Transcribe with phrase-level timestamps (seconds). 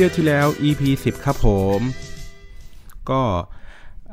[0.00, 1.48] ที่ยวที่แล้ว EP 10 ครับผ
[1.78, 1.80] ม
[3.10, 3.22] ก็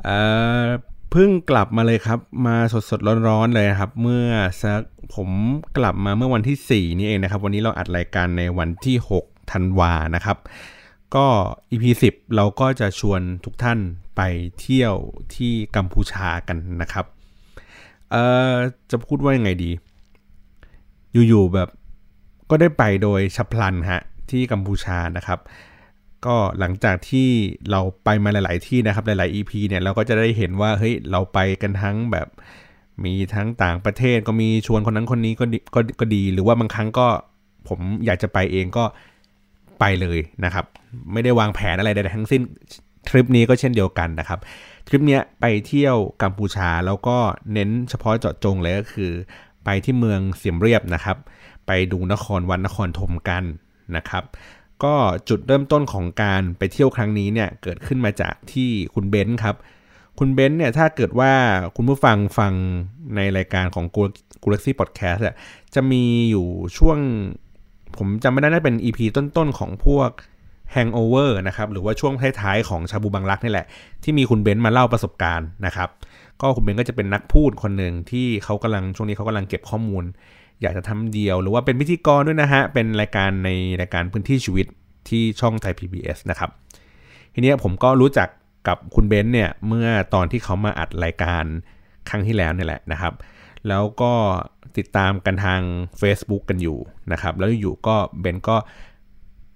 [0.02, 0.18] เอ่
[0.64, 0.66] อ
[1.10, 4.26] เพิ่งกลับมาเลยครับ มาสดสดๆร้อนๆเลยครับ เมื่อ
[4.62, 4.80] สัก
[5.14, 5.28] ผม
[5.78, 10.38] กลับมาเมื่อวันที่ 4 นี่เองนะครับ วันนี้เราอัดรายการในวันที่ 6 ธันวานะครับ
[11.14, 11.26] ก็
[11.70, 13.78] EP 10 เราก็จะชวนทุกท่าน
[14.16, 14.20] ไป
[14.60, 14.94] เที่ยว
[15.34, 17.04] ที่กัมพูชากันนะครับ
[18.10, 18.52] เอ่อ
[18.90, 19.70] จะพูดว่ายังไงดี
[21.28, 21.68] อยู่ๆแบบ
[22.50, 25.40] ก็ได้ไปโดยฉับพลันฮะที่กัมพูชานะครับ
[26.26, 27.28] ก็หลังจากที่
[27.70, 32.28] เราไปมาหลาย ๆ ที่นะครับหลาย ๆ EP เนี่ยเราก็จะได้เห็นว่าเฮ้ยเราไปกันทั้งแบบ
[33.04, 37.06] มีทั้งต่างประเทศก็มีชวนคนนั้นคนนี้ก็ดีก็ก็ดี หรือว่าบางครั้งก็
[37.68, 38.84] ผมอยากจะไปเองก็
[39.80, 40.64] ไปเลยนะครับ
[41.12, 42.42] ไม่ได้วางแผนอะไรใดๆทั้งสิ้น
[43.08, 44.38] ทริปนี้ก็เช่นเดียวกันนะครับ
[44.86, 47.16] ทริปเนี้ยไปเที่ยวกัมพูชาแล้วก็
[47.52, 49.10] เน้นเฉพาะเจาะจงเลยก็คือ
[49.64, 51.16] ไปที่เมืองเสียมเรียบนะครับ
[51.66, 53.44] ไปดูนครวันนครธมกัน
[53.96, 54.24] นะครับ
[54.84, 54.94] ก็
[55.28, 59.56] จุดเริ่มต้นของการไปเที่ยวครั้งนี้เนี่ยเกิดขึ้นมาจากที่คุณเบนซ์ครับ
[60.18, 61.32] คุณเบนซ์เนี่ยถ้าเกิดว่า
[61.76, 62.52] คุณผู้ฟังฟัง
[63.16, 63.84] ในรายการของ
[64.42, 65.24] กูเล็กซี่พอดแคสต์
[65.74, 66.46] จะมีอยู่
[66.78, 66.98] ช่วง
[67.98, 70.10] ผมจำไม่ได้น่าเป็น EP ต้นๆของพวก
[70.74, 73.66] Hangover นะครับหรือว่าช่วงท้ายๆของชาบูบังรักนี่แหละ
[74.02, 75.88] ที่มีคุณเบนซ์มาเล่าประสบการณ์นะครับ
[76.40, 80.04] ก็คุณเบนซ์ก็จะเป็นนักพูดคนหนึ่งที่เขากำลังช่วงนี้เขากำลังเก็บข้อมูล
[80.62, 83.50] อยากจะทำเดี่ยว หรือว่าเป็นพิธีกรด้วยนะฮะ เป็นรายการใน
[83.80, 84.66] รายการพื้นที่ชีวิต
[85.08, 86.50] ที่ช่องไทย PBS นะครับ
[87.34, 88.28] ทีนี้ผมก็รู้จัก
[88.68, 91.44] กับคุณเบนซ์เนี่ยเมื่อตอนที่เขามาอัดรายการ
[92.08, 93.14] ครั้งที่แล้วนี่แหละนะครับ
[93.68, 94.12] แล้วก็
[94.76, 95.60] ติดตามกันทาง
[96.00, 96.78] Facebook กันอยู่
[97.12, 98.56] นะครับ แล้วอยู่ก็เบนซ์ก็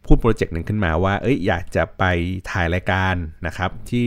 [0.05, 2.05] พูดโปรเจกต์หนึ่งขึ้นมาว่า เอ้ยอยากจะไป
[2.51, 3.15] ถ่ายรายการ
[3.47, 4.07] นะครับที่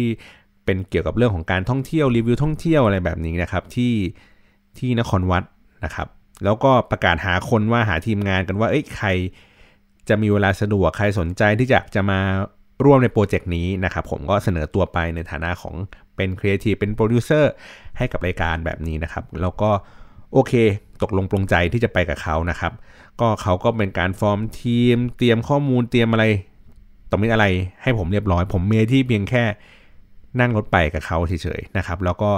[0.66, 3.94] เป็นเกี่ยวกับเรื่องของการท่องเที่ยวรีวิวท่องเที่ยวอะไรแบบนี้นะครับที่
[4.78, 5.44] ที่นครวัด
[5.86, 6.08] นะครับ
[6.44, 9.10] แล้วก็ประกาศหาคนว่าหาทีมงานกันว่าเอ้ยใคร
[10.10, 12.20] จะมีเวลาสะดวกใครสนใจที่จะจะมา
[12.86, 15.76] ร่วมในโปรเจกต์นี้นะครับผมก็เสนอตัวไปในฐานะของ
[16.16, 17.52] เป็นครีเอทีฟเป็นโปรดิวเซอร์
[17.98, 19.70] ให้กับรายการแบบนี้นะครับ แล้วก็
[20.34, 20.54] โอเค
[21.02, 22.74] ตกลงปรงใจที่จะไปกับเขานะครับ
[23.20, 26.26] ก็เขาก็เป็นการฟอร์มทีม เตรียมข้อมูลเตรียมอะไร
[27.10, 27.46] ตรงนี้อะไร
[27.84, 29.44] ให้ผมเรียบร้อย ผมมีหน้าที่เพียงแค่
[30.40, 32.32] นั่งรถไปกับเขาเฉยๆนะครับ แล้วก็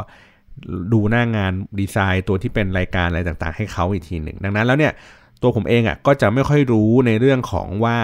[0.94, 4.94] ดูหน้างานดีไซน์ตัวที่เป็นรายการอะไรต่างๆ ให้เขาอีกทีหนึ่งดังนั้นแล้วเนี่ย
[5.42, 7.98] ตัวผมเองอ่ะก็จะไม่ค่อยรู้ในเรื่องของว่า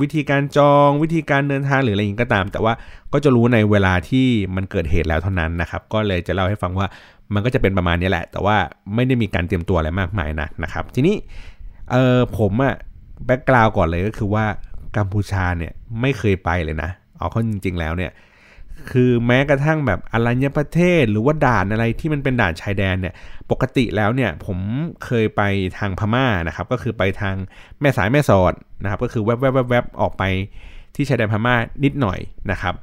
[0.00, 2.72] วิธีการจองวิธีการเดินทางหรืออะไรอย่างก็ตาม แต่ว่า
[3.12, 4.26] ก็จะรู้ในเวลาที่
[4.56, 6.86] มันเกิดเหตุแล้วเท่านั้นนะครับ ก็เลยจะเล่าให้ฟังว่า
[7.34, 8.56] มันก็จะเป็นประมาณนี้แหละ แต่ว่า
[8.94, 11.16] ไม่ได้มีการเตรียมตัวอะไรมากมายนะนะครับ ทีนี้
[11.90, 12.74] เออผมอะ
[13.26, 14.44] แบ็กกราวก่อนเลยก็คือว่า
[14.96, 18.10] กัมพูชาเนี่ยไม่เคยไปเลยนะเอาเข้าจริงๆแล้วเนี่ย
[18.90, 23.14] คือแม้กระทั่งแบบอรัญญประเทศ หรือว่าด่านอะไรที่มันเป็นด่านชายแดนเนี่ย
[23.50, 24.58] ปกติแล้วเนี่ยผม
[25.04, 25.42] เคยไป
[25.78, 27.34] ทางพม่านะครับ ก็คือไปทาง
[27.80, 30.22] แม่สายแม่สอดนะครับ ก็คือแวบแวบแวบแวบออกไป
[30.94, 31.54] ที่ชายแดนพม่า
[31.84, 32.18] นิดหน่อย
[32.50, 32.74] นะครับ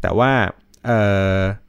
[0.00, 0.30] แต่ว่า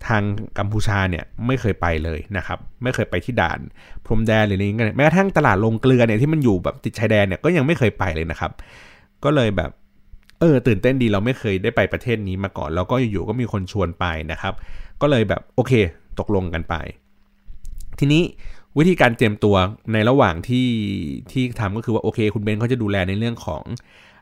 [0.07, 0.23] ทาง
[0.57, 3.59] กัมพูชาเนี่ยไม่เคยไปเลยนะครับ ไม่เคยไปที่ด่าน
[4.05, 8.51] พรมแดนหรืออะไรอย่างเงี้ยแม้กระทั่งตลาดลงเกลือเนี่ยที่มันอยู่แบบติดชายแดนเนี่ยก็ยังไม่เคยไปเลยนะครับ
[9.23, 9.71] ก็เลยแบบ
[10.39, 14.53] เออตื่นเต้นดีเราไม่เคยได้ไปประเทศนี้มาก่อน แล้วก็อยู่ๆก็มีคนชวนไปนะครับ
[15.01, 15.73] ก็เลยแบบโอเค
[16.19, 16.75] ตกลงกันไป
[17.99, 18.23] ทีนี้
[18.77, 19.55] วิธีการเตรียมตัว
[19.93, 20.67] ในระหว่างที่
[21.31, 23.63] ที่ทำก็คือว่าโอเค คุณเบนเขาจะดูแลในเรื่องของ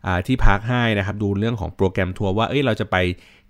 [0.06, 2.96] อที่พักให้นะครับ ดูเรื่องของโปรแกรมทัวร์ว่าเอ้ยเราจะไป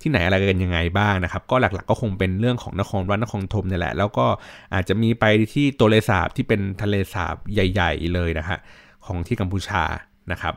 [0.02, 4.26] ที่ไหนอะไรกันยังไงบ้างนะครับ ก็หลักๆก็คงเป็นเรื่องของนครวัดนครธมนี่แหละ แล้วก็
[4.74, 8.58] อาจจะมีไปที่ตัวเลสาบที่เป็นทะเลสาบใหญ่ ๆ เลยนะฮะ
[9.06, 9.84] ของที่กัมพูชา
[10.32, 10.54] นะครับ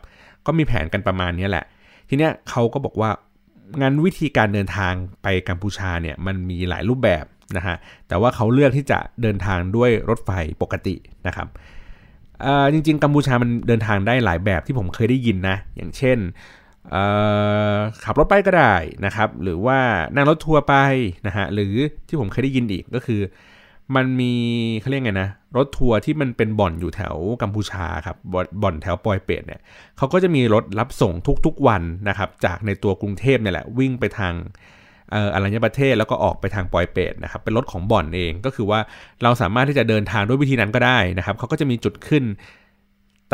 [0.46, 1.64] ก็มีแผนกันประมาณนี้แหละ
[2.08, 3.10] ทีเนี้ยเขาก็บอกว่า
[3.80, 7.24] งานวิธีการเดินทางไปกัมพูชาเนี่ยมันมีหลายรูปแบบ
[7.56, 7.76] นะฮะ
[8.08, 10.30] แต่ว่าเขาเลือกที่จะเดินทางด้วยรถไฟ
[10.62, 10.94] ปกติ
[11.26, 11.48] นะครับ
[12.72, 16.18] จริงๆกัมพูชามันเดินทางได้หลายแบบที่ผมเคยได้ยินนะ อย่างเช่น
[18.04, 18.74] ขับรถไปก็ได้
[19.04, 19.78] นะครับ หรือว่า
[20.14, 20.74] นั่งรถทัวร์ไป
[21.26, 21.74] นะฮะหรือ
[22.08, 23.20] ที่ผมเคยได้ยินอีกก็คือ
[23.94, 24.32] มันมี
[24.80, 28.16] เขาเรียกไงนะ รถทัวร์ที่มันเป็นบ่อนอยู่แถวกัมพูชาครับ
[28.62, 29.60] บ่อนแถวปอยเปตเนี่ย
[29.96, 31.12] เขาก็จะมีรถรับส่ง
[31.46, 34.34] ทุกๆวันนะครับจากในตัวกรุงเทพเนี่ยแหละวิ่งไปทาง
[35.34, 38.80] อรัญญประเทศแล้วก็ออกไปทางปอยเปตนะครับเป็นรถของบ่อนเองก็คือว่า
[39.22, 42.24] เราสามารถที่จะเดินทางด้วยวิธีนั้นก็ได้นะครับเขาก็จะมีจุดขึ้น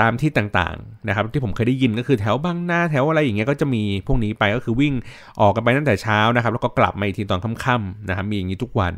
[0.00, 4.94] ตามที่ต่างๆนะครับที่ผมเคยได้ยินก็คือแถวบางนาแถวอะไรอย่างเงี้ยก็จะมีพวกนี้ไปก็คือวิ่ง
[5.41, 8.93] ออกกันไปตั้งแต่เช้านะครับแล้วก็กลับมาอีกทีตอนค่ำๆนะครับมีอย่างนี้ทุกวัน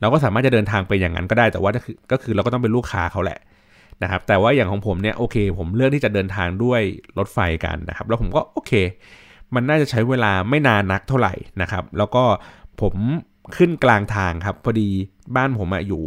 [0.00, 1.70] เราก็สามารถจะเดินทางไปอย่างนั้นก็ได้แต่ว่า
[2.12, 3.38] ก็คือเราก็ต้องเป็นลูกค้าเขาแหละ
[4.02, 6.80] นะครับแต่ว่าอย่างของผมเนี่ยโอเค ผมเลือกที่จะเดินทางด้วย
[7.18, 8.72] รถไฟกันนะครับแล้วผมก็โอเค
[9.54, 12.24] มันน่าจะใช้เวลาไม่นานนักเท่าไหร่นะครับแล้วก็
[12.80, 12.94] ผม
[13.56, 14.88] ขึ้นกลางทางครับพอดี
[15.36, 16.04] บ้านผมอยู่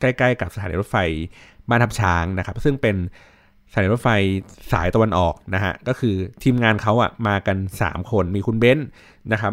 [0.00, 0.96] ใกล้ๆกับสถานีรถไฟ
[1.68, 2.96] บ้านทับช้างนะครับ ซึ่งเป็น
[3.72, 4.08] สถานีรถไฟ
[4.72, 8.86] สายตะวันออกนะฮะก็คือทีมงานเขาอะมากัน 3 คนมีคุณเบนซ์
[9.32, 9.52] นะครับ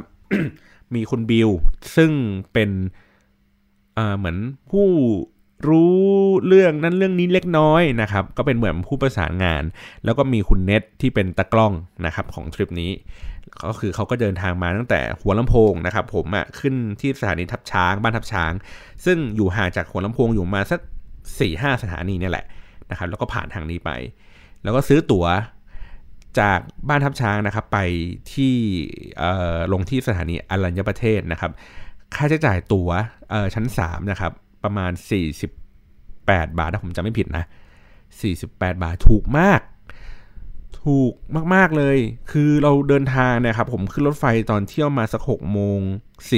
[0.95, 1.49] มีคุณบิล
[1.95, 2.11] ซึ่ง
[2.53, 2.69] เป็น
[4.17, 4.37] เหมือน
[4.69, 4.87] ผู้
[5.67, 5.97] รู้
[6.47, 9.63] เรื่องนั้นเรื่องนี้เล็กน้อยนะครับ ก็เป็นเหมือนผู้ประสานงาน
[10.05, 11.73] แล้วก็มีคุณเน็ตที่เป็นตะกล้อง
[12.05, 12.91] นะครับของทริปนี้
[13.65, 18.51] ก็คือเขาก็เดินทางมาตั้งแต่หัวลำโพงนะครับ ผมอะ่ะขึ้นที่สถานีทับช้างบ้านทับช้าง
[19.05, 20.79] ซึ่งอยู่ห่างจากหัวลำโพงอยู่มาสัก
[21.39, 22.45] สี่ห้าสถานีนี่แหละ
[22.91, 23.91] นะครับแล้วก็ผ่านทางนี้ไป
[24.63, 25.25] แล้วก็ซื้อตั๋ว
[26.39, 26.59] จาก
[26.89, 27.79] บ้านทับช้างนะครับไป
[28.33, 28.53] ที่
[29.73, 31.51] ลงที่สถานีอรัญญประเทศนะครับ
[32.15, 32.89] ค่าใช้จ่ายตั๋ว
[33.53, 34.31] ชั้น3นะครับ
[34.63, 34.91] ประมาณ
[35.75, 37.43] 48 บาทถ้าผมจำไม่ผิดนะ
[38.13, 39.61] 48 บาทถูกมาก
[40.85, 41.13] ถูก
[41.55, 41.97] มาก ๆ เลย
[42.31, 45.79] คือเราเดินทางนะครับ ผมขึ้นรถไฟตอนเที่ยวมาสัก6โมง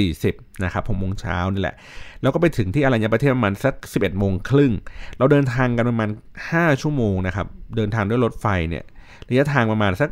[0.02, 1.76] 40นะครับ6โมงเช้านี่แหละ
[2.22, 4.72] แล้วก็ไปถึงที่อรัญญประเทศประมาณสัก 11โมงครึ่ง
[5.18, 6.10] เราเดินทางกันประมาณ
[6.46, 7.46] 5 ชั่วโมงนะครับ
[7.76, 8.84] เดินทางด้วยรถไฟเนี่ย
[9.28, 10.10] ระยะทางประมาณสัก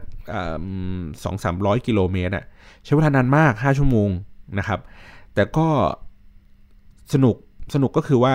[1.25, 2.44] สองสามร้อยกิโลเมตรอะ
[2.85, 4.11] ใช้เวลานานมาก 5 ชั่วโมง
[4.59, 4.81] นะครับ
[5.35, 5.69] แต่ก็
[7.12, 7.37] สนุก
[7.75, 8.35] สนุกก็คือว่า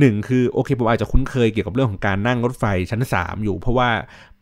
[0.00, 3.88] หนึ่งคือโอเคผมอาจจะคุ้นเคยเกี่ยวกับเรื่องของการนั่งรถไฟชั้น 3 อยู่ เพราะว่า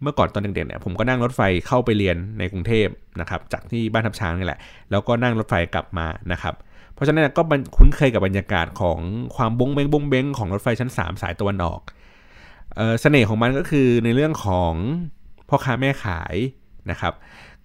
[0.02, 2.86] เมื่อก่อนตอนเด็กๆเนี่ยผมก็นั่งรถไฟเข้าไปเรียนในกรุงเทพ
[3.20, 4.58] นะครับจากที่บ้านทับช้างนี่แหละ
[4.90, 6.54] แล้วก็นั่งรถไฟกลับมานะครับ
[6.94, 7.42] เพราะฉะนั้นก็
[7.76, 8.98] คุ้นเคยกับบรรยากาศของ
[9.36, 11.80] ความบงเบงบงเบงของรถไฟชั้น 3 สายตะวันออก
[13.00, 14.72] เสน่ห์ของมันก็คือในเรื่องของ
[15.48, 16.34] พ่อค้าแม่ขาย
[16.90, 17.14] นะครับ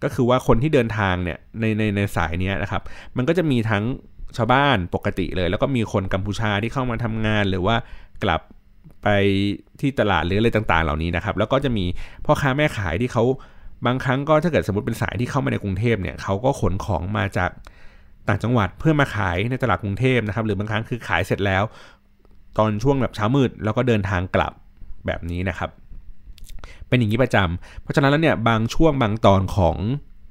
[0.04, 2.82] ก็คือว่าคนที่เดินทางเนี่ยในในในสายนี้นะครับ
[3.18, 3.84] มันก็จะมีทั้ง
[4.38, 7.76] ชาวบ้านปกติเลย แล้วก็มีคนกัมพูชาที่เข้ามาทำงาน หรือว่า
[8.24, 8.42] กลับ
[9.04, 9.08] ไป
[9.80, 11.86] ที่ตลาดหรืออะไรต่าง ๆ เหล่านี้นะครับ แล้วก็จะมี
[12.26, 13.24] พ่อค้าแม่ขายที่เขา
[13.86, 17.50] บางครั้งก็ถ้าเกิดสมมติเป็นสายที่เข้ามาในกรุงเทพเนี่ยเขาก็ขนของมาจาก
[18.28, 21.64] ต่างจังหวัดเพื่อมาขายในตลาดกรุงเทพนะครับ หรือบางครั้งคือขายเสร็จแล้ว
[22.58, 24.54] ตอนช่วงแบบเช้ามืดแล้วก็เดินทางกลับ
[25.06, 25.70] แบบนี้นะครับ
[26.88, 29.76] เป็นอย่างนี้ประจำเพราะฉะนั้นแล้วเนี่ยบางช่วงบางตอนของ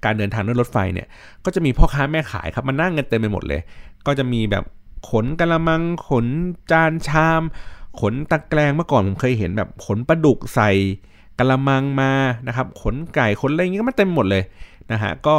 [0.04, 1.06] การเดินทางด้วยรถไฟเนี่ย
[1.44, 3.60] ก็จะมีพ่อค้าแม่ขายครับมานั่งกันเต็มไปหมดเลย
[4.08, 4.64] ก็จะมีแบบ
[5.10, 6.26] ขนกระมังขน
[6.70, 7.42] จานชาม
[8.00, 10.70] ขนตะแกรงเมื่อก่อนผมเคยเห็นแบบขนปลาดุกใส่
[11.38, 12.12] กระมังมา
[12.48, 14.42] นะครับ ขนไก่ขนอะไรอย่างงี้ก็มาเต็มหมดเลย
[14.92, 15.36] นะฮะก็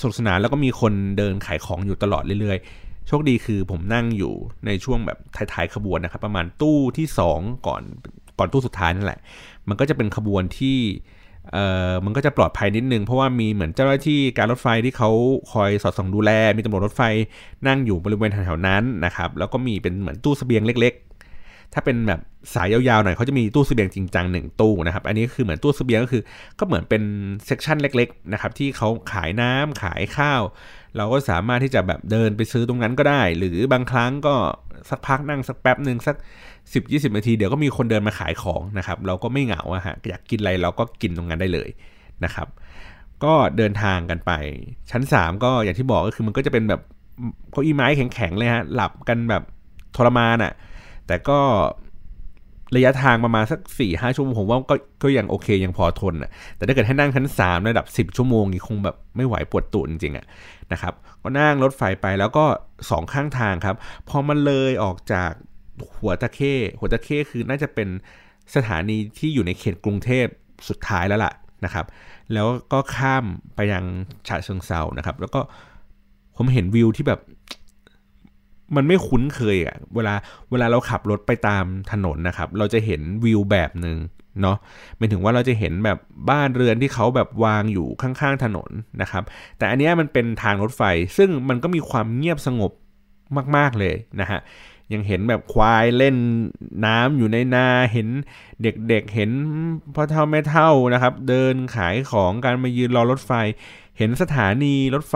[0.00, 4.32] สนุกสนานแล้วก็มีคนเดินขายของอยู่ตลอดเรื่อยๆ โชคดีคือผมนั่งอยู่
[4.66, 7.06] ในช่วงแบบท้ายๆขบวนนะครับ ประมาณตู้ที่
[7.36, 7.82] 2 ก่อน
[8.38, 9.18] ก่อนตู้สุดท้ายนั่นแหละ
[9.68, 10.78] มันก็จะเป็นขบวนที่
[11.52, 15.10] เอ่อมันก็จะปลอดภัยนิดนึง เพราะว่ามีเหมือนเจ้าหน้าที่การรถไฟที่เขา
[15.52, 17.02] คอยสอดส่องดูแล มีตำรวจรถไฟ
[17.66, 20.94] นั่งอยู่บริเวณแถวๆนั้นนะครับ แล้วก็มีเป็นเหมือนตู้สเสบียงเล็ก
[21.34, 22.20] ๆ ถ้าเป็นแบบ
[22.54, 26.22] สายยาวๆหน่อยเขาจะมีตู้สเสบียงจริงจังหนึ่งตู้นะครับ อันนี้คือเหมือนตู้สเสบียงก็คือ
[26.58, 27.02] ก็เหมือนเป็น
[27.46, 30.42] เซกชันเล็กๆนะครับที่เขาขายน้ำขายข้าว
[30.96, 34.34] เราก็สามารถที่จะแบบเดินไปซื้อตรงนั้นก็ได้ หรือบางครั้งก็
[34.90, 36.16] สักพักนั่งสักแป๊บหนึ่งสัก
[36.72, 41.68] 10 20นาทีเดี๋ยวก็มีคนเดินมาขายของนะครับเราก็ไม่เหงาอะฮะอยากกินอะไรเราก็กินตรงนั้นได้เลย
[42.24, 42.48] นะครับ
[43.24, 44.32] ก็เดินทางกันไป
[44.90, 46.80] ชั้น 3 ก็อย่างที่บอกก็คือมันก็จะเป็นแบบ
[47.50, 49.42] เก้าอี้ไม้แข็งๆเลยฮะหลับกันแบบ
[49.96, 50.52] ทรมานอะ่ะ
[51.06, 51.38] แต่ก็
[52.76, 60.26] ระยะทางประมาณสัก4ี่ห้าชั่วโมงผมว่าก็ก็ยังโอเคยังพอทนอะแต่ถ้าเกิดให้นั่งชั้น3ระดับ 10 ชั่วโมงนี่คงแบบไม่ไหวปวดตูดจริงๆอะ
[60.72, 62.44] นะครับก็นั่งรถไฟไปแล้วก็
[62.90, 63.76] สองข้างทางครับ
[64.08, 65.30] พอมันเลยออกจาก
[65.98, 67.88] หัวตะเข้หัวตะเข้คือน่าจะเป็น
[68.54, 70.26] สถานีที่อยู่ในเขตกรุงเทพ
[70.68, 71.32] สุดท้ายแล้วล่ะ
[71.64, 71.86] นะครับ
[72.32, 73.84] แล้วก็ข้ามไปยัง
[74.28, 75.40] ฉะเชิงเซานะครับ แล้วก็
[76.36, 77.20] ผมเห็นวิวที่แบบ
[78.76, 80.14] มันไม่คุ้นเคยอะเวลา
[80.50, 83.96] เวลาเราขับรถไปตามถนนนะครับ เราจะเห็นวิวแบบหนึ่ง
[84.42, 84.56] เนาะ
[84.96, 85.98] เป็นถึงว่าเราจะเห็นแบบ
[86.30, 88.70] บ้านเรือนที่เขาแบบวางอยู่ข้างๆถนน
[89.02, 89.24] นะครับ
[89.58, 90.82] แต่อันนี้มันเป็นทางรถไฟ
[91.16, 92.72] ซึ่งมันก็มีความเงียบสงบ
[93.56, 94.40] มากๆเลยนะฮะ
[94.92, 96.16] ยังเห็นแบบควายเล่น
[96.86, 98.08] น้ำอยู่ในนาเห็น
[98.62, 99.30] เด็กๆเเห็น
[99.94, 103.32] พ่อเท่าแม่เท่านะครับ เดินขายของการมายืนรอรถไฟ
[103.98, 105.14] เห็นสถานีรถไฟ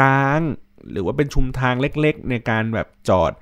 [0.00, 3.32] ร้างๆหรือว่าเป็นชุมทางเล็กๆ ในการแบบจอด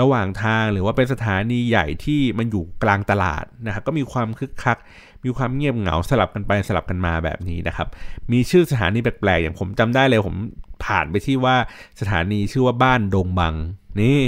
[0.00, 4.78] ระหว่างทางหรือว่าเป็นสถานีใหญ่ที่มันอยู่กลางตลาดนะครับก็มีความคึกคัก
[5.24, 7.88] มีความเงียบเหงาสลับกันไปสลับกันมาแบบนี้นะครับ
[8.32, 10.36] มีชื่อสถานีแปลกๆอย่างผมจำได้เลยผม
[10.84, 11.56] ผ่านไปที่ว่า
[12.00, 13.54] สถานีชื่อว่าบ้านดงบัง
[14.00, 14.22] นี่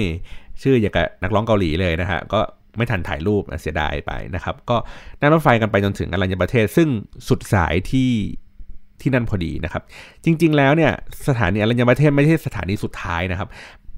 [0.62, 2.40] ชื่ออย่างกับนักร้องเกาหลีเลยนะฮะก็
[2.76, 4.76] ไม่ทันถ่ายรูปเสียดายไปนะครับ ก็
[5.20, 6.88] นั่งรถไฟกันไปจนถึงอรัญญประเทศ ซึ่ง
[7.28, 8.10] สุดสายที่
[9.00, 9.82] ที่นั่นพอดีนะครับ
[10.24, 10.92] จริง ๆ แล้วเนี่ย
[11.28, 13.48] สถานีอรัญญประเทศไม่ใช่สถานีสุดท้ายนะครับ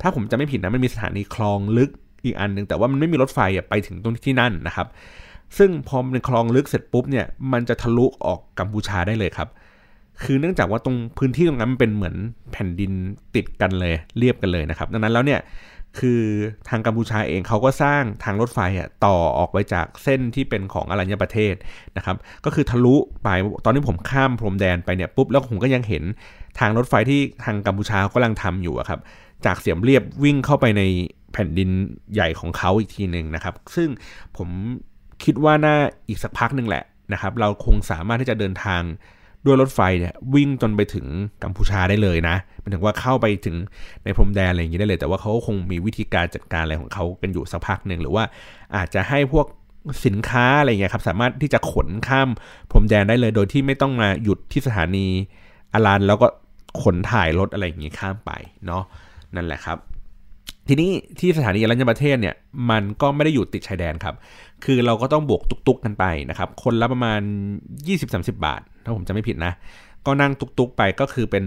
[0.02, 1.90] ถ้าผมจะไม่ผิดนะมันมีสถานีคลองลึก
[2.24, 3.38] อีกอันหนึ่งแต่ว่ามันไม่มีรถไฟ
[3.68, 4.86] ไปถึงตรงที่นั่นนะครับ
[5.58, 9.48] ซึ่งพอมันคลองลึกเสร็จปุ๊บเนี่ยมันจะทะลุออกกัมพูชาได้เลยครับ
[10.22, 12.14] คือเนื่องจากว่าตรงพื้นที่ตรงนั้นมันเป็นเหมือน
[12.52, 12.92] แผ่นดิน
[13.34, 15.40] ติดกันเลยเรียบกันเลยนะครับ ดังนั้นแล้วเนี่ย
[15.98, 16.22] คือ
[16.68, 21.54] ทางกัมพูชาเองเขาก็สร้างทางรถไฟอะต่อออกไปจากเส้นที่เป็นของอรัญญประเทศ
[21.96, 23.28] นะครับ ก็คือทะลุไป
[23.64, 26.04] ตอนนี้ผมข้ามพรมแดนไปเนี่ยปุ๊บแล้วผมก็ยังเห็น
[26.58, 29.00] ทางรถไฟที่ทางกัมพูชากำลังทำอยู่ครับ
[29.46, 30.82] จากเสียมเรียบวิ่งเข้าไปใน
[31.32, 31.70] แผ่นดิน
[32.14, 33.88] ใหญ่ของเขาอีกทีหนึ่งนะครับ ซึ่ง
[34.36, 34.48] ผม
[35.24, 35.76] คิดว่าน่า
[36.08, 38.82] อีกสักพักหนึ่งแหละนะครับ เราคงสามารถที่จะเดินทาง
[39.46, 41.06] ด้วยรถไฟเนี่ยวิ่งจนไปถึง
[41.44, 43.56] กัมพูชาได้เลยนะหมายถึงว่าเข้าไปถึง
[44.04, 48.24] ในพรมแดนอะไรอย่างนี้ได้เลย แต่ว่าเขาคงมีวิธีการจัดการอะไรของเขากันอยู่สักพักหนึ่งหรือว่า
[48.76, 49.46] อาจจะให้พวก
[50.06, 52.28] สินค้าอะไรเงี้ยครับสามารถที่จะขนข้าม
[52.70, 55.06] พรมแดนได้เลย โดยที่ไม่ต้องมาหยุดที่สถานี
[55.74, 56.26] อารันแล้วก็
[56.82, 58.30] ขนถ่ายรถอะไรอย่างนี้ข้ามไป
[58.66, 58.82] เนาะ
[59.36, 59.78] นั่นแหละครับ
[60.72, 62.34] ทีนี้ที่สถานีอรัญญประเทศเนี่ย
[62.70, 64.14] มันก็ไม่ได้อยู่ติดชายแดนครับ
[64.64, 67.20] คือเราก็ต้องบวกตุกๆกันไปนะครับ คนละประมาณ
[67.80, 69.52] 20-30 บาท ถ้าผมจะไม่ผิดนะ
[70.06, 71.44] ก็นั่งตุกๆไปก็คือเป็น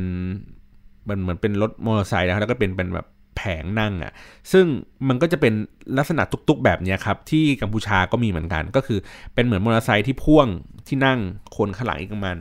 [1.09, 4.11] มันเหมือนเป็นรถมอเตอร์ไซค์นะครับแล้วก็เป็นเป็นแบบแผงนั่งอะ่ะ
[4.51, 4.65] ซึ่ง
[5.07, 5.53] มันก็จะเป็น
[5.97, 8.99] ลักษณะตุกๆแบบนี้ครับ ที่กัมพูชาก็มีเหมือนกัน ก็คือ
[9.33, 10.47] เป็นเหมือนมอเตอร์ไซค์ที่พ่วง
[10.87, 11.19] ที่นั่ง
[11.57, 12.37] คนข้างหลังอีกประมาณ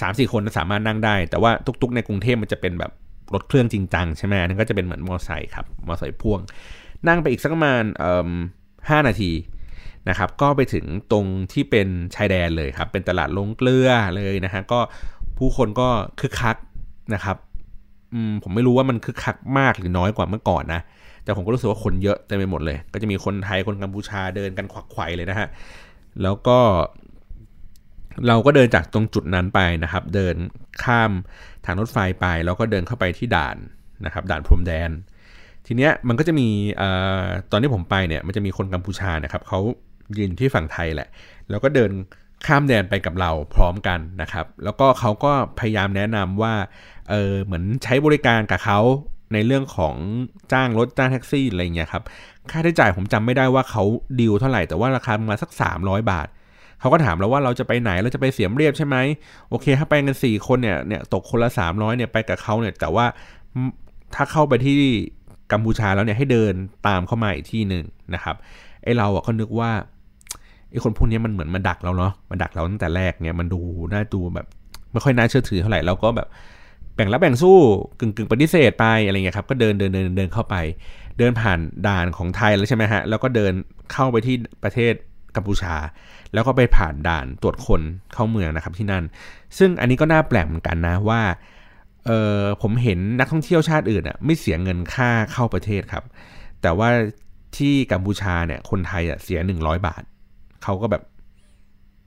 [0.00, 2.92] สามสี่คนสามารถนั่งได้ แต่ว่าตุกๆในกรุงเทพมันจะเป็นแบบ
[3.34, 6.40] รถเครื่องจริงจังใช่ไหมนนั้นก็จะเป็นเหมือนมอเตอร์ไซค์ครับมอเตอร์ไซค์พ่วง
[7.08, 7.82] นั่งไปอีกสักประมาณ
[8.90, 9.30] ห้านาที
[10.08, 14.80] นะครับ ก็ไปถึงตรงที่เป็นชายแดนเลยครับ เป็นตลาดลงเกลือเลยนะฮะก็
[15.38, 15.88] ผู้คนก็
[16.20, 16.56] คึกคัก
[17.14, 17.36] นะครับ
[18.42, 20.80] ผมไม่รู้ว่ามันคึกคักมากหรือน้อยกว่าเมื่อก่อนนะ
[21.24, 25.48] แต่ผมก็รู้สึกว่าคนเยอะเต็มไปหมดเลย ก็จะมีคนไทยคนกัมพูชาเดินกันขวักไขว่เลยนะฮะ
[26.22, 26.58] แล้วก็
[28.28, 30.36] เราก็เดินจากตรงจุดนั้นไปนะครับ เดิน
[30.84, 31.10] ข้าม
[31.64, 33.56] ทางรถไฟไป แล้วก็เดินเข้าไปที่ด่าน
[34.04, 34.90] นะครับด่านพรมแดน
[35.66, 36.48] ทีเนี้ยมันก็จะมี
[36.80, 36.82] อ
[37.50, 39.60] ตอนที่ผมไปเนี่ยมันจะมีคนกัมพูชานะครับเขา
[40.18, 41.08] ยืนที่ฝั่งไทยแหละ
[41.50, 41.90] แล้วก็เดิน
[42.46, 46.54] ข้ามแดนไปกับเราพร้อมกันนะครับ แล้วก็เขาก็พยายามแนะนำว่า
[47.10, 48.80] เออเหมือนใช้บริการกับเขา
[49.32, 49.94] ในเรื่องของ
[50.52, 52.02] จ้างรถจ้างแท็กซี่อะไรเงี้ยครับ
[52.50, 53.82] ค่าใช้จ่ายผมจำไม่ได้ว่าเขา
[54.20, 55.50] ดีลเท่าไหร่แต่ว่าราคาประมาณสัก
[55.80, 56.28] 300 บาท
[56.82, 58.96] เขาก็ถามเราว่าเราจะไปไหนเราจะไปเสียมเรียบใช่ไหม
[59.48, 63.06] โอเค ถ้าไปกัน4คนเนี่ยเนี่ยตกคนละ300เนี่ยไปกับเขาเนี่ยแต่ว่า
[64.14, 64.78] ถ้าเข้าไปที่
[65.52, 66.54] กัมพูชาแล้วเนี่ยให้เดิน
[66.86, 67.84] ตามเข้ามาอีกที่หนึ่ง
[68.14, 68.36] นะครับ
[68.84, 69.70] ไอเราอะก็นึกว่า
[70.70, 73.60] ไอคนพวกนี้มันเหมือนมาดักเราเนาะมาดักเราตั้งแต่แรกเนี่ยมันดู
[73.92, 74.46] น่าดูแบบ
[74.92, 76.28] ไม่ค่อยน่าเชื่อถือเท่าไหร่เราก็แบบ
[76.94, 77.58] แบ่งรับแบ่งสู้
[78.00, 80.56] กึ่งกึ่งปฏิเสธไปอะไรเงี้ยครับก็เดินเดินเดินเดินเข้าไป
[81.18, 83.52] เดินผ่านด่านของไทยแล้วใช่ไหมฮะแล้วก็เดิน
[83.92, 84.94] เข้าไปที่ประเทศ
[85.36, 85.74] กัมพูชา
[86.34, 87.80] แล้วก็ไปผ่านด่านตรวจคน
[88.12, 89.04] เข้าเมืองนะครับที่นั่น
[89.58, 91.20] ซึ่งอันนี้ก็น่าแปลกเหมือนกันนะว่า
[92.06, 96.04] เออผมเห็นนักท่องเที่ยวชาติอื่นอะไม่เสียเงินค่าเข้าประเทศครับ
[96.62, 96.88] แต่ว่า
[97.56, 100.02] ที่กัมพูชาเนี่ยคนไทยอะเสียหนึ่งร้อยบาท
[100.62, 101.02] เขาก็แบบ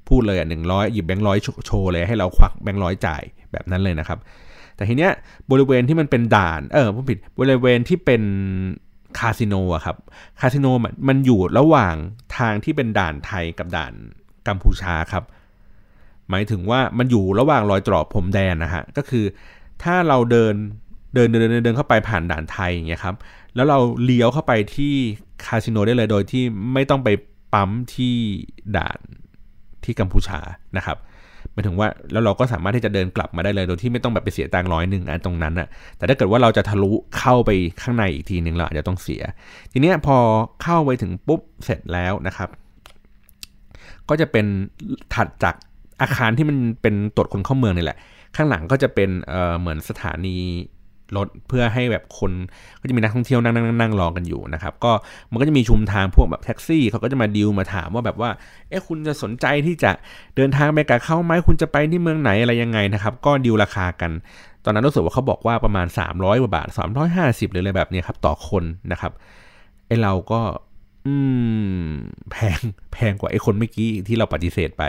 [0.09, 4.19] พูดเลยอะหนึ่งร้อยหยิบแบงค์ร้อยโชว์เลยให้เราควักแบงค์ร้อยจ่ายแบบนั้นเลยนะครับ
[4.75, 5.11] แต่ทีเนี้ย
[5.51, 8.21] บริเวณที่มันเป็นด่านเออผมผิดบริเวณที่เป็น
[9.19, 9.97] คาสิโนอะครับ
[10.39, 10.67] คาสิโน
[11.07, 11.95] มันอยู่ระหว่าง
[12.37, 13.93] ทางที่เป็นด่านไทยกับด่าน
[14.47, 15.23] กัมพูชาครับ
[16.29, 19.25] หมายถึงว่ามันอยู่ระหว่างรอยตรอกพรมแดนนะฮะก็คือ
[19.83, 20.53] ถ้าเราเดิน
[21.13, 23.15] เดินเดินเดินเข้าไปผ่านด่านไทยอย่างเงี้ยครับ
[23.55, 24.93] แล้วเราเลี้ยวเข้าไปที่
[25.45, 26.43] คาสิโนได้เลยโดยที่
[26.73, 27.09] ไม่ต้องไป
[27.53, 28.15] ปั๊มที่
[28.77, 28.99] ด่าน
[29.83, 30.39] ที่กัมพูชา
[30.77, 30.97] นะครับ
[31.55, 37.49] หมายถึงว่าแล้วเราก็สามารถที่จะเดินกลับมาได้เลยโดยที่ไม่ต้องแบบไปเสียตังร้อยหนึ่งอันตรงนั้นอะแต่ถ้าเกิดว่าเราจะทะลุเข้าไป
[37.81, 39.21] ข้างในอีกทีหนึ่งเราอาจจะต้องเสีย
[39.71, 40.17] ทีนี้พอ
[40.63, 42.49] เข้าไปถึงปุ๊บเสร็จแล้วนะครับ
[44.09, 44.45] ก็จะเป็น
[45.13, 45.55] ถัดจาก
[46.01, 47.97] อาคารที่มันเป็นตรวจคนเข้าเมืองนี่แหละ
[48.35, 50.37] ข้างหลังก็จะเป็นเเหมือนสถานี
[51.17, 52.31] รถเพื่อให้แบบคน
[52.81, 54.91] ก็จะมีนักท่องเที่ยวนั่งนั่งนั่งรอกันอยู่นะครับก็
[55.31, 58.29] มันก็จะมีชุมทางพวกแบบแท็กซี่เขาก็จะมาดิวมาถามว่าแบบว่า
[58.69, 59.91] เอ๊ะคุณจะสนใจที่จะ
[60.35, 64.11] เดินทางไปกับเขาไหมคุณจะไปที่เมืองไหนอะไรยังไงนะครับ ก็ดิวราคากัน
[64.65, 66.67] ตอนนั้นรู้สึกว่าเขาบอกว่าประมาณ 300กว่าบาท
[67.09, 69.11] 350 หรืออะไรแบบนี้ครับต่อคนนะครับ
[69.87, 70.41] ไอ้เราก็
[71.05, 71.15] อื
[71.79, 71.87] ม
[72.31, 72.59] แพง
[72.93, 74.83] แพงกว่าไอ้คนเมื่อกี้ที่เราปฏิเสธไป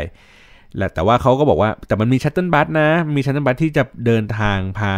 [0.77, 4.93] และแต่ว่าเขาก็บอกว่าแต่มันมี shuttle bus นะ มี shuttle bus ที่จะเดินทางพา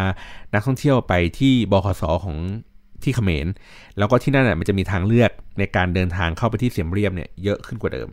[0.54, 2.37] นักท่องเที่ยวไปที่บขสของ
[3.02, 3.46] ที่เขมร
[3.98, 8.08] แล้วก็ที่นั่นน่ะมันจะมีทางเลือกในการเดินทางเข้าไปที่เสียมเรียบเนี่ยเยอะขึ้นกว่าเดิม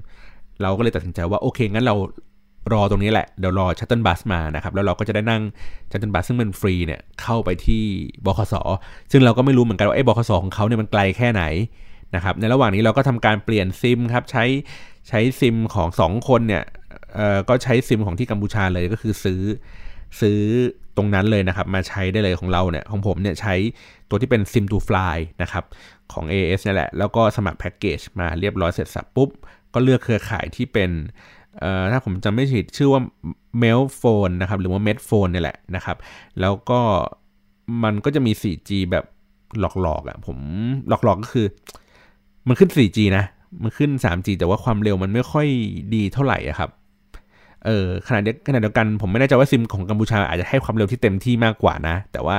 [0.62, 1.96] เราก็เลยตัดสินใจว่าโอเคงั้นเรา
[2.74, 5.42] รอตรงนี้แหละเดี๋ยวรอ shuttle bus มานะครับแล้วเราก็จะได้นั่ง
[5.92, 7.84] shuttle bus ซึ่งมันฟรีเนี่ยเข้าไปที่
[8.26, 8.54] บขส
[9.12, 11.44] ซึ่งเราก็ไม่รู้เหมือนกันว่าไอ้บขสของเขาเนี่ยมันไกลแค่ไหน
[12.16, 14.44] นะครับในระหว่างนี้เราก็ทำการเปลี่ยนซิมครับใช้
[15.10, 16.64] ใช้ซิมของ 2 คนเนี่ย
[17.16, 19.42] เอ่อก็ใช้ซิมของที่กัมพูชาเลยก็คือซื้อ
[20.22, 20.40] ซื้อ
[20.98, 23.56] ตรงนั้นเลยนะครับมาใช้ได้เลยของเราเนี่ยของผมเนี่ยใช้
[24.10, 25.64] ตัวที่เป็น SIM to Fly นะครับ
[26.14, 29.30] ของ AS นี่แหละ แล้วก็สมัครแพ็กเกจมาเรียบร้อยเสร็จสับปุ๊บ
[29.74, 30.92] ก็เลือกเครือข่ายที่เป็น
[31.60, 33.02] เอ่อถ้าผมจำไม่ผิดชื่อว่า
[33.62, 35.98] Mail Phone นะครับหรือว่า Med Phone นี่แหละนะครับ
[36.42, 36.80] แล้วก็
[37.84, 39.06] มันก็จะมี 4G แบบ
[39.60, 40.38] หลอกๆอะผม
[40.88, 41.48] หลอกๆก็คือ
[42.48, 43.26] มันขึ้น 4G นะ
[43.64, 45.48] มันขึ้น 3G แต่ว่าความเร็วมันไม่ค่อย
[45.96, 46.70] ดีเท่าไหร่ครับ
[47.66, 52.38] เออขณะเดียวขณะเดียวกันผมไม่แน่ใจว่าซิมของกัมพูชาอาจจะให้ความเร็วที่เต็มที่มากกว่านะ แต่ว่า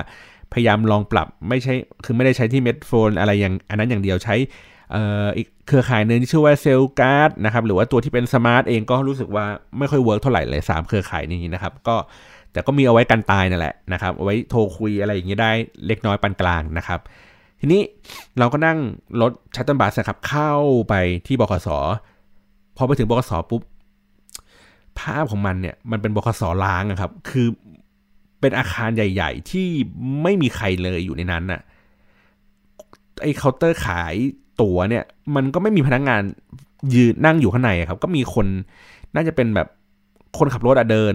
[0.52, 4.34] พยายามลองปรับไม่ใช่คือไม่ได้ใช้ที่เมดโฟนอะไรอย่างอันนั้นอย่างเดียวใช้
[4.94, 9.44] อ,อ,อีกเครือข่ายหนึ่งที่ชื่อว่าเซลการ์ดนะครับหรือว่าตัวที่เป็นสมาร์ทเองก็รู้สึกว่า
[9.78, 11.96] ไม่ค่อย work เท่าไหร่เลย 3 เครือข่ายนี้นะครับก็
[12.52, 15.52] แต่ก็มีเอาไว้กันตายนั่นแหละนะครับเอาไว้โทรคุยอะไรอย่างเงี้ยได้
[15.86, 17.00] เล็กน้อยปานกลางนะครับ
[17.60, 17.82] ทีนี้
[18.38, 18.78] เราก็นั่ง
[19.20, 20.52] รถ shuttle bus ครับเข้า
[20.88, 20.94] ไป
[21.26, 21.68] ที่บขส
[22.76, 23.62] พอไปถึงบขสปุ๊บ
[25.00, 27.46] ภาพของมันเนี่ยมันเป็นบขสร้างครับ คือ
[28.40, 29.66] เป็นอาคารใหญ่ ๆ ที่
[30.22, 31.60] ไม่มีใครเลยอยู่ในนั้นน่ะ
[33.22, 34.14] ไอ้เคาน์เตอร์ขาย
[34.60, 35.04] ตั๋วเนี่ย
[35.36, 36.22] มันก็ไม่มีพนักงาน
[36.94, 38.46] ยืนนั่งอยู่ข้างในครับ ก็มีคน
[39.14, 39.68] น่าจะเป็นแบบ
[40.38, 41.14] คนขับรถอะเดิน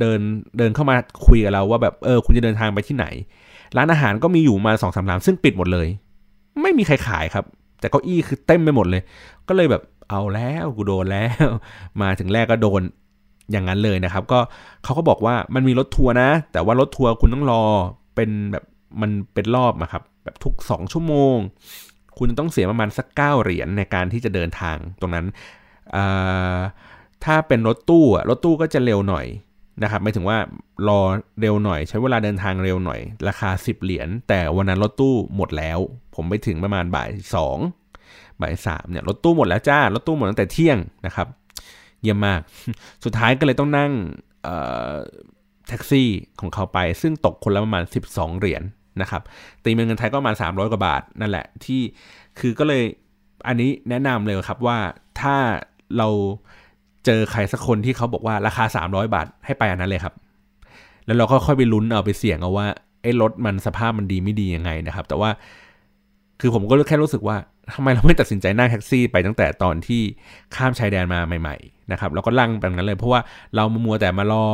[0.00, 0.20] เดิน
[0.58, 0.96] เดินเข้ามา
[1.26, 3.06] คุยกับเราว่าแบบเออคุณจะเดินทางไปที่ไหน
[3.76, 5.88] ร้านอาหารก็มีอยู่มาสองสามร้านซึ่งปิดหมดเลย
[6.62, 7.44] ไม่มีใครขายครับ
[7.80, 9.02] แต่เก้าอี้คือเต็มไปหมดเลย
[9.48, 11.50] ก็เลยแบบเอาแล้วกูโดนแล้ว
[12.00, 12.82] มาถึงแรกก็โดน
[13.52, 14.40] อย่างนั้นเลยนะครับ ก็
[14.84, 17.62] เขาก็บอกว่ามันมีรถทัวร์นะ แต่ว่ารถทัวร์คุณต้องรอ
[18.14, 18.64] เป็นแบบ
[19.00, 21.36] มันเป็นรอบอะครับแบบทุก 2 ชั่วโมง
[22.18, 25.26] คุณต้องเสียประมาณสักเก้าเหรียญในการที่จะเดินทางตรงนั้น
[27.24, 29.26] ถ้าเป็นรถตู้รถตู้ก็จะเร็วหน่อย
[29.82, 30.38] นะครับหมายถึงว่า
[30.88, 31.00] รอ
[31.40, 35.78] เร็วหน่อย ใช้เวลาเดินทางเร็วหน่อย ราคา 10 เหรียญแต่วันนั้นรถตู้หมดแล้ว
[36.14, 37.58] ผมไปถึงประมาณบ่ายสอง
[38.40, 41.26] บ่ายสามเนี่ยรถตู้หมดแล้วจ้ารถตู้หมดตั้งแต่เที่ยงนะครับ
[42.02, 42.40] เยี่ยมมาก
[43.04, 43.92] สุดท้ายก็เลยต้องนั่ง
[45.68, 46.08] แท็กซี่
[46.40, 48.64] ของเขาไป ซึ่งตกคนละประมาณ 12 เหรียญน
[49.02, 49.22] นะครับ
[49.64, 51.80] ตีเป็นเงินไทยก็ประมาณ 300 กว่าบาท นั่นแหละที่
[52.38, 52.82] คือก็เลย
[53.48, 54.78] อันนี้แนะนำเลยครับว่า
[55.20, 55.36] ถ้า
[55.98, 56.08] เรา
[57.06, 60.14] เจอใครสักคนที่เขาบอกว่าราคา 300 บาทให้ไปอันนั้นเลยครับ
[61.06, 62.66] แล้วเราก็ค่อยไปลุ้นเอาไปเสี่ยงเอาว่า
[63.02, 65.30] ไอ้รถมันสภาพมันดีไม่ดียังไงนะครับ แต่ว่า
[66.40, 67.36] คือผมก็แค่รู้สึกว่า
[67.74, 70.02] ทำไมเราไม่ตัดสินใจนั่งแท็กซี่ไปตั้งแต่ตอนที่
[70.54, 73.20] ข้ามชายแดนมาใหม่ ๆ นะครับแล้วก็ลั่งแบบนั้นเลย เพราะว่า
[73.54, 74.44] เรามามัวแต่มารอ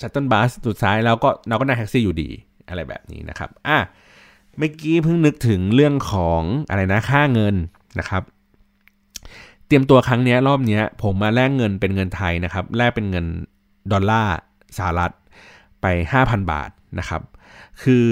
[0.00, 2.30] shuttle bus สุดท้ายแล้วก็เราก็นั่งแท็กซี่อยู่ดี
[2.68, 3.78] อะไรแบบนี้นะครับอะ
[4.58, 7.54] เมื่อกี้เพิ่งนึกถึงเรื่องของอะไรนะค่าเงิน
[7.98, 8.22] นะครับ
[9.66, 13.26] เตรียมตัวครั้งนี้รอบนี้ผมมาแลกเงินเป็นเงินไทยนะครับแลกเป็นเงิน
[13.92, 14.36] ดอลลาร์
[14.76, 15.12] สหรัฐ
[15.80, 15.86] ไป
[16.18, 17.22] 5,000 บาทนะครับ
[17.82, 18.08] คือ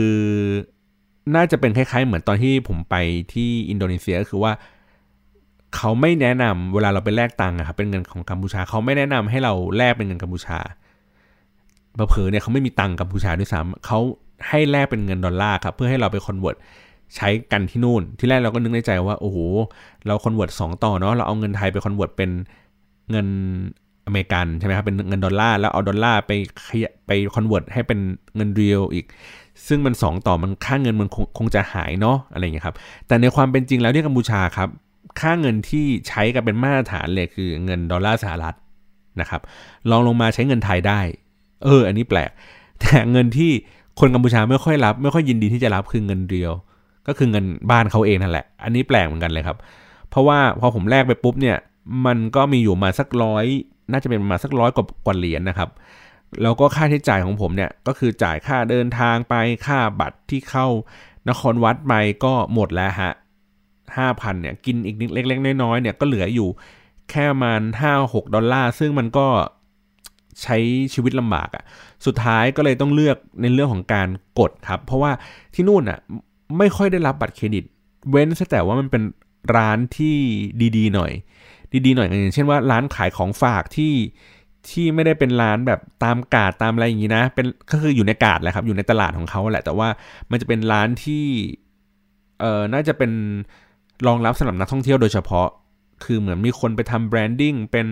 [1.34, 2.96] น่าจะเป็นคล้ายๆ เหมือนตอนที่ผมไป
[3.32, 4.52] ที่อินโดนีเซียก็คือว่า
[5.76, 10.58] เขาไม่แนะนำเวลาเราไปแลกตังค์ครับเป็นเงินของกัมพูชา เขาไม่แนะนำให้เราแลกเป็นเงินกัมพูชา
[12.08, 13.98] เผลอๆ เนี่ยเขาไม่มีตังค์กัมพูชาด้วยซ้ำเขา
[14.48, 16.56] ให้แลกเป็นเงินดอลลาร์ครับเพื่อให้เราไป convert
[17.16, 19.38] ใช้กันที่นู่น ทีแรกเราก็นึกในใจว่าโอ้โห
[20.06, 22.30] เรา convert สองต่อเนาะเราเอาเงินไทยไป convert เป็น
[23.10, 23.26] เงิน
[24.06, 26.32] อเมริกันใช่ไหมครับเป็นเงินดอลลาร์แล้วเอาดอลลาร์ไป
[27.06, 28.00] ไป convert ให้เป็น
[28.36, 29.06] เงินเรียลอีก
[29.68, 34.68] ซึ่งมัน 2 ต่อมันค่าเงินมันคงคงจะหายเนาะอะไรอย่างเงี้ยครับแต่ในความเป็นจริงแล้วที่กัมพูชาครับ
[35.20, 38.54] ค่าเงินที่ใช้กันเป็นมาตรฐานเลยคือเงินดอลลาร์สหรัฐ
[39.20, 39.40] นะครับ
[39.90, 41.00] ลองลงมาใช้เงินไทยได้
[41.64, 42.30] เออ อันนี้แปลก
[42.80, 43.50] แต่เงินที่
[44.00, 46.52] คนกัมพูชาไม่ค่อยรับ ไม่ค่อยยินดีที่จะรับคือเงินเดียว
[47.06, 49.58] ก็คือเงินบ้านเขาเองนั่นแหละ อันนี้แปลกเหมือนกันเลยครับ
[50.10, 51.56] เพราะว่าพอผมแลกไปปุ๊บเนี่ย
[52.06, 53.44] มันก็มีอยู่มาสักร้อย
[53.92, 55.70] น่าจะเป็นมาสักร้อยกว่าเหรียญนนะครับ
[56.42, 59.34] แล้วก็ค่าใช้จ่ายของผมเนี่ยก็คือจ่ายค่าเดินทางไป
[59.66, 60.66] ค่าบัตรที่เข้า
[61.28, 61.92] นครวัดไป
[62.24, 63.12] ก็หมดแล้วฮะ
[63.96, 66.48] ห้าพันเนี่ยกินอีกนิดเล็ก ๆ น้อยๆเนี่ยก็เหลืออยู่
[67.10, 69.26] แค่ประมาณห้าหกดอลลาร์ซึ่งมันก็
[70.42, 70.56] ใช้
[70.94, 71.64] ชีวิตลำบากอะ่ะ
[72.06, 75.12] สุดท้ายก็เลยต้องเลือกในเรื่องของการกดครับ เพราะว่า
[75.54, 75.98] ที่นู่นอะ่ะ
[76.58, 77.64] ไม่ค่อยได้รับบัตรเครดิต
[78.10, 79.02] เว้นแต่ว่ามันเป็น
[79.56, 80.16] ร้านที่
[80.76, 81.12] ดีๆหน่อย
[81.86, 83.94] ดีๆหน่อยอย่างเช่นว่าร้านขายของฝากที่
[84.70, 89.88] ที่ไม่ได้เป็นร้านแบบตามกาดตามอะไรอย่างนี้นะ เป็นก็คืออยู่ในกาดแหละครับ อยู่ในตลาดของเขาแหละ แต่ว่า
[90.30, 91.24] มันจะเป็นร้านที่
[92.40, 93.12] เออน่าจะเป็น
[94.06, 95.48] รองรับสำหรับนักท่องเที่ยวโดยเฉพาะ
[96.04, 97.86] คือเหมือนมีคนไปทำแบรนดิ้งเป็น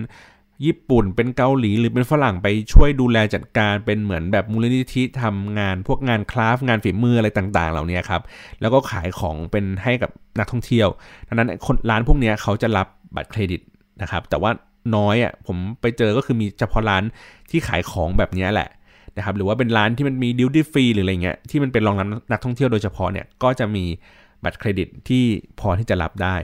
[0.65, 8.21] ญี่ปุ่นเป็นเกาหลีหรือเป็นฝรั่งไปช่วยดูแลจัดการเป็นเหมือนแบบมูลนิธิทำงานพวกงานคราฟงานฝีมืออะไรต่างๆ เหล่านี้ครับ
[8.61, 10.87] แล้วก็ขายของเป็นให้กับนักท่องเที่ยว
[11.27, 13.61] ดังนั้นคนร้านพวกนี้เขาจะรับบัตรเครดิต
[14.01, 14.51] นะครับ แต่ว่า
[14.95, 17.03] น้อยอะผมไปเจอก็คือมีเฉพาะร้าน
[17.49, 18.69] ที่ขายของแบบนี้แหละ
[19.17, 23.85] นะครับ หรือว่าเป็นร้านที่มันมีดิวตี้ฟรีหรืออะไรเงี้ยที่มันเป็นรองรับนักท่องเที่ยวโดยเฉพาะเนี่ยก็จะมี
[24.43, 25.23] บัตรเครดิตที่
[25.59, 26.35] พอที่จะรับได้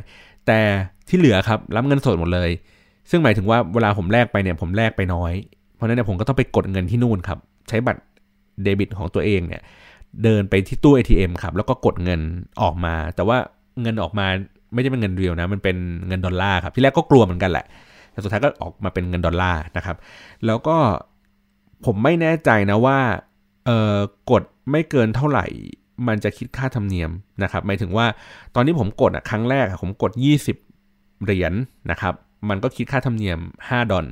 [0.47, 0.59] แต่
[1.07, 2.49] ที่เหลือครับรับเงินสดหมดเลย
[3.09, 5.33] ซึ่งหมายถึงว่าเวลาผมแลกไปเนี่ยผมแลกไปน้อย
[5.75, 8.01] เพราะนั้นเนี่ยผมก็ต้องไปกดเงินที่นู่นครับใช้บัตร
[8.63, 9.61] เดบิตของตัวเองเนี่ย
[10.23, 12.21] เดินไปที่ตู้ ATM ครับแล้วก็กดเงิน
[12.61, 13.37] ออกมา แต่ว่า
[13.81, 14.27] เงินออกมา
[14.73, 17.65] ไม่ใช่เป็นเงินเรียวนะมันเป็นเงินดอลลาร์ครับที่แรกก็กลัวเหมือนกันแหละ
[18.11, 19.97] แต่สุดท้ายก็ออกมาเป็นเงินดอลลาร์นะครับ
[20.45, 20.77] แล้วก็
[21.85, 22.99] ผมไม่แน่ใจนะว่า
[23.65, 23.95] เออ
[24.31, 25.45] กดไม่เกินเท่าไหร่
[26.07, 27.11] มันจะคิดค่าธรรมเนียม
[27.43, 28.05] นะครับหมายถึงว่า
[28.55, 30.11] ตอนนี้ผมกดอะครั้งแรกผมกด
[30.67, 31.55] 20 เหรียญน
[31.91, 32.13] นะครับ
[32.49, 34.05] มันก็คิดค่าธรรมเนียม 5 ดอล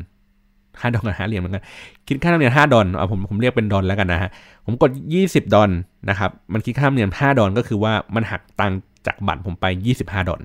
[0.82, 1.64] ห้าดอลกับห้าเหรียญเหมือนกัน
[2.08, 4.30] คิดค่าธรรมเนียมห้าดอลเอาผมผมเรียกเป็นดอลแล้วกันนะฮะ
[4.66, 4.92] ผมกด
[5.24, 5.72] 20 ดอล
[6.10, 8.72] นะครับ มันคิดค่าธรรมเนียม5ดอลก็คือว่ามันหักตัง
[9.08, 9.66] จากบัตรผมไป
[9.98, 10.42] 25 ดอล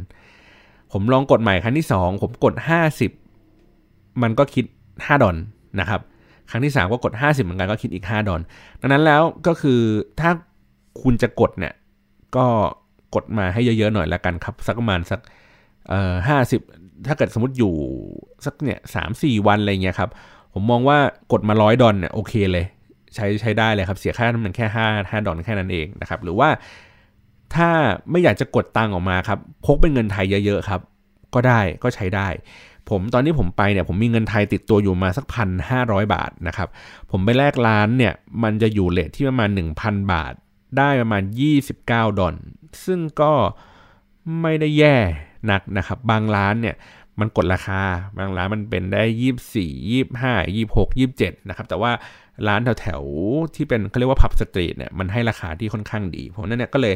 [0.92, 2.54] ผมลองกดใหม่ครั้งที่ 2 ผมกด
[3.38, 5.36] 50 มันก็คิด 5 ดอล
[5.80, 6.00] นะครับ
[6.50, 8.40] ครั้งที่ 3 ก็กด 50 เหมือนกันก็คิดอีก 5 ดอล
[8.80, 9.80] ดังนั้นแล้วก็คือ
[10.20, 10.30] ถ้า
[11.02, 11.74] คุณจะกดเนี่ย
[12.36, 12.46] ก็
[13.14, 15.20] กดมาให้เยอะๆหน่อยแล้วกันครับ สักประมาณสัก
[15.88, 16.60] เอ่อห้าสิบ
[17.06, 17.74] ถ้าเกิดสมมติอยู่
[18.44, 20.10] สักเนี่ยสามสี่วันอะไรเงี้ยครับ
[20.54, 20.98] ผมมองว่า
[21.32, 22.66] กดมาร้อยดอลเนี่ยโอเคเลย
[23.14, 26.48] ใช้ใช้ได้เลยครับ เสียค่าน้ำมันแค่ห้าห้าดอลแค่นั้นเองนะครับ หรือว่า
[27.54, 27.68] ถ้า
[28.10, 30.80] ไม่อยากจะกดตังออกมาครับ พกเป็นเงินไทยเยอะๆครับ
[31.34, 32.28] ก็ได้ก็ใช้ได้
[32.90, 36.68] ผมตอนที่ผมไปเนี่ยผมมีเงินไทยติดตัวอยู่มาสักพันห้าร้อยบาทนะครับ
[37.10, 39.50] ผมไปแลกร้านเนี่ยมันจะอยู่เลทที่ประมาณ
[39.80, 40.32] 1,000 บาท
[40.78, 41.22] ได้ประมาณ
[41.70, 42.34] 29 ดอล
[42.84, 43.32] ซึ่งก็
[44.40, 44.96] ไม่ได้แย่
[45.50, 46.76] นักนะครับ บางร้านเนี่ย
[47.20, 47.82] มันกดราคา
[48.18, 51.92] บางร้านมันเป็นได้ยี่สี่ยี่ห้ายี่หกยี่เจ็ดนะครับ แต่ว่า
[52.48, 56.94] ร้านแถวๆ ที่เป็นเขาเรียกว่า Pub Street เนี่ยมันให้ราคาที่ค่อนข้างดีเพราะนั้นเนี่ยก็เลย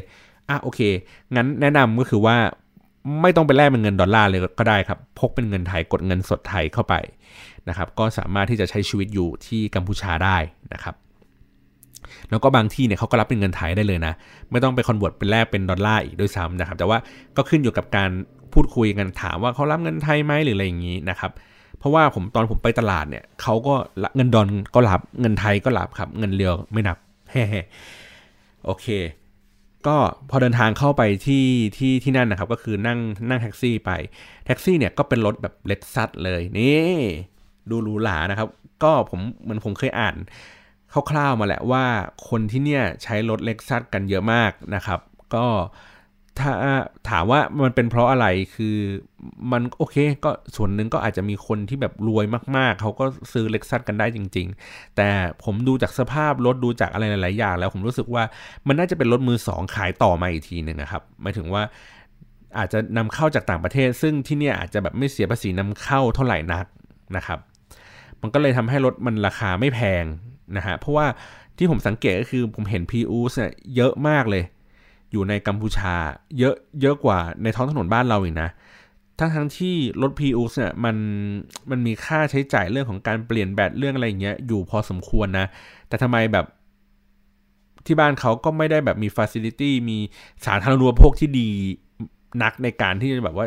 [0.48, 0.80] อะโอเค
[1.34, 2.36] งั้นแนะนำก็คือว่า
[3.22, 6.94] ไม่ต้องไปแลกเป็นเงินดอลลาร์เลยก็ได้ครับ พกเป็นเงินไทยกดเงินสดไทยเข้าไป
[7.68, 10.36] นะครับ ก็สามารถที่จะใช้ชีวิตอยู่ที่กัมพูชาได้
[10.74, 10.94] นะครับ
[12.30, 14.12] แล้วก็บางที่เนี่ยเขาก็รับเป็นเงินไทยได้เลยนะ
[14.50, 16.98] ไม่ต้องไป convert เป็นแลกเป็นดอลลาร์อีกด้วยซ้ำนะครับ แต่ว่า
[17.36, 18.10] ก็ขึ้นอยู่กับการ
[18.52, 21.30] พูดคุยกันถามว่าเขารับเงินไทยไหมหรืออะไรอย่างนี้นะครับ
[21.78, 23.74] เพราะว่าผมตอนผมไปตลาดเนี่ยเขาก็
[24.16, 26.96] เงินดอนก็รับเงินไทยก็รับครับ เงินเรียวไม่นับ
[27.30, 27.44] แฮ่
[28.64, 28.86] โอเค
[29.86, 29.96] ก็
[30.30, 31.44] พอเดินทางเข้าไปที่
[31.76, 32.98] ที่ที่นั่นนะครับ ก็คือนั่ง
[33.28, 33.90] นั่งแท็กซี่ไป
[34.46, 36.84] แท็กซี่เนี่ยก็เป็นรถแบบเล็กซัดเลยนี่
[37.70, 38.48] ดูหรูหรานะครับ
[38.82, 40.16] ก็ผมเหมือนผมเคยอ่าน
[41.10, 41.84] คร่าวๆมาแหละว่า
[42.28, 45.00] คนที่เนี่ยใช้รถเล็กซัดกันเยอะมากนะครับ
[45.34, 45.46] ก็
[46.40, 46.52] ถ้า
[47.08, 48.76] ถามว่ามันเป็นเพราะอะไรคือ
[49.52, 52.24] มันโอเคก็ส่วนหนึ่งก็อาจจะมีคนที่แบบรวย
[52.56, 55.08] มากๆ เขาก็ซื้อเล็กซัสกันได้จริง ๆ แต่
[55.44, 58.24] ผมดูจากสภาพรถดูจากอะไรหลายๆอย่าง แล้วผมรู้สึกว่า
[58.66, 61.62] มันน่าจะเป็นรถมือสองขายต่อมาอีกทีหนึ่งนะครับหมายถึงว่า
[62.58, 66.66] อาจจะนำเข้าจากต่างประเทศ ซึ่งที่เนี่ยอาจจะแบบไม่เสียภาษีนำเข้าเท่าไหร่นัก
[67.16, 67.38] นะครับ
[68.20, 70.04] มันก็เลยทำให้รถมันราคาไม่แพง
[70.56, 71.06] นะฮะเพราะว่า
[71.58, 74.44] ที่ผมสังเกตก็คือผมเห็น PU เนี่ยเยอะมากเลย
[75.12, 75.94] อยู่ในกัมพูชา
[76.38, 78.48] เยอะเยอะกว่าในท้องถนนบ้านเราอีกนะ
[79.18, 80.96] ทั้งทั้งที่รถ p ูเนี่ยมัน
[81.70, 85.46] มันมีค่าใช้จ่ายเรื่องของการเปลี่ยนแบตเรื่องอะไรอย่างเงี้ยอยู่พอสมควรนะ
[85.88, 86.46] แต่ทำไมแบบ
[87.86, 89.98] ที่บ้านเขาก็ไม่ได้แบบมี facility มี
[90.46, 91.48] สาธารณูปโภคที่ดี
[92.42, 93.46] นักในการที่จะแบบว่า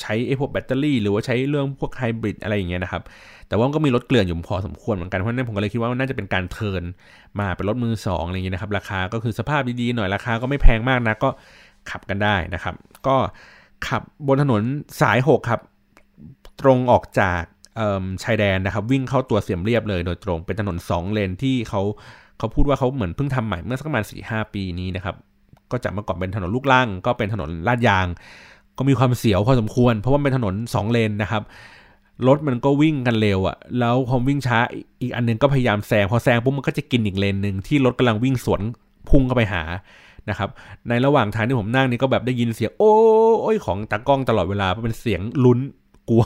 [0.00, 3.02] ใช้ไอ้พวกแบตเตอรี่หรือว่าใช้เรื่องพวกไฮบริดอะไรอย่างเงี้ยนะครับ
[3.48, 6.82] แต่ว่าก็มีรถเกลื่อนอยู่พอสมควรเหมือนกันเพราะนั้นผมก็เลยคิดว่าน่าจะเป็นการเทิน
[7.40, 11.28] มาเป็นรถมือสองอะไรอย่างนี้ยนะครับ ราคาก็คือสภาพดีๆหน่อยราคาก็ไม่แพงมากนะก็
[11.90, 12.74] ขับกันได้นะครับ
[13.06, 13.16] ก็
[13.88, 14.62] ขับบนถนน
[15.00, 15.60] สาย 6 ครับ
[16.60, 17.42] ตรงออกจาก
[18.24, 21.82] ชายแดนนะครับ วิ่งเข้าตัวเสียมเรียบเลยโดยตรงเป็นถนน 2 เลนที่เขา
[22.38, 25.16] เขาพูดว่าเขาเหมือนเพิ่งทำใหม่เมื่อสักประมาณสี่หปีนี้นะครับ
[25.70, 28.06] ก็จากเมื่อก่อนเป็นถนนลูกล่างก็เป็นถนนลาดยาง
[28.78, 31.42] ก็มีความเสียวพอสมควร เพราะว่าเป็นถนน 2 เลนนะครับ
[32.28, 34.58] รถมันก็วิ่งกันเร็วอะแล้วพอวิ่งช้า
[35.00, 38.60] อีกอันนึงก็พยายามแซง พอแซงปุ๊บมันก็จะกินอีกเลนหนึ่งที่รถกำลังวิ่งสวน
[39.08, 39.62] พุ่งเข้าไปหา
[40.30, 40.48] นะครับ
[40.88, 45.58] ในระหว่างทางที่ผมนั่งนี่ก็แบบได้ยินเสียงโอ้ยของตากล้องตลอดเวลาเพราะเป็นเสียงลุ้น
[46.08, 46.24] กลัว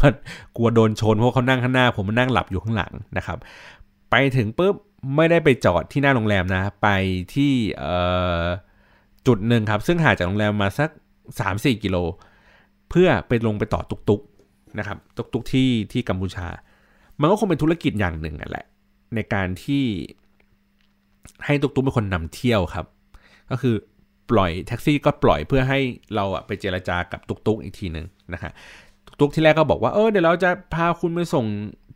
[0.57, 3.39] กลัวโดนชนเพราะเขานั่งข้างหน้า ผมมันนั่งหลับอยู่ข้างหลังนะครับ
[4.11, 4.75] ไปถึงปุ๊บ
[5.17, 6.89] ไม่ได้ไปจอดที่หน้าโรงแรมนะ ไป
[7.35, 7.53] ที่
[9.27, 10.91] จุดหนึ่งครับ ซึ่งห่างจากโรงแรมมาสัก
[11.37, 11.97] 3-4 กิโล
[12.93, 14.23] เพื่อไปลงไปต่อตุก
[14.79, 16.47] นะครับตุกตุกที่ที่กัมพูชา
[17.21, 18.67] มันก็คงเป็นธุรกิจอย่างหนึ่งแหละ
[19.15, 19.85] ในการที่
[21.45, 22.87] ให้ตุกตุกเป็นคนนำเที่ยวครับ
[23.51, 23.75] ก็คือ
[24.31, 25.79] ปล่อยแท็กซี่ก็ปล่อยเพื่อให้
[26.15, 28.53] เราอะไปเจรจากับตุกตุกอีกทีหนึ่งนะฮะ
[29.07, 31.47] ตุกตุกที่แรกก็บอกว่าเออเดี๋ยวเราจะพาคุณไปส่ง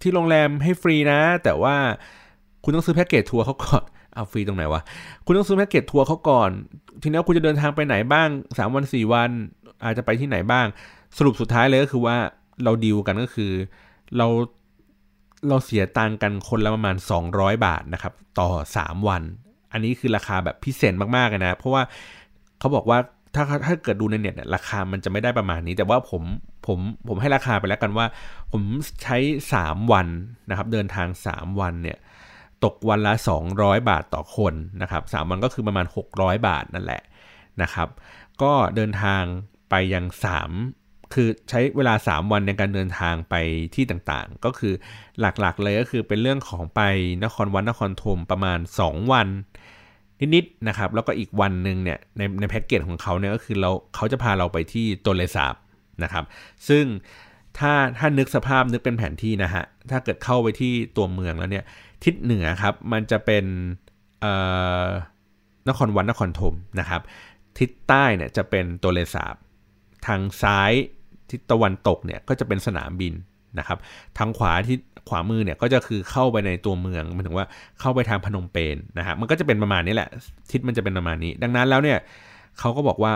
[0.02, 1.74] ที่โรงแรมให้ฟรีนะ แต่ว่า
[2.64, 4.82] คุณต้องซื้อแพ็กเกจทัวร์เขาก่อนเอาฟรีตรงไหนวะ
[5.24, 6.50] คุณต้องซื้อแพ็กเกจทัวร์เขาก่อน
[7.02, 9.30] ทีนี้คุณจะเดินทางไปไหนบ้าง 3 วัน 4 วัน
[9.84, 10.66] อาจจะไปที่ไหนบ้าง
[11.16, 12.16] สรุปสุดท้ายเลยก็คือว่า
[12.64, 13.52] เราดีลกันก็คือ
[14.16, 14.26] เรา
[15.48, 16.96] เราเสียตังกันคนละประมาณ
[17.30, 19.22] 200 บาทนะครับ ต่อ 3 วัน
[19.72, 21.82] อันนี้คือราคาแบบพิเศษมากๆเลยนะ เพราะว่า
[22.58, 22.98] เขาบอกว่า
[23.34, 26.22] ถ้าถ้าเกิดดูในเน็ตเนี่ยราคามันจะไม่ได้ประมาณนี้ แต่ว่าผม
[26.66, 28.06] ผมผมให้ราคาไปแล้วกันว่า
[28.52, 28.62] ผม
[29.02, 29.16] ใช้
[29.54, 30.06] 3 วัน
[30.50, 31.98] นะครับ เดินทาง 3 วันเนี่ย
[32.64, 33.12] ตกวันละ
[33.52, 35.86] 200 บาทต่อคนนะครับสวันก็คือประมาณ
[36.16, 37.02] 600 บาทนั่นแหละ
[37.62, 37.88] นะครับ
[38.42, 39.22] ก็เดินทาง
[39.70, 40.04] ไปยัง
[40.58, 43.34] 3 คือใช้เวลา 3 วันในการเดินทางไป
[43.74, 44.74] ที่ต่างๆ ก็คือ
[45.20, 46.80] หลักๆเลยก็คือเป็นเรื่องของไป
[47.24, 49.28] นครวัดนครธมประมาณ 2 วัน
[50.34, 55.54] นิดๆนะครับ แล้วก็อีกวันหนึ่งเนี่ยในในแพ็กเกจของเขาเนี่ยก็คือเราเขาจะพาเราไปที่โตเลสาบ
[56.02, 56.24] นะครับ
[56.68, 56.84] ซึ่ง
[57.58, 61.64] ถ้าถ้านึกสภาพนึกเป็นแผนที่นะฮะ ถ้าเกิดเข้าไปที่ตัวเมืองแล้วเนี่ย
[62.04, 63.44] ทิศเหนือครับมันจะเป็น
[65.68, 67.02] นครวัดนครธมนะครับ
[67.58, 69.34] ทิศใต้เนี่ยจะเป็นโตเลสาบ
[70.06, 70.72] ทางซ้าย
[71.30, 73.14] ทิศตะวันตกเนี่ยก็จะเป็นสนามบิน
[73.58, 73.78] นะครับ
[74.18, 74.76] ทางขวาที่
[75.08, 77.46] ขวามือเนี่ยก็จะคือเข้าไปในตัวเมืองหมายถึงว่า
[77.80, 80.08] เข้าไปทางพนมเปญนะฮะมันก็จะเป็นประมาณนี้แหละ
[80.50, 81.98] ทิศมันจะเป็นประมาณนี้ ดังนั้นแล้วเนี่ย
[82.58, 83.12] เขาก็บอกว่า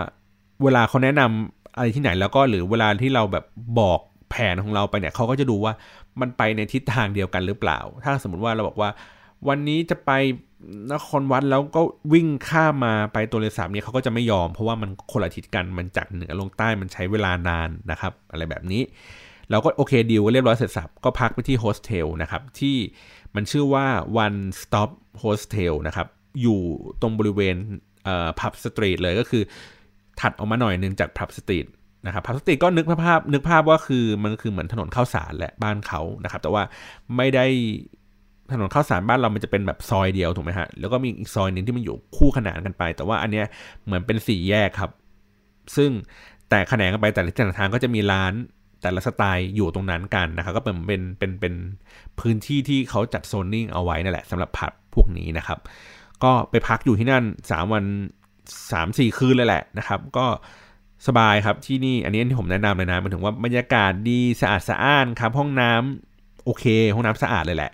[0.63, 3.45] เวลาเขาแนะนำอะไรที่ไหนแล้วก็หรือเวลาที่เราแบบ
[3.79, 3.99] บอก
[4.29, 5.73] แผนของเราไปเนี่ยเขาก็จะดูว่า
[6.21, 8.89] มันไปในทิศทางเดียวกันหรือเปล่า ถ้าสมมติว่าเราบอกว่า
[9.47, 10.11] วันนี้จะไป
[10.93, 11.81] นครวัดแล้วก็
[12.13, 18.81] วิ่งข้ามมาไปตนเลสาบนี้เขาก็จะไม่ยอม เพราะว่ามันคนละทิศกันมันจากเหนือลงใต้มันใช้เวลานานนะครับ อะไรแบบนี้
[19.49, 22.77] เราก็โอเคดีลก็เรียบร้อยเสร็จสรรพก็พักไปที่โฮสเทลนะครับที่
[23.35, 23.85] มันชื่อว่า
[24.25, 24.89] One Stop
[25.21, 26.07] Hostel นะครับ
[26.41, 26.59] อยู่
[27.01, 27.55] ตรงบริเวณ
[28.39, 29.43] Pub Street เลยก็คือ
[30.19, 31.65] ถัดออกมาหน่อยนึงจาก Pub Street
[32.05, 36.63] นะครับ Pub Street ก็นึกภาพนึกภาพว่าคือมันคือเหมือนถนนข้าวสารแหละบ้านเขานะครับ แต่ว่า
[37.17, 37.45] ไม่ได้
[38.53, 43.45] ถนนข้าวสารบ้านเรามันจะเป็นแบบซอยเดียวถูกไหมฮะ แล้วก็มีอีกซอยหนึ่งที่มันอยู่คู่ขนานกันไป แต่ว่าอันเนี้ย
[43.85, 44.91] เหมือนเป็นสี่แยกครับ
[45.75, 45.89] ซึ่ง
[46.49, 48.33] แต่แขนงกันไปแต่ละทางก็จะมีร้าน
[48.81, 51.53] แต่ละสไตล์อยู่ตรงนั้นกันนะครับก็เป็นเป็นเป็นเป็น
[52.19, 55.59] พื้นที่ที่เขาจัดโซนนิ่งเอาไว้นั่นแหละสำหรับผับพวกนี้นะครับ
[56.23, 57.85] ก็ไปพักอยู่ที่นั่น 3 วัน
[58.51, 60.25] 3-4 คืนเลยแหละนะครับ ก็
[61.07, 67.71] สบายครับที่นี่อันนี้ที่ผมแนะนำเลยนะมันถึงว่าบรรยากาศดีสะอาดสะอ้านครับห้องน้ำโอเค ห้องน้ำสะอาดเลยแหละ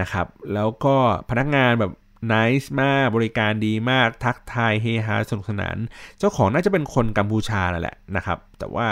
[0.00, 0.96] นะครับ แล้วก็
[1.30, 1.92] พนักงานแบบ
[2.32, 5.76] นิสมากบริการดีมากทักทายเฮฮาสนุกสนาน
[6.18, 8.86] เจ้าของน่าจะเป็นคนกัมพูชาแหละนะครับ แต่ว่า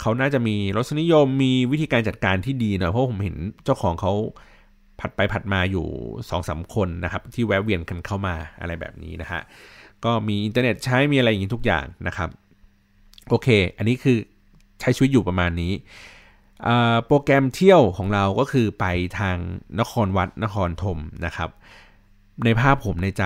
[0.00, 4.12] เขาน่าจะมีรสนิยมมีวิธีการจัดการที่ดีหนะเพราะผมเห็นเจ้าของเขา
[5.00, 5.86] ผัดไปผัดมาอยู่
[6.30, 9.40] สองสาคนนะครับ ที่แวะเวียนกันเข้ามาอะไรแบบนี้นะฮะ
[10.04, 12.28] ก็มีอินเทอร์เน็ตใช้มีอะไรอย่างนี้ทุกอย่างนะครับ
[13.28, 14.18] โอเค อันนี้คือ
[14.80, 15.72] ใช้ชีวิตอยู่ประมาณนี้
[17.06, 18.84] โปรแกรมเที่ยวของเราก็คือไป
[19.18, 19.36] ทาง
[19.80, 21.50] นครวัดนครธมนะครับ
[22.44, 23.24] ในภาพผมในใจ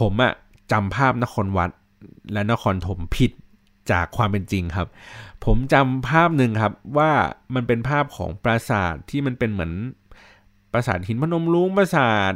[0.00, 0.32] ผมอะ
[0.72, 1.70] จำภาพนครวัด
[2.32, 3.32] และนครธมผิด
[3.90, 4.88] จากความเป็นจริงครับ
[5.44, 7.10] ผมจำภาพหนึ่งครับว่า
[7.54, 9.72] มันเป็นภาพของปราสาทที่มันเป็นเหมือน
[10.72, 12.32] ปราสาทหินพนมรุ้งปราสาท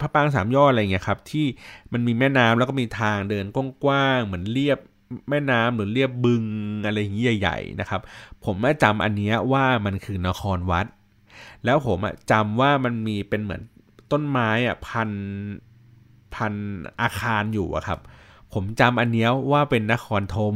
[0.00, 1.46] พระปางสามยอดอะไรเงี้ยครับที่
[1.92, 3.44] มันมีแม่น้ำแล้วก็มีทางเดิน
[3.84, 4.78] กว้างๆเหมือนเรียบ
[5.28, 6.44] แม่น้ำหรือเรียบบึง
[6.86, 8.00] อะไรอย่างเงี้ยใหญ่ๆนะครับ
[8.44, 10.86] ผมไม่จำอันนี้ว่ามันคือนครวัด
[11.64, 11.98] แล้วผม
[12.30, 13.62] จำว่ามันมีเป็นเหมือน
[14.12, 15.10] ต้นไม้อะพัน
[16.34, 16.54] พัน
[17.00, 17.98] อาคารอยู่อะครับ
[18.52, 20.54] ผมจำอันนี้ว่าเป็นนครธม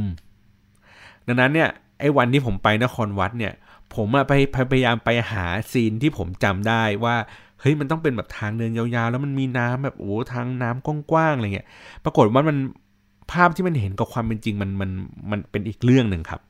[1.27, 3.53] ดังนั้นเนี่ยไอ้วันที่ผมไปนครวัดเนี่ย
[3.95, 4.33] ผมไป
[4.71, 7.15] พยายามไปหาซีนที่ผมจำได้ว่า
[7.59, 11.67] เฮ้ยมันต้องเป็นแบบทางเดินยาวๆ แล้วมันมีน้ำแบบโอ้ทางน้ำกว้างๆอะไรเงี้ย
[12.03, 12.57] ปรากฏว่ามัน
[13.31, 14.89] ภาพที่มันเห็นกับความเป็นจริงมันมัน
[15.31, 16.41] มันเป็นอีกเรื่องหนึ่งครับ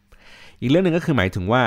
[0.62, 1.62] อีกเรื่องหนึ่งก็คือหมายถึงว่า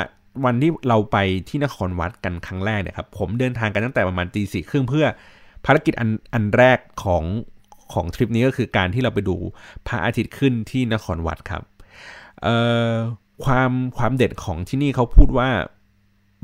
[0.44, 1.16] วันที่เราไป
[1.48, 5.06] ที่นครวัดกันครั้งแรกเนี่ยครับผมเดินทางกันตั้งแต่ประมาณตีสี่ครึ่งเพื่อ
[5.64, 7.24] ภารกิจอันอันแรกของ
[7.92, 9.36] ของทริปนี้ก็คือการที่เราไปดู
[9.86, 11.62] พระอาทิตย์ขึ้นที่นครวัดครับ
[13.44, 15.48] ความความเด็ดของที่นี่เขาพูดว่า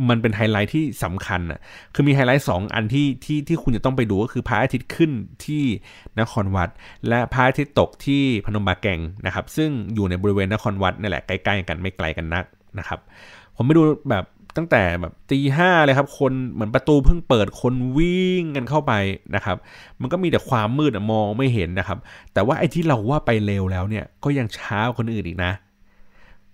[0.09, 1.61] มันเป็นไฮไลท์ที่สำคัญอะ
[1.95, 5.11] คือมีไฮไลท์สองอันที่ที่ที่คุณจะต้องไปดูก็คือพระอาทิตย์ขึ้น
[5.45, 5.65] ที่
[6.21, 6.69] นครวัด
[7.09, 12.45] และพระอาทิตย์ตกที่พนมบาแกงนะครับ ซึ่งอยู่ในบริเวณนครวัดนี่แหละใกล้ๆกันไม่ไกลกันนัก
[12.79, 12.99] นะครับ
[13.57, 14.25] ผมไปดูแบบ
[14.57, 18.93] ตั้งแต่แบบตีห้าเลยครับคนเหมือนประตูเพิ่งเปิดคนวิ่งกันเข้าไป
[19.35, 19.57] นะครับ
[20.01, 21.99] มันก็มีแต่ความมืดมองไม่เห็นนะครับ
[22.35, 25.53] แต่ว่าไอ้ที่เราว่าไปเร็วแล้วเนี่ยก็ยังช้าคนอื่นอีกนะ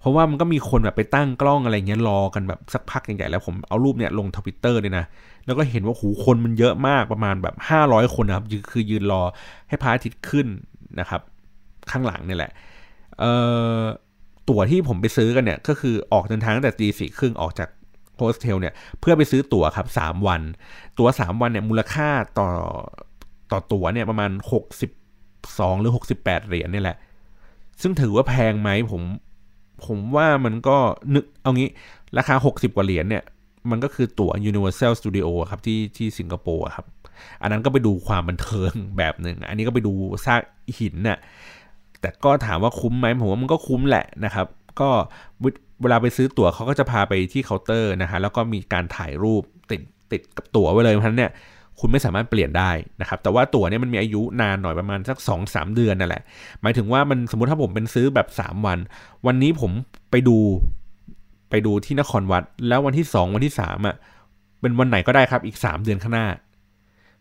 [0.03, 5.05] เพราะว่ามันก็มีคนแบบไปตั้งกล้องอะไรเงี้ยรอกันแบบสักพักใหญ่ๆแล้วผมเอารูปเนี่ยลงทวิตเตอร์เลยนะ
[5.47, 9.23] แล้วก็เห็นว่าหูคนมันเยอะมากประมาณแบบห้าร้อยคนนะครับคือยืนรอ
[9.69, 10.47] ให้พระอาทิตย์ขึ้น
[11.01, 11.21] นะครับ
[11.91, 12.53] ข้างหลังนี่แหละ
[13.19, 13.33] เอ่
[13.81, 13.83] อ
[14.49, 17.69] ตั๋วที่ผมไปซื้อกันเนี่ย ก็คือออกเดินทางตั้งแต่ตีสี่ครึ่งออกจาก
[18.17, 20.43] โฮสเทลเนี่ยเพื่อไปซื้อตั๋วครับสามวัน
[20.99, 22.49] ตั๋วสามวันเนี่ยมูลค่าต่อ
[23.53, 24.91] ต่อตั๋วเนี่ยประมาณหกสิบ
[25.59, 26.97] สองหรือหกสิบแปดเหรียญนี่แหละ
[27.83, 29.03] ซึ่งถือว่าแพงไหมผม
[29.87, 30.77] ผมว่ามันก็
[31.15, 31.71] นึกเอางี้
[32.19, 33.25] ราคา 60 กว่าเหรียญเนี่ย
[33.71, 36.87] มันก็คือตั๋ว Universal Studio ครับที่ที่สิงคโปร์ครับ
[37.43, 39.93] อันนั้นก็ไปดูความบันเทิงแบบหนึ่ง อันนี้ก็ไปดู
[40.27, 40.43] ซาก
[40.79, 41.19] หินน่ะ
[42.01, 44.47] แต่ก็ถามว่าคุ้มไหมผมว่ามันก็คุ้มแหละนะครับ
[44.81, 44.89] ก็
[45.83, 49.81] เวลาไปซื้อตั๋วเขาก็จะพาไปที่เคาน์เตอร์นะฮะแล้วก็มีการถ่ายรูปติด
[50.13, 51.33] ติดกับตั๋วไว้เลยเพราะฉะนั้นเนี่ย
[51.81, 56.23] คุณไม่สามารถเปลี่ยนได้นะครับ แต่ว่าตั๋วเนี่ยมันมีอายุนานหน่อยประมาณสัก2อสเดือนนั่นแหละ
[56.63, 58.79] หมายถึงว่ามันสมมติถ้าผมเป็นซื้อแบบ 3 วัน
[59.27, 59.71] วันนี้ผม
[60.11, 60.37] ไปดู
[61.51, 63.97] ไปดูที่นครวัด แล้ววันที่ 2 วันที่3อะ
[64.61, 66.27] เป็นวันไหนก็ได้ครับอีก 3 เดือนข้างหน้า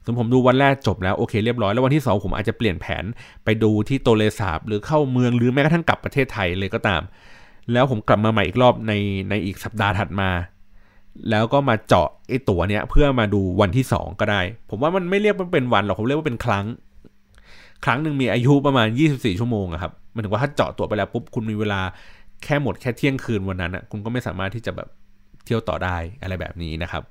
[0.06, 3.04] สมผมดูวันแรกจบแล้วโอเคเรียบร้อยแล้ววันที่ 2 ผมอาจจะเปลี่ยนแผน
[3.46, 7.02] ไปดูที่โตเลสาบหรือเข้าเมืองหรือแม้กระทั่งกลับประเทศไทยเลยก็ตาม
[7.72, 8.94] แล้วผมกลับมาใหม่อีกรอบใน
[9.30, 10.30] ในอีกสัปดาห์ถัดมา
[11.30, 16.66] แล้วก็มาเจาะไอ้ตั๋วเนี้ยเพื่อมาดูวันที่สองก็ได้ ผมว่ามันไม่เรียกว่าเป็นวันหรอกผมเรียกว่าเป็นครั้ง
[17.86, 21.82] ครั้งหนึ่งมีอายุประมาณ 24 ชั่วโมงครับมันถึงว่าถ้าเจาะตั๋วไปแล้วปุ๊บคุณมีเวลา
[22.44, 24.88] แค่หมดแค่เที่ยงคืนวันนั้นอะคุณก็ไม่สามารถที่จะแบบ
[25.46, 27.04] เที่ยวต่อได้อะไรแบบนี้นะครับ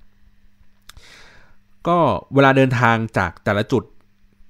[1.86, 1.98] ก็
[2.34, 3.84] เวลาเดินทางจากแต่ละจุด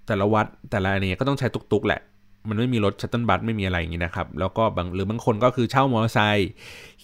[0.07, 2.01] แต่ละวัดแต่ละอันนี้ก็ต้องใช้ตุกๆแหละ
[2.49, 6.51] มันไม่มีรถชัตเติลบัสไม่มีอะไรอย่างนี้นะครับ แล้วก็บางหรือบางคนก็คือเช่ามอเตอร์ไซค์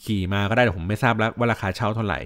[0.04, 2.20] ขี่มาก็ได้แต่ผมไม่ทราบแล้วว่าราคาเช่าเท่าไหร่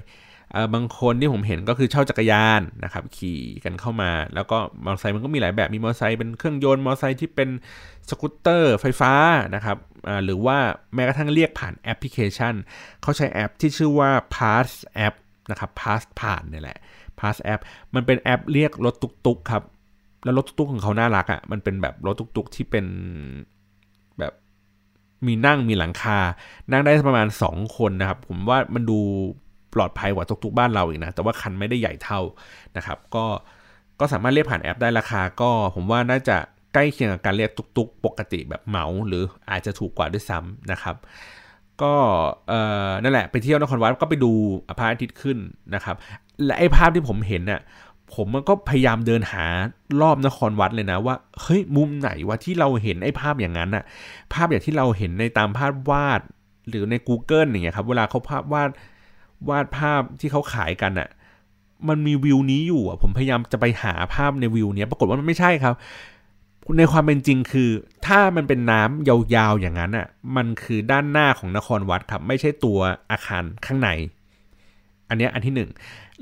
[0.75, 7.49] บางคนที่ผมเห็นก็คือเช่าจักรยานนะครับ ขี่กันเข้ามา แล้วก็มอเตอร์ไซค์มันก็มีหลายแบบมีมอเตอร์ไซค์เป็นเครื่องยนต์มอเตอร์ไซค์ที่เป็น
[8.09, 9.13] สกูตเตอร์ไฟฟ้า
[9.55, 9.77] นะครับ
[10.25, 10.59] หรือว่า
[10.95, 12.55] แม้กระทั่งเรียกผ่านแอปพลิเคชัน
[13.03, 14.69] เขาใช้แอปที่ชื่อว่า Pass
[15.07, 15.15] App
[15.51, 16.79] นะครับ Pass ผ่านนี่แหละ
[17.19, 17.61] Pass App
[17.95, 18.95] มันเป็นแอปเรียกรถ
[19.27, 19.63] ตุกๆครับ
[20.25, 22.87] แล้วรถตุ๊กของเขาน่ารักอะ่ะมันเป็นแบบรถตุ๊กๆที่เป็น
[24.19, 24.33] แบบ
[25.27, 26.19] มีนั่งมีหลังคา
[26.73, 28.99] นั่งได้ประมาณ 2 คนนะครับ ผมว่ามันดู
[29.75, 32.21] ปลอดภัยกว่าตุ๊กๆบ้านเราอีกนะ แต่ว่าคันไม่ได้ใหญ่เท่า
[32.77, 33.25] นะครับ ก็
[34.01, 36.37] ก็สามารถเรียกผ่านแอปได้ราคา ก็ผมว่าน่าจะ
[36.75, 40.97] ใกล้เคียงกับการเรียกตุ๊กๆ ปกติแบบเหมาหรืออาจจะถูกกว่าด้วยซ้ำนะครับ
[41.83, 41.95] ก็
[42.49, 42.53] เอ
[42.89, 44.33] อนั่นแหละไปเที่ยวนครวัดก็ไปดู
[44.79, 45.39] พระอาทิตย์ขึ้น
[45.75, 45.97] นะครับ
[46.45, 47.61] และไอ้ภาพที่ผมเห็นเนี่ย
[48.15, 49.45] ผมมันก็พยายามเดินหา
[50.01, 53.85] รอบนครวัดเลยนะว่าเฮ้ยมุมไหนวะที่เราเห็นไอ้ภาพอย่างนั้นอะ
[54.33, 56.21] ภาพอย่างที่เราเห็นในตามภาพวาด
[56.69, 58.71] หรือใน Google อย่างเงี้ยครับเวลาเขาภาพวาด
[59.49, 61.09] วาดภาพที่เขาขายกันอะ
[61.89, 65.75] มันมีวิวนี้อยู่อะผมพยายามจะไปหาภาพในวิวเนี้ยปรากฏว่ามันไม่ใช่ครับ
[66.79, 67.71] ในความเป็นจริงคือ
[68.07, 72.79] ถ้ามันเป็นน้ำยาวๆอย่างนั้นอะมันคือด้านหน้าของนครวัดครับไม่ใช่ตัว
[73.11, 73.89] อาคารข้างใน
[75.09, 75.71] อันนี้อันที่หนึ่ง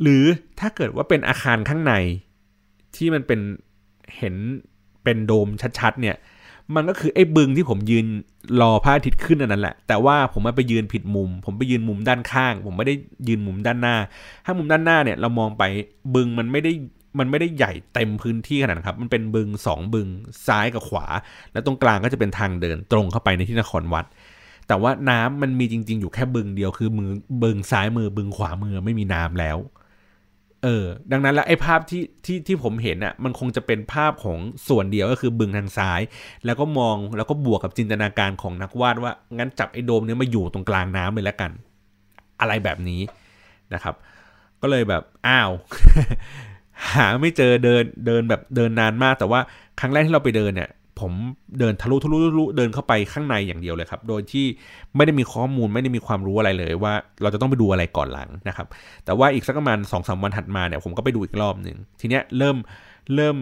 [0.02, 0.24] หรือ
[0.60, 1.94] ถ้าเกิดว่าเป็นอาคารข้างใน
[2.96, 3.40] ที่มันเป็น
[4.16, 4.34] เห็น
[5.04, 6.16] เป็นโดมชัดๆเนี่ย
[6.74, 8.06] มันก็คือไอ้บึงที่ผมยืน
[8.60, 12.94] รอพระอาทิตย์ขึ้นอันนั้นแหละ แต่ว่าผมมาไปยืนผิดมุม ผมไปยืนมุมด้านข้าง ผมไม่ได้
[13.28, 13.96] ยืนมุมด้านหน้า
[14.44, 15.64] ถ้ามุมด้านหน้าเนี่ยเรามองไป
[16.14, 16.72] บึงมันไม่ได้
[17.18, 20.08] มันไม่ได้ใหญ่เต็มพื้นที่ขนาดครับ มันเป็นบึงสองบึง
[20.46, 21.06] ซ้ายกับขวา
[21.52, 24.06] แล้วตรงกลางก็จะเป็นทางเดินตรงเข้าไปในที่นครวัด
[24.68, 27.10] แต่ว่าน้ำมันมีจริง ๆ อยู่แค่บึงเดียวคือมือ
[27.42, 29.58] บึงซ้ายมือบึงขวามือไม่มีน้ำแล้ว
[30.64, 36.00] เออ ดังนั้นแล้วไอ้ภาพที่ที่ที่ผมเห็นอะ มันคงจะเป็นภาพของส่วนเดียวก็คือบึงทางซ้าย
[36.44, 41.50] แล้วก็มองแล้วก็บวกกับจินตนาการของนักวาดว่า งั้นจับไอ้โดมเนี้ยมาอยู่ตรงกลางน้ำเลยแล้วกัน
[42.40, 43.00] อะไรแบบนี้
[43.74, 43.94] นะครับ
[44.62, 45.50] ก็เลยแบบอ้าว
[46.94, 49.40] หาไม่เจอเดินเดินแบบเดินนานมาก แต่ว่า
[49.80, 50.68] ครั้งแรกที่เราไปเดินเนี่ย
[51.00, 51.12] ผม
[51.58, 54.46] เดินทะลุทะลุทะลุเดินเข้าไปข้างในอย่างเดียวเลยครับ โดยที่
[54.96, 58.66] ไม่ได้มีข้อมูลไม่ได้มีความรู้อะไรเลยว่า เราจะต้องไปดูอะไรก่อนหลังนะครับ
[59.04, 62.56] แต่ว่าอีกสักประมาณสองสาวันถัดมาเนี่ยผมก็ไปดูอีกรอบหนึ่งทีเนี้ยเริ่ม
[63.14, 63.36] เริ่ม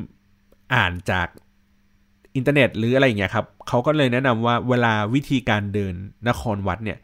[0.75, 1.29] อ่านจาก
[2.37, 5.95] อินเทอร์เน็ตหรืออะไรอย่างเงี้ยครับเขาก็เลยแนะนำว่าเวลาวิธีการเดิน
[6.29, 6.99] นครวัดเนี่ย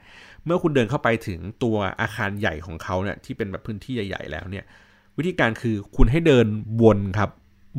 [0.45, 4.65] เมื่อคุณเดินเข้าไปถึงตัวอาคารใหญ่ของเขาเนี่ยที่เป็นแบบพื้นที่ใหญ่ ๆ แล้วเนี่ย
[5.19, 6.47] วิธีการคือคุณให้เดิน
[6.83, 7.31] วนครับ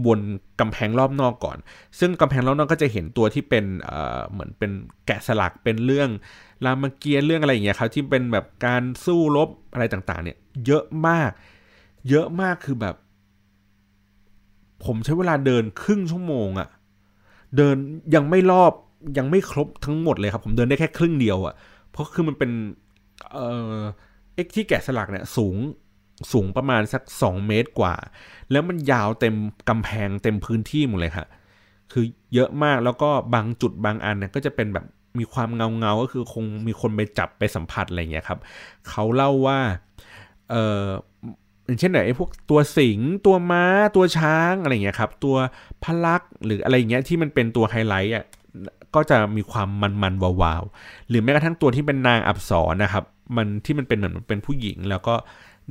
[0.06, 0.20] บน
[0.60, 1.58] กำแพงรอบนอกก่อน
[2.00, 4.72] ซึ่งกำแพงรอบนอกก็จะเห็นตัวที่เป็นเอ่อเหมือนเป็น
[5.06, 6.10] แกะสลักเป็นเรื่อง
[6.66, 11.32] รามเกียรติ์เรื่องอะไรอย่างเงี้ยครับที่เป็นแบบการสู้รบอะไรต่างๆ เนี่ย เยอะมาก
[12.10, 12.96] เยอะมากคือแบบ
[14.86, 16.70] ผมใช้เวลาเดินครึ่งชั่วโมงอะ
[17.58, 17.76] เดิน
[18.16, 18.74] ยังไม่รอบ
[19.18, 21.54] ยังไม่ครบทั้งหมดเลยครับ ผมเดินได้แค่ครึ่งเดียวอะ
[21.92, 22.52] เพราะคือมันเป็น
[23.32, 23.80] เอ่อ
[24.36, 25.56] เอ็กที่แกะสลักเนี่ยสูง
[26.32, 27.96] สูงประมาณสัก 2 เมตรกว่า
[28.52, 29.36] แล้วมันยาวเต็ม
[29.70, 31.28] กำแพงเต็มพื้นที่หมดเลยค่ะ
[31.92, 34.86] คือเยอะมากแล้วก็บางจุดบางอันเนี่ยก็จะเป็นแบบ
[35.20, 38.40] มีความเงาเงาก็คือคงมีคนไปจับไปสัมผัสอะไรเงี้ยครับ
[38.90, 39.60] เขาเล่าว่า
[40.50, 40.84] เออ
[41.66, 45.36] อย่างเช่นไหนไอ้พวกตัวสิงตัวม้าตัวช้างอะไรเงี้ยครับ ตัว
[45.84, 48.26] พลักหรืออะไรเงี้ยที่มันเป็นตัวไฮไลท์อะ
[48.96, 49.70] ก็จะมีความ
[50.02, 53.04] มันๆวาวๆหรือแม้กระทั่งตัวที่เป็นนางอับสรนะครับ
[53.36, 55.16] มันที่มันเป็นเหมือนเป็นผู้หญิงแล้วก็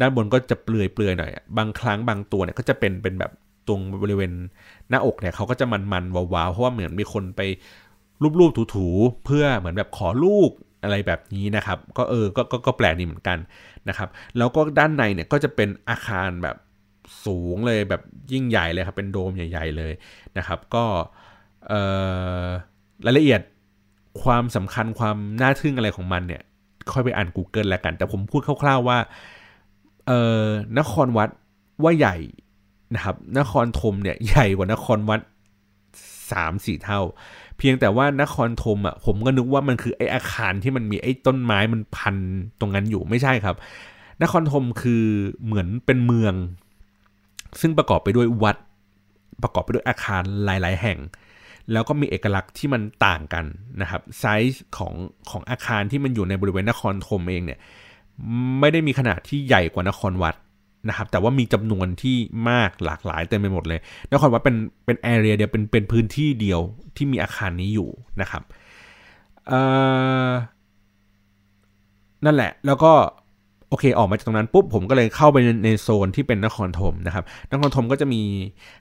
[0.01, 3.33] ด้านบนก็จะเปลือยเปลือยหน่อยบางครั้งบางตัวเนี่ยก็จะเป็นเป็นแบบ
[3.69, 4.33] ตรงบริเวณ
[4.89, 7.41] หน้าอกเนี่ยเขาก็จะมันๆวาวๆเพราะว่าเหมือนมีคนไป
[8.41, 10.51] รูปๆถูๆเพื่อเหมือนแบบขอลูก
[10.83, 13.39] อะไรแบบนี้นะครับ ก็เออก็ก็ก็แปลกดีเหมือนกัน
[13.89, 16.57] นะครับ แล้วก็ด้านในเนี่ยก็จะเป็นอาคารแบบ
[17.27, 19.93] สูงเลยแบบยิ่งใหญ่เลยครับเป็นโดมใหญ่ ๆเลย
[20.39, 20.85] นะครับ ก็
[23.07, 23.41] รายละเอียด
[24.23, 26.43] ความสำคัญความน่าทึ่งอะไรของมันเนี่ย
[26.93, 28.99] ค่อยไปอ่าน Google แล้วกัน แต่ผมพูดคร่าวๆว่า
[30.07, 30.47] เออ
[30.79, 31.31] นครวัด
[31.83, 32.17] ว่าใหญ่
[32.95, 35.21] นะครับ นครธมเนี่ยใหญ่กว่านครวัด
[36.33, 37.01] สามสี่เท่า
[37.59, 42.17] เพียงแต่ว่านครธมอะผมก็นึกว่ามันคือไออาคารที่มันมีไอ้ต้นไม้มันพัน
[42.61, 43.57] ตรงนั้นอยู่ไม่ใช่ครับ
[44.23, 45.05] นครธมคือ
[45.45, 46.35] เหมือนเป็นเมือง
[47.61, 48.57] ซึ่งประกอบไปด้วยวัด
[49.43, 50.99] ประกอบไปด้วยอาคารหลาย ๆ แห่ง
[51.73, 53.45] แล้วก็มีเอกลักษณ์ที่มันต่างกัน
[53.81, 54.95] นะครับไซส์ของ
[55.31, 57.61] ของอาคารที่มันอยู่ในบริเวณนครธมเองเนี่ย
[58.61, 60.35] ไม่ได้มีขนาดที่ใหญ่กว่านครวัด
[60.89, 62.17] นะครับแต่ว่ามีจำนวนที่
[62.51, 63.81] มากหลากหลายเต็มไปหมดเลย
[64.13, 64.57] นครวัดเป็น
[64.87, 66.61] เป็น area เดียวเป็นเป็นพื้นที่เดียว
[66.97, 67.89] ที่มีอาคารนี้อยู่
[68.21, 68.43] นะครับ
[72.25, 72.93] นั่นแหละแล้วก็
[73.69, 78.23] โอเคออกมาจากตรงนั้นปุ๊บผมก็เลยเข้าไปในโซนที่เป็นนครธมนะครับนครธมก็จะมี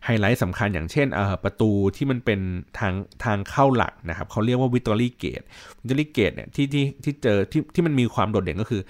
[0.05, 1.07] ไฮไลท์สำคัญอย่างเช่น
[1.43, 2.39] ประตูที่มันเป็น
[2.79, 5.41] ทางทางเข้าหลักนะครับเขาเรียกว่า Victory Gate
[5.81, 8.81] Victory Gate เนี่ยที่ที่ที่เจอที่ที่มันมีความโดดเด่นก็คือ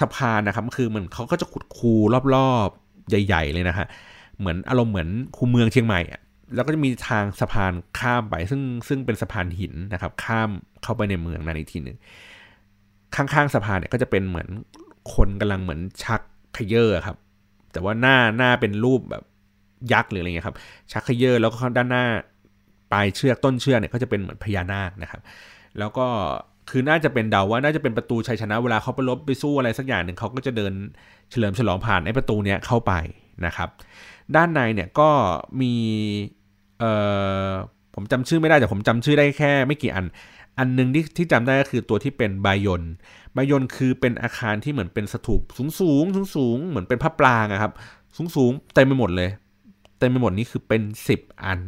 [0.00, 1.92] สะพานนะครับคือเหมือนเขาก็จะขุดคู
[2.34, 3.86] รอบๆใหญ่ ๆ เลยนะฮะ
[4.38, 6.20] เหมือนอารมณ์เหมือนคูเมืองเชียงใหม่อะ
[6.54, 10.50] แล้วก็จะมีทางสะพานข้ามไป ซึ่งซึ่งเป็นสะพานหินนะครับ ข้าม
[10.82, 11.96] เข้าไปในเมืองนั่นอีกทีหนึ่ง
[13.16, 14.48] ข้างๆสะพานเนี่ยก็จะเป็นเหมือน
[15.14, 16.20] คนกำลังเหมือนชัก
[16.56, 17.16] กะเย่อครับ
[17.72, 19.22] แต่ว่าหน้าหน้าเป็นรูปแบบ
[19.92, 20.56] ยักษ์หรืออะไรเงี้ยครับ
[20.92, 22.04] ชักกะเย่อแล้วก็ด้านหน้า
[22.92, 25.20] ปลายเชือกต้นเชือกเนี่ยก็จะเป็นเหมือนพญานาคนะครับ
[25.78, 26.06] แล้วก็
[26.70, 30.72] คือน่าจะเป็นเดาว่าน่าจะเป็นประตูชัยชนะเวลาเขาไปลบไปสู้อะไรสักอย่างหนึ่งเขาก็จะเดิน
[31.30, 32.92] เฉลิมฉลองผ่านไอ้ประตูเนี้ยเข้าไป
[33.46, 33.68] นะครับ
[34.36, 35.10] ด้านในเนี่ยก็
[35.60, 35.74] มี
[36.78, 36.92] เอ่
[37.48, 37.50] อ
[37.94, 40.06] ผมจำชื่อไม่ได้แต่ผมจำชื่อได้แค่ไม่กี่อัน
[40.58, 42.82] อันนึงที่ที่จำได้ก็คือตัวที่เป็นบายน
[43.36, 47.72] บายนคือเป็นอาคารที่เหมือนเป็นสถูปสูงสูงสูงสูงเหมือนเป็นพระปรางอะครับ
[48.16, 49.30] สูงสูงเต็มไปหมดเลย
[49.98, 50.82] เต็มไปหมดนี้คือเป็น
[51.14, 51.60] 10 อัน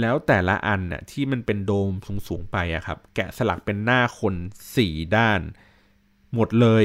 [0.00, 1.92] แล้วแต่ละอันน่ะที่มันเป็นโดม
[2.28, 4.34] สูงๆไปอะครับ แกะสลักเป็นหน้าคน
[4.76, 5.40] สี่ด้าน
[6.34, 6.84] หมดเลย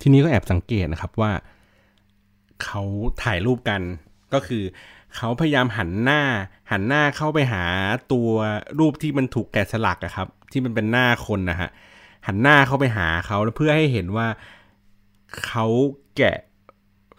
[0.00, 1.32] ทีนี้ก็แอบสังเกตนะครับว่า
[2.64, 2.82] เขา
[3.22, 3.80] ถ่ายรูปกัน
[4.32, 4.62] ก็คือ
[5.16, 6.20] เขาพยายามหันหน้า
[6.70, 7.64] หันหน้าเข้าไปหา
[8.12, 8.30] ตัว
[8.78, 11.70] รูปที่มันถูกแกะสลักอะครับ ที่มันเป็นหน้าคนนะฮะ
[12.26, 14.28] หันหน้าเข้าไปหาเขาเพื่อให้เห็นว่า
[15.46, 15.66] เขา
[16.16, 16.36] แกะ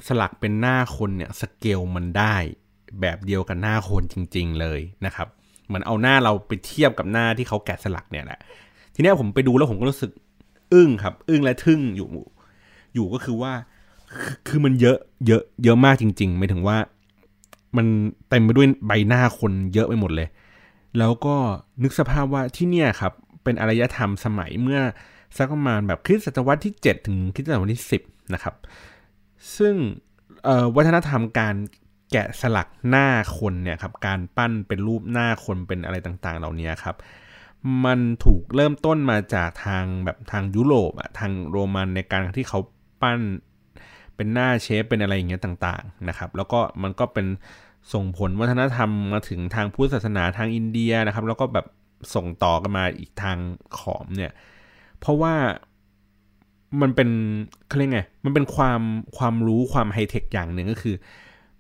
[0.08, 2.36] สลักเป็นหน้าคนเนี่ยสเกลมันได้
[3.02, 5.28] แบบเดียวกับหน้าคนจริง ๆ เลยนะครับ
[5.68, 8.40] เหมือนเอาหน้าเราไปเทียบกับหน้าที่เขาแกะสลักเนี่ยแหละ
[8.96, 10.12] ทีนี้ผมไปดูแล้วผมก็รู้สึก
[10.74, 12.08] อึ้งครับ อึ้งและทึ่งอยู่
[12.94, 13.54] อยู่ก็คือว่า
[14.48, 16.78] คือมันเยอะ เยอะ เยอะมากจริงๆหมายถึงว่า
[17.78, 17.86] มัน
[18.30, 20.28] เต็มไปด้วยใบหน้าคนเยอะไปหมดเลย
[21.00, 21.36] แล้วก็
[21.84, 23.14] นึกสภาพว่าที่เนี่ยครับ
[23.44, 24.80] เป็นอารยธรรมสมัยเมื่อ
[25.38, 28.56] สักประมาณแบบคริสตศตวรรษที่ 7 ถึงคริสตศตวรรษที่ 10 นะครับ
[29.58, 29.76] ซึ่ง
[30.76, 31.56] วัฒนธรรมการ
[32.14, 33.08] แกะสลักหน้า
[33.38, 36.96] คนเนี่ยครับการปั้นเป็นรูปหน้าคนเป็นอะไรต่างๆ เหล่านี้ครับ
[37.86, 42.60] มันถูกเริ่มต้นมาจากทางแบบทางยุโรปอะทางโรมันในการที่เขา
[43.02, 43.20] ปั้น
[44.16, 47.28] เป็นหน้าเชฟเป็นอะไรอย่างเงี้ยต่างๆนะครับ แล้วก็มันก็เป็น
[47.94, 51.66] ส่งผลวัฒนธรรมมาถึงทางพุทธศาสนาทางอินเดียนะครับ แล้วก็แบบ
[52.16, 53.38] ส่งต่อกันมาอีกทาง
[53.78, 54.32] ขอมเนี่ย
[55.00, 55.34] เพราะว่า
[56.82, 57.10] มันเป็น
[57.68, 58.82] เขาเรียกไงมันเป็นความ
[59.18, 60.96] ความรู้ความไฮเทคอย่างหนึ่งก็คือ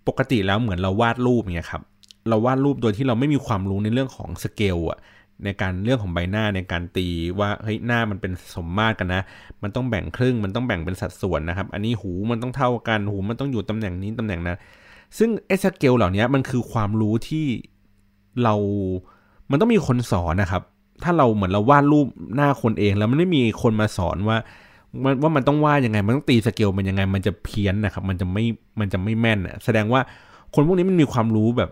[0.07, 1.81] ปกติแล้วเหมือนเราวาดรูปเนี่ยครับ
[2.29, 4.99] เราวาดรูปโดยที่เราไม่มีความรู้ในเรื่องของสเกลอะ
[5.43, 7.07] ในการเรื่องของใบหน้าในการตี
[7.39, 9.21] ว่าเฮ้ยหน้ามันเป็นสมมาตรกันนะ
[9.63, 14.57] มันต้องแบ่งครึ่งมันต้องแบ่งเป็นสัดส่วนนะครับ อันนี้หูมันต้องเท่ากันหูมันต้องอยู่ตำแหน่งนี้ตำแหน่งนั้น
[15.17, 17.45] ซึ่งไอ้สเกลเหล่านี้มันคือความรู้ที่
[18.43, 18.55] เรา
[19.51, 20.61] มันต้องมีคนสอนนะครับ
[21.03, 24.37] ถ้าเราเหมือนเราวาดรูปหน้าคนเอง แล้วมันไม่มีคนมาสอนว่า
[25.21, 28.43] ว่ามันต้องว่ายังไง มันต้องตีสเกลมันยังไง มันจะเพี้ยนนะครับ มันจะไม่
[28.79, 30.01] มันจะไม่แม่นอะแสดงว่า
[30.53, 31.71] คนพวกนี้มันมีความรู้แบบ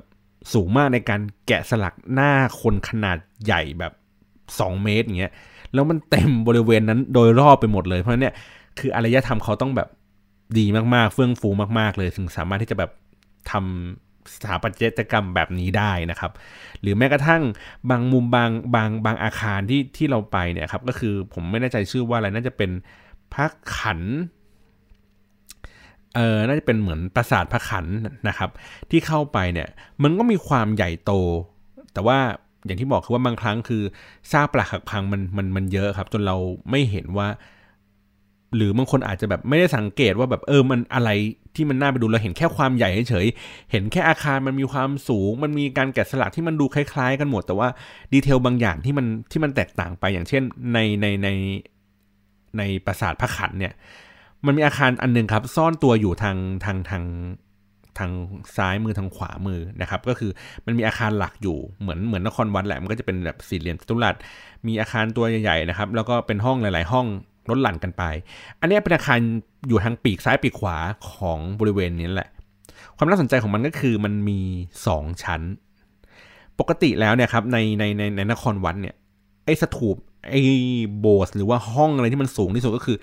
[0.54, 3.94] สูงมากในการแกะสลักหน้าคนขนาดใหญ่แบบ
[4.60, 5.34] สองเมตรอย่างเงี้ย
[5.74, 8.34] แล้วมันเต็มบริเวณนั้นโดยรอบไปหมดเลยเพราะเนี่ย
[8.80, 9.90] คืออารยธรรมเขาต้องแบบ
[10.58, 10.66] ดี
[10.96, 11.50] มากๆ เฟื่องฟู
[11.80, 12.92] มากๆเลย ถึงสามารถที่จะแบบ
[13.52, 16.32] ทำสถาปัตยกรรมแบบนี้ได้นะครับ
[16.82, 17.42] หรือแม้กระทั่ง
[17.90, 22.70] บางมุมบางบางบางอาคารที่ที่เราไปเนี่ยครับก็คือผมไม่แน่ใจชื่อว่าอะไรน่าจะเป็น
[23.34, 23.46] พระ
[23.78, 24.02] ขัน
[26.16, 27.86] เออน่าจะเป็นเหมือนปราสาทพระขัน
[28.28, 28.50] นะครับ
[28.90, 29.68] ที่เข้าไปเนี่ย
[30.04, 31.12] มันก็มีความใหญ่โต
[31.94, 32.20] แต่ว่า
[32.66, 33.84] อย่างที่บอกคือว่าบางครั้งคือ
[34.32, 36.36] ซากปลักหักพังมันมันมันเยอะครับ จนเรา
[36.70, 37.28] ไม่เห็นว่า
[38.56, 41.10] หรือบางคนอาจจะแบบไม่ได้สังเกตว่าแบบเออมันอะไร
[41.56, 43.28] ที่มันน่าไปดูเราเห็นแค่ความใหญ่เฉย
[43.72, 47.68] เห็นแค่อาคารมันมีความสูง มันมีการแกะสลักที่มันดูคล้าย ๆ กันหมด แต่ว่า
[48.14, 51.30] ดีเทลบางอย่างที่มันที่มันแตกต่างไปอย่างเช่น ในในใน
[52.58, 53.74] ในปราสาทพระขันเนี่ย
[54.46, 57.04] มันมีอาคารอันหนึงครับ ซ่อนตัวอยู่ทางทางทาง
[57.98, 58.12] ทาง
[58.58, 60.32] ซ้ายมือทางขวามือนะครับ ก็คือ
[60.66, 64.16] มันมีอาคารหลักอยู่เหมือนเหมือนนครวัดแหละมันก็จะเป็นแบบสี่เหลี่ยมจัตุรัส
[64.68, 67.06] มีอาคารตัวใหญ่ๆนะครับ แล้วก็เป็นห้องหลาย ๆ ห้อง
[67.50, 68.04] ลดหลั่นกันไป
[68.60, 69.20] อันนี้เป็นอาคาร
[69.68, 70.78] อยู่ทางปีกซ้ายปีกขวา
[71.14, 72.30] ของบริเวณนี้แหละ
[72.98, 74.40] ความน่าสนใจของมันก็คือมันมี
[74.82, 75.42] 2 ชั้น
[76.60, 78.96] ปกติแล้วเนี่ยครับในในในในนครวัดเนี่ย
[79.46, 79.98] ไอ้สถูป
[80.30, 80.42] ไอ้
[81.00, 82.98] โบสถ์หรือว่าห้องอะไรที่มันสูงที่สุดก็คือ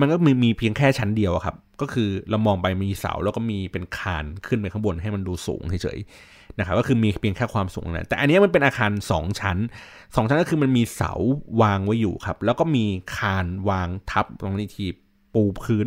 [0.00, 9.58] มันก็มีมีเพียงแค่ชั้นเดียวครับ ก็คือเรามองไปมีเสาแล้วก็มีเป็นคานขึ้นไปข้างบนให้มันดูสูงเฉยๆนะครับก็คือมีเพียงแค่ความสูงนั้นแต่อันนี้มันเป็นอาคาร 2 ชั้น
[9.92, 11.12] 2 ชั้นก็คือมันมีเสา
[11.62, 12.84] วางไว้อยู่ครับ แล้วก็มี
[13.16, 14.86] คานวางทับตรงนี้ที
[15.34, 15.86] ปูพื้น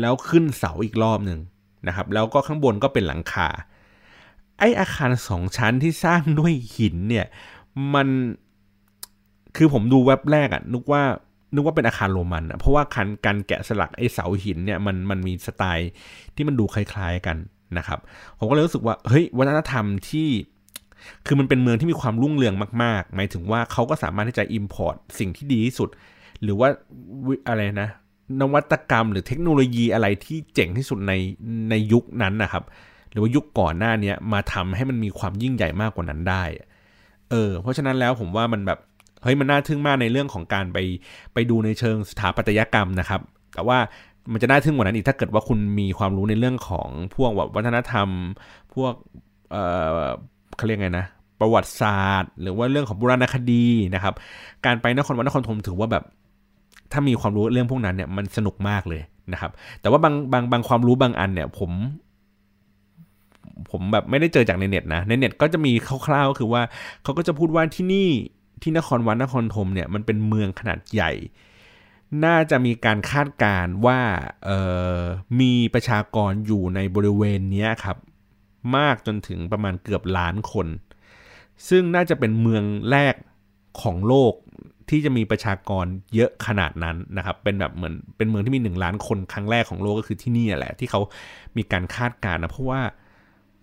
[0.00, 1.40] แล้วขึ้นเสาอีกรอบหนึ่ง
[1.86, 3.48] นะครับ แล้วก็ข้างบนก็เป็นหลังคา
[4.58, 7.26] ไออาคารสองชั้นที่สร้างด้วยหินเนี่ย
[7.94, 8.08] มัน
[9.56, 11.02] คือผมดูเว็บแรกอะนึกว่า
[11.54, 15.90] นึกว่าเป็นอาคารโรมันอะเพราะว่าการการแกะสลักไอเสาหินเนี่ยมันมันมีสไตล์
[16.36, 17.36] ที่มันดูคล้ายๆกัน
[17.78, 17.98] นะครับ
[18.38, 20.28] ผมก็เลยรู้สึกว่าเฮ้ยวัฒนธรรมที่
[21.26, 25.88] คือมันเป็นเมืองที่มีความรุ่งเรืองมากๆ หมายถึงว่าเขาก็สามารถที่จะ import สิ่งที่ดีที่สุด
[26.42, 26.68] หรือว่า
[27.48, 27.90] อะไรนะ
[28.40, 31.12] นวัตกรรมหรือเทคโนโลยีอะไรที่เจ๋งที่สุดใน
[31.70, 32.64] ในยุคนั้นนะครับ
[33.10, 36.44] หรือว่ายุคก่อนหน้านี้มาทำให้มันมีความยิ่งใหญ่มากกว่านั้นได้
[37.30, 38.78] เออ เพราะฉะนั้นแล้วผมว่ามันแบบ
[39.24, 40.78] เฮ้ยมันน่าทึ่งมากในเรื่องของการไป
[41.34, 43.20] ไปดูในเชิงสถาปัตยกรรมนะครับ
[43.54, 43.78] แต่ว่า
[44.32, 48.08] มันจะน่าทึ่งกว่านั้นอีกถ้าเกิดว่าคุณมีความรู้ในเรื่องของพวกวัฒนธรรม
[48.74, 48.92] พวก
[49.50, 49.62] เอ่
[50.04, 50.06] อ
[50.56, 51.06] เขาเรียกไงนะ
[51.40, 54.14] ประวัติศาสตร์ หรือว่าเรื่องของโบราณคดีนะครับ
[54.66, 56.04] การไปนครวัดนครธมถือว่าแบบ
[56.92, 59.02] ถ้ามีความรู้เรื่องพวกนั้นเนี่ยมันสนุกมากเลย
[59.32, 59.50] นะครับ
[59.80, 61.70] แต่ว่าบางบางบางความรู้บางอันเนี่ยผม
[63.70, 65.72] ผมแบบไม่ได้เจอจากในเน็ตนะในเน็ตก็จะมี
[66.06, 66.62] คร่าวๆก็คือว่า
[67.02, 68.08] เขาก็จะพูดว่าที่นี่
[68.62, 71.12] ที่นครวัดนครธมเนี่ยมันเป็นเมืองขนาดใหญ่
[72.24, 74.00] น่าจะมีการคาดการ์ว่า
[75.40, 77.96] มีประชากรอยู่ในบริเวณนี้ครับ
[78.76, 80.66] มากจนถึงประมาณเกือบล้านคน
[81.68, 83.14] ซึ่งน่าจะเป็นเมืองแรก
[83.82, 84.32] ของโลก
[84.90, 85.84] ที่จะมีประชากร
[86.14, 91.00] เยอะขนาดนั้นนะครับ เป็นแบบเหมือนเป็นเมืองที่มีหนึ่งล้านคนครั้งแรกของโลกก็คือที่นี่แหละ ที่เขา
[91.56, 92.80] มีการคาดการณ์นะเพราะว่า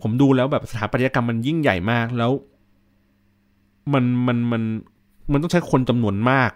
[0.01, 2.31] ผมดูแล้วแบบสถาปัตยกรรมมันยิ่งใหญ่มากแล้ว
[3.93, 4.63] มันมันมัน
[5.32, 6.51] มันต้องใช้คนจำนวนมาก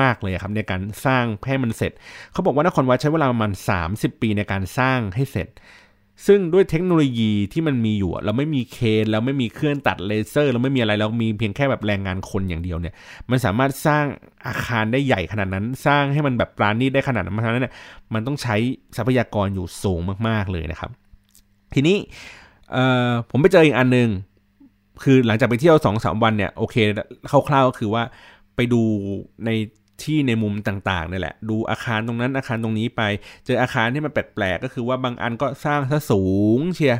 [0.00, 1.92] มาก ๆ เลยครับในการสร้างให้มันเสร็จ
[2.32, 3.52] เขาบอกว่านครวัดใช้เวลาประมาณ
[3.86, 5.48] 30 ปีในการสร้างให้เสร็จ
[6.26, 12.94] ซึ่งด้วยเทคโนโลยีที่มันมีอยู่ เราไม่มีเคนเราไม่มีเครื่องตัดเลเซอร์ เราไม่มีอะไร เรามีเพียงแค่แบบแรงงานคนอย่างเดียวเนี่ย
[13.30, 14.04] มันสามารถสร้าง
[14.46, 17.74] อาคารได้ใหญ่ขนาดนั้น สร้างให้มันแบบปราณีตได้ขนาดนั้นเพราะฉะนั้นเนี่ย
[18.14, 18.56] มันต้องใช้
[18.96, 20.90] ทรัพยากรอยู่สูงมาก ๆเลยนะครับ
[21.74, 21.96] ทีนี้
[23.30, 24.08] ผมไปเจออีกอันหนึ่ง
[25.04, 26.76] คือหลังจากไปเที่ยวสองสามวันเนี่ยโอเค
[27.48, 28.02] คร่าวๆก็คือว่า
[28.56, 28.82] ไปดู
[29.46, 29.50] ใน
[30.04, 33.02] ที่ในมุมต่างๆนี่แหละ ดูอาคารตรงนั้นอาคารตรงนี้ไป
[33.46, 36.24] เจออาคารที่มันแปลกๆก็คือว่าบางอันก็สร้างซะสู
[36.56, 36.96] งเชีย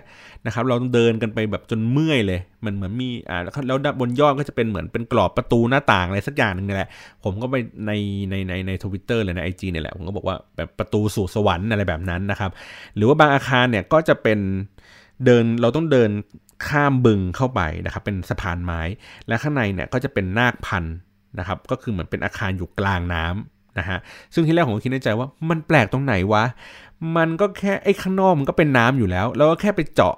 [0.46, 6.90] นะครับ เราต้องเดินกันไปแบบจนเมื่อยเลย มันเหมือนมีอ่าแล้วบนยอดก็จะเป็นเหมือนเป็นกรอบประตูหน้าต่างอะไรสักอย่างหนึ่งนี่แหละ
[7.24, 7.92] ผมก็ไปใน
[8.30, 12.50] ในในในทวิตเตอร์เลยในไอจีนี่แหละ ผมก็บอกว่าแบบประตูสู่สวรรค์อะไรแบบนั้นนะครับ
[12.96, 14.38] หรือว่าบางอาคารเนี่ยก็จะเป็น
[15.24, 16.10] เดินเราต้องเดิน
[16.66, 18.80] ข้ามบึงเข้าไปนะครับเป็นสะพานไม้
[19.28, 20.84] และข้างในเนี่ยก็จะเป็นนาคพัน
[21.38, 23.98] นะครับก็คือเหมือนเป็นอาคารอยู่กลางน้ำนะฮะ
[24.34, 26.44] ซึ่งที่แรกผมคิดในใจว่ามันแปลกตรงไหนวะ
[27.16, 30.14] มันก็แค่ไอ้ข้างนอกมันก็เป็นน้ำอยู่แล้ว แล้วก็แค่ไปเจาะ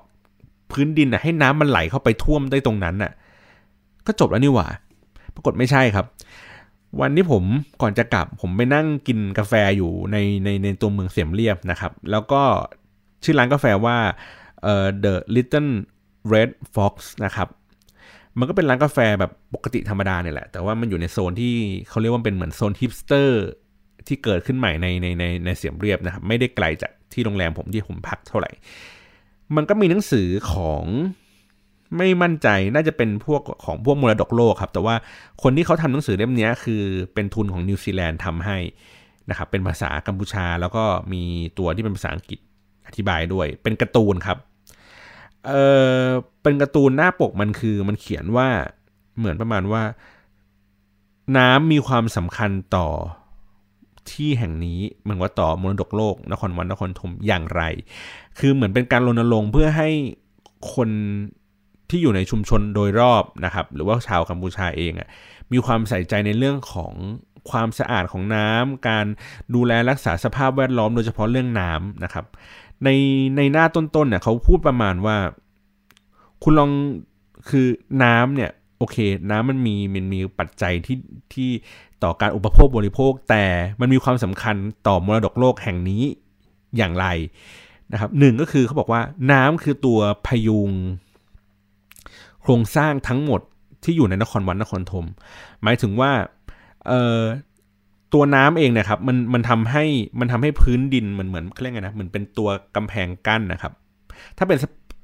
[0.73, 3.13] พื้นดินนะให้น้ำมันไหลเข้าไปท่วมได้ตรงนั้นน่ะ
[4.07, 4.69] ก็จบแล้วนี่หว่า
[5.35, 6.07] ปรากฏไม่ใช่ครับ
[7.01, 7.45] วันที่ผม
[7.83, 12.43] ก่อนจะกลับ ผมไปนั่งกินกาแฟอยู่ในในในตัวเมืองเสียมเรียบนะครับ แล้วก็
[13.25, 13.97] ชื่อร้านกาแฟว่า
[14.63, 15.71] เอ่อ The Little
[16.33, 16.95] Red Fox
[17.25, 17.49] นะครับ
[18.39, 21.55] มันก็เป็นร้านกาแฟแบบปกติธรรมดาเนี่ยแหละ แต่ว่ามันอยู่ในโซนที่
[21.89, 23.43] เขาเรียกว่าเป็นเหมือนโซนฮิปสเตอร์
[24.07, 28.51] ที่เกิดขึ้นใหม่ในในในในเสียมเรียบนะครับ ไม่ได้ไกลจากที่โรงแรมผมที่ผมพักเท่าไหร่
[29.57, 30.85] มันก็มีหนังสือของ
[31.97, 34.95] ไม่มั่นใจน่าจะเป็นพวกของพวกมรดกโลกครับ แต่ว่า
[35.43, 36.83] คนที่เขาทำหนังสือเล่มนี้คือ
[37.15, 38.59] เป็นทุนของนิวซีแลนด์ทำให้
[39.31, 41.23] นะครับเป็นภาษากัมพูชาแล้วก็มี
[41.59, 42.41] ตัวที่เป็นภาษาอังกฤษ
[42.87, 44.39] อธิบายด้วย เป็นการ์ตูนครับ
[45.47, 45.53] เอ
[46.03, 46.05] อ
[46.43, 48.49] เป็นการ์ตูนหน้าปกมันคือมันเขียนว่า
[49.19, 49.83] เหมือนประมาณว่า
[51.37, 52.89] น้ำมีความสำคัญต่อ
[54.11, 57.63] ที่แห่งนี้เหมือนว่าต่อมรดกโลก นครวัดนครธมอย่างไร
[58.39, 59.89] คือเหมือนเป็นการรณรงค์เพื่อให้
[60.75, 60.89] คน
[61.91, 65.09] ที่อยู่ในชุมชนโดยรอบนะครับ หรือว่าชาวกัมพูชาเองอะ
[65.53, 66.93] มีความใส่ใจในเรื่องของ
[67.51, 69.07] ความสะอาดของน้ำการ
[69.55, 72.25] ดูแลรักษาสภาพแวดล้อมโดยเฉพาะเรื่องน้ำนะครับ
[72.85, 72.89] ใน
[73.37, 75.17] ในหน้าต้นๆเนี่ยเขาพูดประมาณว่า
[76.43, 76.71] คุณลอง
[77.49, 77.67] คือ
[78.03, 78.97] น้ำเนี่ยโอเค
[79.31, 80.99] น้ำมันมีมันมีปัจจัยที่
[81.33, 81.51] ที่
[82.03, 83.45] ต่อการอุปโภคบริโภค แต่
[83.81, 84.57] มันมีความสำคัญ
[84.87, 86.03] ต่อมรดกโลกแห่งนี้
[86.77, 87.07] อย่างไร
[87.93, 89.03] นะครับหนึ่งก็คือเขาบอกว่า
[89.33, 90.71] น้ำคือตัวพยุง
[92.43, 93.41] โครงสร้างทั้งหมด
[93.85, 95.07] ที่อยู่ในนครวัดนครธม
[95.63, 96.13] หมายถึงว่า
[96.87, 97.21] เอ่อ
[98.15, 99.85] ตัวน้ำเองนะครับมันมันทำให้
[100.21, 103.73] มันทำให้พื้นดินมันเหมือนเขาเรียกไงนะเหมือนเป็นตัวกำแพงกั้นนะครับ
[104.39, 104.59] ถ้าเป็น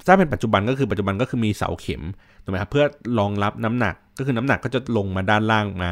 [0.06, 2.02] ถ้าเป็นปัจจุบันก็คือปัจจุบันก็คือมีเสาเข็ม
[2.42, 2.84] ถูกไหมครับเพื่อ
[3.18, 5.90] รองรับน้ำหนักก็คือน้ำหนักก็จะลงมาด้านล่างมา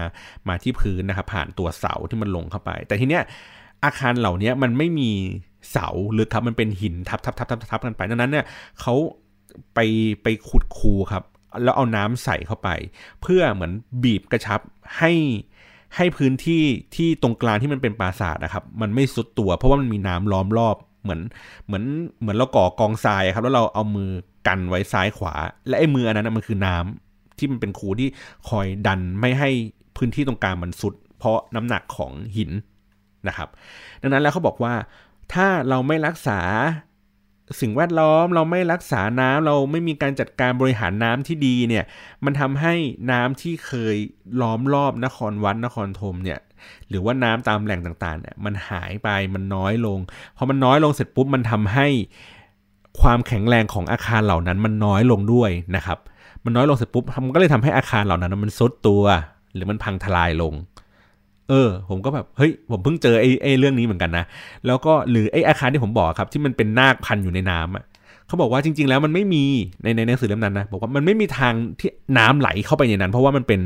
[0.48, 3.22] มาที่พื้นนะครับผ่านตัวเสาที่มันลงเข้าไป แต่ทีเนี้ย
[3.84, 5.10] อาคารเหล่านี้มันไม่มี
[5.72, 8.44] เสาหรือครับมันเป็นหินทับทับทับทับทับกันไปดังนั้นเนี่ย
[8.80, 8.94] เขา
[9.74, 9.78] ไป
[10.22, 11.24] ไปขุดคูครับ
[11.62, 12.68] แล้วเอาน้ำใส่เข้าไป
[13.22, 14.60] เพื่อเหมือนบีบกระชับ
[14.98, 15.12] ให้
[15.96, 16.62] ให้พื้นที่
[16.96, 21.20] ที่ตรงกลางที่มันเป็นปราสาทนะครับ มันไม่สุดตัว เพราะว่ามันมีน้ำล้อมรอบเหมือน
[21.66, 21.84] เหมือน
[22.20, 24.10] เหมือนเราก่อกองทรายครับ แล้วเราเอามือ
[24.48, 25.34] กันไว้ซ้ายขวา
[25.68, 28.08] และไอ้มืออันนั้นมันคือน้ำที่มันเป็นคูที่
[28.48, 29.50] คอยดันไม่ให้
[29.96, 32.50] พื้นที่ตรงกลางมันสุด เพราะน้ำหนักของหิน
[33.28, 33.48] นะครับ
[34.02, 34.74] ดังนั้นแล้วเขาบอกว่า
[35.32, 36.40] ถ้าเราไม่รักษา
[37.60, 41.84] สิ่งแวดล้อมเราไม่รักษาน้ำเราไม่มีการจัดการบริหารน้ำที่ดีเนี่ย
[42.24, 42.74] มันทำให้
[43.10, 43.96] น้ำที่เคย
[44.40, 46.38] ล้อมรอบนครวัดนครธมเนี่ย
[46.88, 49.98] หรือว่าน้ำตามแหล่งต่างๆเนี่ยมันหายไปมันน้อยลง
[50.36, 51.88] พอมันน้อยลงเสร็จปุ๊บมันทำให้
[53.00, 55.98] ความแข็งแรงของอาคารเหล่านั้นมันน้อยลงด้วยนะครับ
[56.44, 59.02] มันน้อยลงเสร็จปุ๊บมันก็เลยทำให้อาคารเหล่านั้นมันซุดตัว
[59.54, 60.52] หรือมันพังทลายลง
[61.50, 64.24] เออ ผมก็แบบเฮ้ยผมเพิ่งเจอไอ้ไอ้เรื่องนี้เหมือนกันนะ
[64.66, 67.84] แล้วก็หรือไอ้อาคารที่ผมบอกครับ ที่มันเป็นนาคพันอยู่ในน้ำอะ
[68.26, 69.44] เขาบอกว่าจริง ๆ แล้วมันไม่มี
[69.82, 73.60] ในในหนังสือเล่มนั้นนะบอกว่ามันไม่มีทางที่น้ำไหลเข้าไปในนั้น เพราะว่ามันเป็น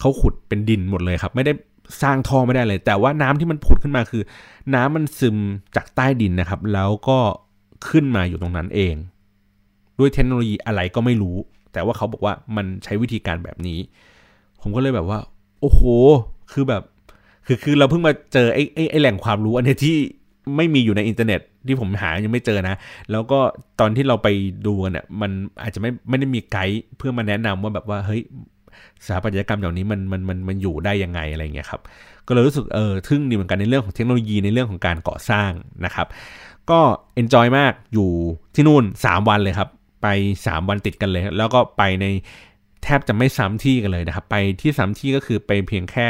[0.00, 1.52] เขาขุดเป็นดินหมดเลยครับ ไม่ได้
[2.02, 4.22] สร้างท่อไม่ได้เลย แต่ว่าน้ำที่มันผุดขึ้นมาคือ
[4.74, 5.36] น้ำมันซึม
[5.76, 7.18] จากใต้ดินนะครับ แล้วก็
[7.88, 8.94] ขึ้นมาอยู่ตรงนั้นเอง
[9.98, 11.36] ด้วยเทคโนโลยีอะไรก็ไม่รู้
[11.72, 13.78] แต่ว่าเขาบอกว่ามันใช้วิธีการแบบนี้
[14.60, 15.18] ผมก็เลยแบบว่า
[15.60, 15.80] โอ้โห
[16.52, 16.82] คือแบบ
[17.46, 19.96] คือคือเราเพิ่งมาเจอไอ้ไอ้ไอ้แหล่งความรู้อันนี้ที่
[20.56, 22.76] ไม่มีอยู่ในอินเทอร์เน็ตที่ผมหายังไม่เจอนะ
[23.10, 23.40] แล้วก็
[23.80, 24.28] ตอนที่เราไป
[24.66, 25.30] ดูเนี่ยมัน
[25.62, 28.22] อาจจะไม่ไม่ได้มีไกด์เพื่อมาแนะนำว่าแบบว่าเฮ้ย
[29.04, 31.80] สถาปัตยกรรมอย่างนี้มันมันมันมันอยู่ได้ยังไงอะไรเงี้ยครับ
[32.26, 35.50] ก็เลยรู้สึกเออทึ่งดีเหมือนกันในเรื่องของเทคโนโลยีในเรื่องของการก่อสร้าง
[35.84, 36.06] นะครับ
[36.70, 36.80] ก็
[37.14, 38.10] เอนจอยมากอยู่
[38.54, 39.68] ที่นู่น 3 วันเลยครับ
[40.02, 40.06] ไป
[40.42, 42.06] 3 วันติดกันเลย แล้วก็ไปใน
[42.82, 46.08] แทบจะไม่ซ้ำที่กันเลยนะครับ ไปที่ซ้ำที่ก็คือไปเพียงแค่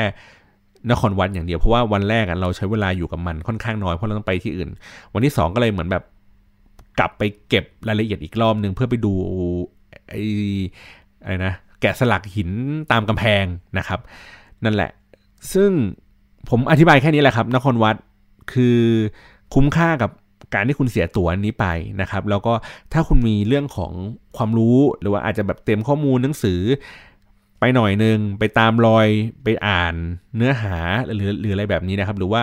[0.90, 4.68] นครวัดอย่างเดียวเพราะว่าวันแรกเราใช้เวลาอยู่กับมันค่อนข้างน้อยเพราะเราต้องไปที่อื่น
[5.14, 6.04] วันที่ 2 ก็เลยเหมือนแบบ
[6.98, 9.12] กลับไปเก็บรายละเอียดอีกรอบหนึ่งเพื่อไปดู
[10.08, 10.22] ไอ้
[11.22, 12.50] อะไรนะแกะสลักหิน
[12.92, 13.44] ตามกำแพง
[13.78, 14.00] นะครับ
[14.64, 14.90] นั่นแหละ
[15.52, 15.70] ซึ่ง
[16.50, 17.96] ผมอธิบายแค่นี้แหละครับ นครวัด
[18.52, 18.78] คือ
[19.54, 20.10] คุ้มค่ากับ
[20.54, 21.66] การที่คุณเสียตั๋วนี้ไป
[22.00, 22.52] นะครับ แล้วก็
[22.92, 23.92] ถ้าคุณมีเรื่องของ
[24.36, 26.60] ความรู้หรือว่าอาจจะแบบเต็มข้อมูลหนังสือ
[27.64, 29.08] ไปหน่อยนึงไปตามรอย
[29.44, 29.94] ไปอ่าน
[30.36, 30.76] เนื้อหา
[31.14, 32.40] หรือหรืออะไรแบบนี้นะครับ หรือว่า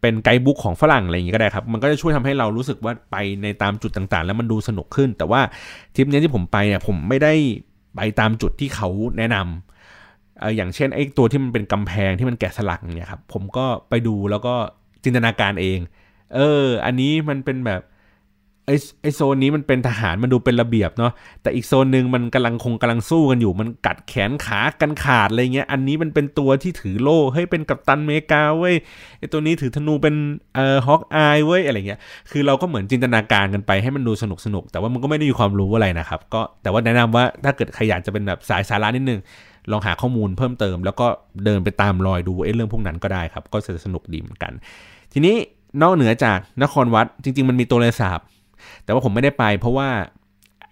[0.00, 5.40] เป็นไกด์บุ๊กของฝรั่งอะไรอย่างนี้ก็ได้ครับ มันก็จะช่วยทำให้เรารู้สึกว่าไปในตามจุดต่างๆ แล้วมันดูสนุกขึ้น แต่ว่า
[5.94, 7.32] ทริปนี้ที่ผมไปเนี่ยผมไม่ได้
[7.96, 14.54] ไปตามจุดที่เขาแนะนำอย่างเช่นไอ้ตัวที่มันเป็นกำแพงที่มันแกะสลักเนี่ยครับผมก็ไปดูแล้วก็
[15.04, 15.78] จินตนาการเอง
[16.34, 17.80] เออ อันนี้มันเป็นแบบ
[18.72, 21.12] ไอไอโซนนี้มันเป็นทหารมันดูเป็นระเบียบเนาะ
[21.42, 28.74] แต่อีกโซนหนึ่งมันกำลังคงกำลังสู้กันอยู่มันกัดแขนขากันขาดอะไรเงี้ยอันนี้มันเป็นตัวที่ถือโล่เฮ้ยเป็นกัปตันเมกาเว้ย
[29.18, 30.14] ไอตัวนี้ถือธนูเป็น
[30.54, 32.00] เอ่อฮอกอายเว้ยอะไรเงี้ย
[32.30, 39.20] คือเราก็เหมือนจินตนาการกันไปให้มันดูสนุกสนุกแต่ว่ามันก็ไม่ได้มีความรู้อะไรนะครับก็แต่ว่าแนะนำว่าถ้าเกิดใครอยากจะเป็นแบบสายสาระนิดนึง
[39.70, 41.06] ลองหาข้อมูลเพิ่มเติม แล้วก็
[41.44, 44.52] เดินไปตามรอยดูไอ้เรื่องพวกนั้นก็ได้ครับ ก็จะสนุกดีเหมือนกัน
[45.12, 45.36] ทีนี้
[45.82, 48.20] นอกเหนือจากนครวัดจริง ๆ มันมีตัวเลสาบ
[48.84, 49.88] แต่ว่าผมไม่ได้ไป เพราะว่า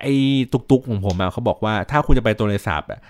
[0.01, 0.15] ไอ้
[0.53, 3.01] ตุกๆของผมอะเขาบอกว่าถ้าคุณจะไปตัวเลสาบอะ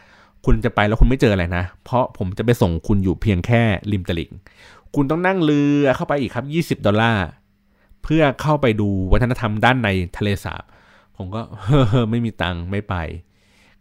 [0.45, 3.63] คุณจะไปแล้วคุณไม่เจออะไรนะ เพราะผมจะไปส่งคุณอยู่เพียงแค่
[3.93, 4.31] ริมตลิ่ง
[4.95, 7.27] คุณต้องนั่งเรือเข้าไปอีกครับ 20 ดอลลาร์
[8.03, 10.63] เพื่อเข้าไปดูวัฒนธรรมด้านในทะเลสาบ
[11.17, 12.95] ผมก็เฮ้อไม่มีตังค์ไม่ไป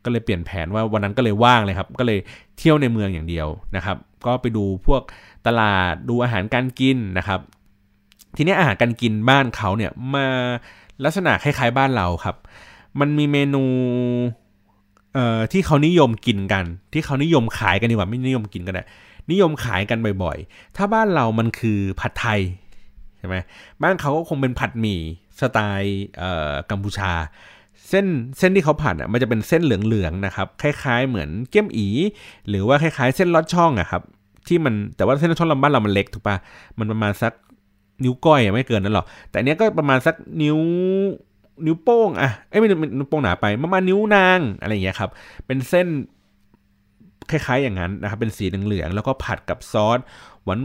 [0.04, 2.20] ก็เลยเปลี่ยนแผนว่าวันนั้นก็เลยว่างเลยครับ ก็เลย
[2.58, 5.02] เที่ยวในเมืองอย่างเดียวนะครับ ก็ไปดูพวก
[5.47, 7.39] ตลาดดูอาหารการกินนะครับ
[8.38, 10.28] ทีนี้อาหารการกินบ้านเขาเนี่ยมา
[11.04, 12.36] ลักษณะคล้ายๆบ้านเราครับ
[13.00, 13.64] มันมีเมนู
[15.14, 18.88] เอ่อที่เขานิยมกินกัน ที่เขานิยมขายกันดีกว่าไม่นิยมกินกันนะ
[19.32, 22.41] นิยมขายกันบ่อยๆ ถ้าบ้านเรามันคือผัดไทย
[23.18, 23.36] ใช่ไหม
[23.84, 25.00] บ้านเขาก็คงเป็นผัดหมี่
[25.39, 27.12] สไตล์เอ่อกัมพูชา
[27.89, 28.06] เส้น
[28.38, 31.88] เส้นที่เขาผัดอะมันจะเป็นเส้นเหลืองๆนะครับคล้ายๆ เหมือนเกี๊ยมอี
[32.50, 34.02] หรือว่าคล้ายๆ เส้นลอดช่องอะครับ
[34.47, 36.36] ที่มันแต่ว่าเส้นลอดช่องลำบ้านเรามันเล็กถูกปะ
[36.80, 37.34] มันประมาณสัก
[38.04, 40.58] นิ้วก้อยไม่เกินนั้นหรอก แต่เนี้ยก็ประมาณสักนิ้ว
[41.66, 45.10] นิ้วโป้งอะเอ้ยไม่นิ้วโป้งหนาไปประมาณนิ้วนางอะไรอย่างเงี้ยครับ
[45.45, 45.88] เป็นเส้น
[47.32, 50.00] คล้ายๆอย่างนั้นนะครับเป็นสีเหลืองๆแล้วก็ผัดกับซอส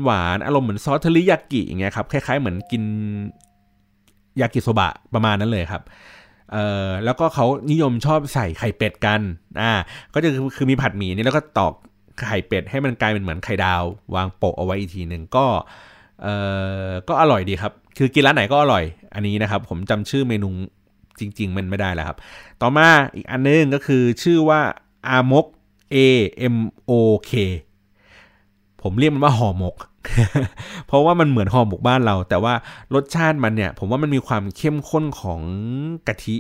[0.05, 2.83] หวานๆอารมณ์เหมือนซอสเทริยากิอย่างเงี้ยครับคล้ายๆเหมือนกิน
[4.41, 5.83] ยากิโซบะประมาณนั้นเลยครับ
[6.53, 9.21] เอ่อแล้วก็เขานิยมชอบใส่ไข่เป็ดกัน
[9.61, 9.73] อ่า
[10.15, 11.75] ก็จะคือคือมีผัดหมี่นี่แล้วก็ตอก
[12.29, 13.83] ไข่เป็ดให้มันกลายเป็นเหมือนไข่ดาว
[14.15, 15.47] วางโปะเอาไว้อีกทีหนึ่งก็
[16.23, 16.35] เอ่
[16.89, 18.85] อก็อร่อยดีครับ คือกินร้านไหนก็อร่อย
[19.15, 20.49] อันนี้นะครับ ผมจำชื่อเมนู
[21.21, 22.17] จริง ๆ มันไม่ได้แล้วครับ
[22.61, 24.61] ต่อมาอีกอันนึงก็คือชื่อว่า
[25.09, 25.47] อามก
[25.95, 25.97] A
[26.55, 26.57] M
[26.91, 26.93] O
[27.31, 27.33] K
[28.83, 29.77] ผมเรียกมันว่าห่อหมก
[30.87, 32.55] เพราะว่ามันเหมือนห่อหมกบ้านเรา แต่ว่า
[32.95, 35.41] รสชาติมันเนี่ย ผมว่ามันมีความเข้มข้นของ
[36.09, 36.37] กะทิ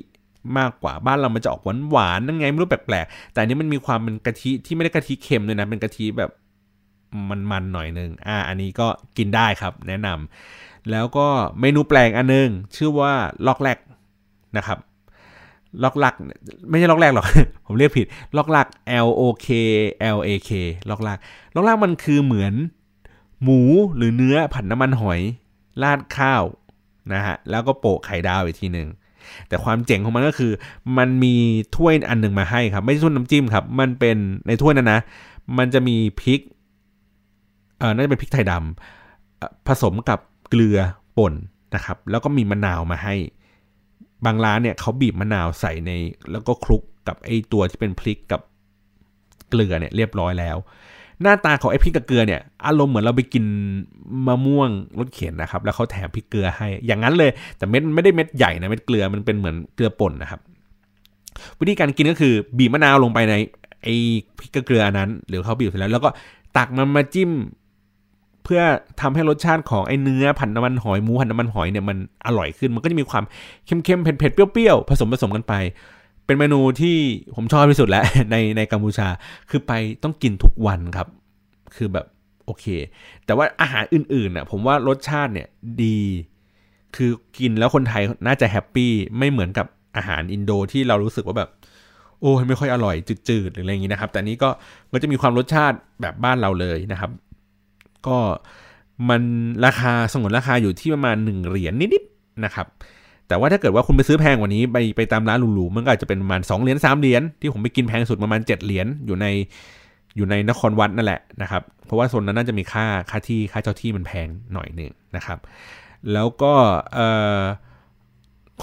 [0.58, 6.30] มากกว่าบ้านเรามันจะออกหวานหวานนั่นไงไม่รู้แปลกๆแต่อันนี้มันมีความเป็นกะทิที่ไม่ได้กะทิเค็มเลยนะเป็นกะทิแบบ
[7.50, 8.86] มันๆหน่อยนึงอ่าอันนี้ก็
[9.16, 11.26] กินได้ครับแนะนำแล้วก็
[11.60, 13.12] เมนูแปลกอันนึง ชื่อว่า
[13.46, 13.78] ล็อกแรก
[14.56, 14.78] นะครับ
[15.82, 16.14] ล็อกลัก
[16.70, 17.26] ไม่ใช่ล็อกแรกหรอก
[17.66, 18.06] ผมเรียกผิด
[18.36, 18.66] ล็อกลัก
[19.06, 19.48] L O K
[20.16, 20.50] L A K
[20.90, 21.18] ล็อกลัก
[21.54, 22.52] ล็อกลักมันคือเหมือน
[23.42, 23.60] หมู
[23.96, 25.20] หรือเนื้อผัดน้ำมันหอย
[25.82, 26.42] ราดข้าว
[27.12, 28.88] นะฮะ แล้วก็โปะไข่ดาวอีกทีหนึ่ง
[29.48, 30.52] แต่ความเจ๋งของมันก็คือ
[30.98, 31.34] มันมี
[31.76, 35.00] ถ้วยอันหนึ่งมาให้ครับ ไม่ใช่ถ้วยน้ำจิ้มครับ มันเป็นในถ้วยนั้นนะ
[35.58, 36.40] มันจะมีพริก
[37.80, 40.18] น่าจะเป็นพริกไทยดำผสมกับ
[40.50, 40.78] เกลือ
[41.18, 41.34] ป่น
[41.74, 43.14] นะครับ แล้วก็มีมะนาวมาให้
[44.24, 45.90] บางร้านเนี่ยเขาบีบมะนาวใส่ใน
[46.30, 48.40] แล้วก็คลุกกับไอตัวที่เป็นพริกกับ
[49.50, 50.56] เกลือเนี่ยเรียบร้อยแล้ว
[51.22, 53.44] หน้าตาของไอพริกกับเกลือเนี่ยอารมณ์เหมือนเราไปกิน
[54.26, 60.40] มะม่วงรสเข็นนะครับ แล้วเขาแถมพริกเกลือให้ อย่างนั้นเลย แต่เม็ดไม่ได้เม็ดใหญ่นะเม็ดเกลือมันเป็นเหมือนเกลือป่นนะครับ
[61.60, 63.34] วิธีการกินก็คือบีบมะนาวลงไปใน
[63.82, 63.88] ไอ
[64.38, 66.10] พริกกับเกลือนั้น หรือเขาบีบเสร็จแล้ว แล้วก็
[66.56, 67.30] ตักมันมาจิ้ม
[68.44, 68.60] เพื่อ
[69.00, 73.24] ทำให้รสชาติของไอ้เนื้อผัดน้ำมันหอยหมูผัดน้ำมันหอยเนี่ยมันอร่อยขึ้น มันก็จะมีความ
[73.66, 75.54] เค็มๆเผ็ดๆเปรี้ยวๆผสมผสมกันไป
[76.26, 76.96] เป็นเมนูที่
[77.34, 79.08] ผมชอบที่สุดแล้วในในกัมพูชา
[79.50, 79.72] คือไป
[80.02, 81.08] ต้องกินทุกวันครับ
[81.76, 82.06] คือแบบ
[82.46, 82.64] โอเค
[83.24, 85.48] แต่ว่าอาหารอื่นๆน่ะผมว่ารสชาติเนี่ย
[85.82, 86.00] ดี
[86.96, 89.66] คือกินแล้วคนไทยน่าจะแฮปปี้ไม่เหมือนกับ
[89.96, 91.50] อาหารอินโดที่เรารู้สึกว่าแบบ
[92.20, 92.96] โอ้ยไม่ค่อยอร่อย
[93.28, 94.48] จืดๆหรืออะไรอย่างนี้นะครับ แต่นี้ก็
[94.92, 97.10] มันจะมีความรสชาติแบบบ้านเราเลยนะครับ
[98.06, 98.18] ก็
[99.08, 99.22] มัน
[99.66, 102.66] ราคาสงวนราคาอยู่ที่ประมาณ 1 เหรียญนิดๆนะครับ
[103.28, 109.26] แต่ว่าถ้าเกิดว่าคุณไปซื้อแพงกว่านี้ไปไปตามร้านหรูๆมันก็อาจจะเป็นประมาณ2เหรียญ3เหรียญที่ผมไปกินแพงสุดประมาณ 7 เหรียญอยู่ใน
[110.16, 115.38] อยู่ในนครวัดนั่นแหละนะครับ เพราะว่าโซนนั้นน่าจะมีค่าค่าที่ค่าเจ้าที่มันแพงหน่อยหนึ่งนะครับ
[116.12, 116.54] แล้วก็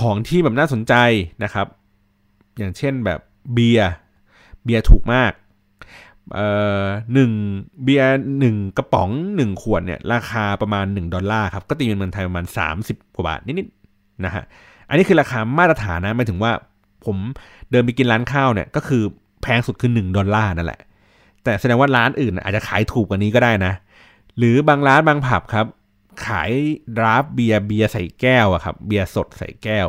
[0.02, 0.94] ของที่แบบน่าสนใจ
[1.44, 1.68] นะครับ
[2.58, 3.20] อย่างเช่นแบบ
[3.54, 3.92] เบียร์
[4.64, 5.32] เบียร์ถูกมาก
[6.34, 6.48] เอ่
[6.84, 7.32] อหนึ่ง
[7.84, 12.46] เบียร์หนึ่งกระป๋องหนึ่งขวดเนี่ยราคาประมาณ 1 ดอลลาร์ครับ ก็ตีเป็นเงินไทยประมาณ
[12.82, 14.44] 30 กว่าบาทนิดๆนะฮะ
[14.90, 16.52] อันนี้คือราคามาตรฐานนะหมายถึงว่า
[17.06, 17.18] ผม
[17.72, 19.04] เดินไปกินร้านข้าวเนี่ยก็คือ
[19.42, 20.82] แพงสุดคือ 1 ดอลลาร์นั่นแหละ
[21.44, 23.74] แต่แสดงว่าร้านอื่นอาจจะขายถูกกว่านี้ก็ได้นะ
[24.38, 25.66] หรือบางร้านบางผับครับ
[26.26, 26.52] ขาย
[26.98, 29.88] draft beer เบียร์ใส่แก้วอะครับเบียร์สดใส่แก้ว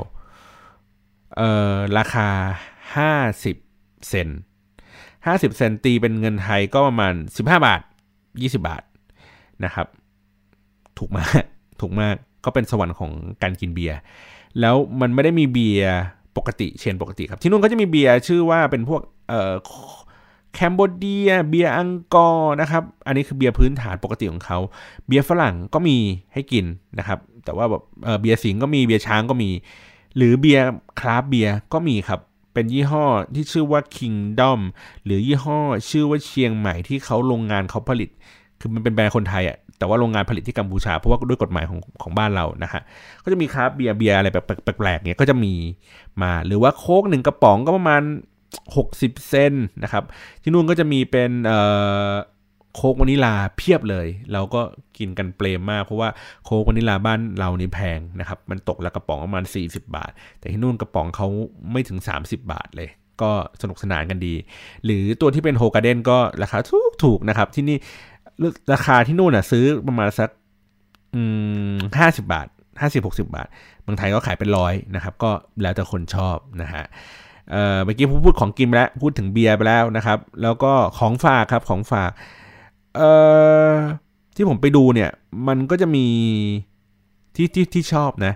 [1.37, 2.29] เอ่อราคา
[3.35, 4.29] 50 เซนต์
[5.25, 7.81] 50 เซนต์ตีเป็นเงินไทยก็ประมาณ 15 บาท
[8.23, 8.83] 20 บาท
[9.65, 9.87] นะครับ
[10.99, 11.43] ถูกมาก
[11.81, 12.15] ถูกมาก
[12.45, 13.11] ก็เป็นสวรรค์ของ
[13.43, 13.99] การกินเบียร์
[14.61, 15.97] แล้วมันไม่ได้มีเบียร์
[16.37, 19.53] ปกติเชนปกติครับ ที่นู่นก็จะมีเบียร์ชื่อว่าเป็นพวกเอ่อ
[20.55, 24.59] Cambodia เบียร์อังกอร์นะครับ อันนี้คือเบียร์พื้นฐานปกติของเขา
[25.07, 25.97] เบียร์ฝรั่งก็มี
[26.33, 26.65] ให้กิน
[26.99, 29.51] นะครับ แต่ว่าแบบเบียร์สิงห์ก็มี เบียร์ช้างก็มี
[30.17, 30.65] หรือเบียร์
[31.01, 32.21] craft beer ก็มีครับ
[32.53, 34.61] เป็นยี่ห้อที่ชื่อว่า Kingdom
[35.05, 38.09] หรือยี่ห้อชื่อว่าเชียงใหม่ที่เขาโรงงานเขาผลิต
[38.61, 42.83] คือมันเป็นแบรนด์คนไทยอะแต่ว่าโรงงานผลิตที่กัมพูชา เพราะว่าด้วยกฎหมายของของบ้านเรานะฮะ
[43.25, 45.55] ก็จะมี craft beer เบียร์อะไรแบบแปลกๆเนี้ยก็จะมี
[46.23, 48.03] มาหรือว่าโค้กหนึ่งกระป๋องก็ประมาณ
[48.65, 50.05] 60 เซนนะครับ
[50.43, 51.59] ที่นู่นก็จะมีเป็นเอ่
[52.09, 52.11] อ
[52.75, 54.61] โค้กวานิลาเพียบเลย เราก็
[54.99, 56.09] กินกันเปรมมาก เพราะว่า
[56.45, 61.29] โค้กวานิลาบ้านเรานี่แพงนะครับ มันตกละกระป๋องประมาณ 40 บาท แต่ที่นู่นกระป๋องเขา
[61.73, 62.89] ไม่ถึง 30 บาทเลย
[63.23, 63.31] ก็
[63.63, 64.35] สนุกสนานกันดี
[64.85, 67.77] หรือตัวที่เป็นโฮกาเดนก็ราคาถูกถูกนะครับ ที่นี่
[68.73, 70.31] ราคาที่นู่นอะซื้อประมาณสัก
[71.99, 72.47] ห้าสิบาท
[72.81, 73.49] ห้าสิบหกสิบาท
[73.87, 75.31] บางไทยก็ขายเป็นร้อยนะครับ ก็
[75.63, 76.85] แล้วแต่คนชอบนะฮะ
[77.51, 82.11] เมื่อกี้พูดของกินไปแล้ว พูดถึงเบียร์ไปแล้วนะครับ แล้วก็ของฝากครับของฝาก
[82.97, 83.11] เอ่
[83.71, 83.73] อ
[84.37, 85.11] ที่ผมไปดูเนี่ย
[85.49, 86.07] มันก็จะมี
[87.37, 88.33] ที่ที่ที่ชอบนะ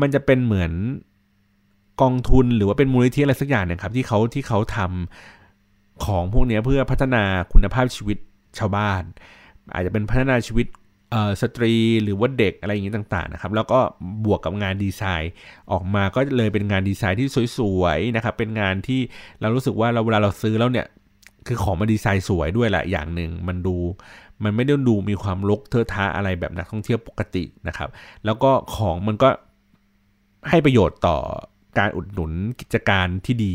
[0.00, 0.72] มันจะเป็นเหมือน
[2.02, 8.18] กองทุนหรือว่าเป็นมูลนิธิอะไรสักอย่างนะครับ ที่เขาที่เขาทำของพวกนี้เพื่อพัฒนาคุณภาพชีวิต
[8.58, 9.02] ชาวบ้าน
[9.74, 10.66] อาจจะเป็นพัฒนาชีวิต
[11.42, 13.78] สตรีหรือว่าเด็กอะไรอย่างนี้ต่างๆนะครับแล้วก็
[14.24, 15.32] บวกกับงานดีไซน์
[15.72, 19.00] ออกมาก็เลยเป็นงานดีไซน์ที่สวยๆนะครับเป็นงานที่
[19.40, 20.86] เรารู้สึกว่าเราเวลาเราซื้อแล้วเนี่ย
[21.46, 23.76] คือของมาดีไซน์สวยด้วยแหละอย่างหนึ่งมันดู
[24.42, 27.88] มันไม่ได้ดูมีความลกเทอะทะอะไรแบบนักท่องเที่ยวปกตินะครับ
[28.24, 29.28] แล้วก็ของมันก็
[30.48, 31.18] ให้ประโยชน์ต่อ
[31.78, 33.54] การอุดหนุนกิจการที่ดี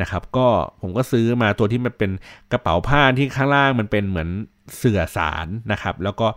[0.00, 0.46] นะครับ ก็
[0.80, 2.10] ผมก็ซื้อมาตัวที่มันเป็น
[2.52, 4.28] กระเป๋าผ้าที่ข้างล่างมันเป็นเหมือน
[4.76, 6.28] เสื่อสารนะครับ แล้วก็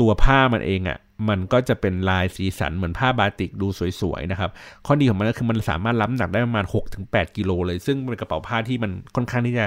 [0.00, 3.66] ตัวผ้ามันเองอะ่ะมันก็จะเป็นลายสีสันเหมือนผ้าบาติกดู
[4.00, 4.50] สวยๆนะครับ
[4.86, 6.64] ข้อดีของมันก็คือมันสามารถรับน้ำหนักได้ประมาณ
[7.00, 9.66] 6-8 กิโลเลย ซึ่งเป็นกระเป๋าผ้าที่มันค่อนข้างที่จะ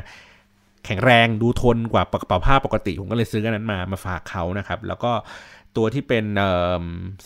[0.85, 5.11] แข็งแรงดูทนกว่ากระเป๋าผ้าปกติ ผมก็เลยซื้อกันนั้นมามาฝากเขานะครับ แล้วก็
[5.77, 6.25] ตัวที่เป็น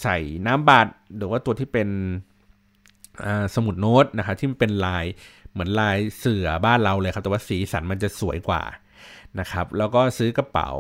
[0.02, 0.88] ใส่น้ำบาด
[1.18, 1.90] หรือว่าตัวที่เป็น
[3.56, 5.06] สมุดโน้ตนะครับที่มันเป็นลาย
[5.52, 8.62] เหมือนลายเสือบ้านเราเลยครับ แต่ว่าสีสันมันจะสวยกว่า
[9.40, 10.72] นะครับ แล้วก็ซื้อกระเป๋า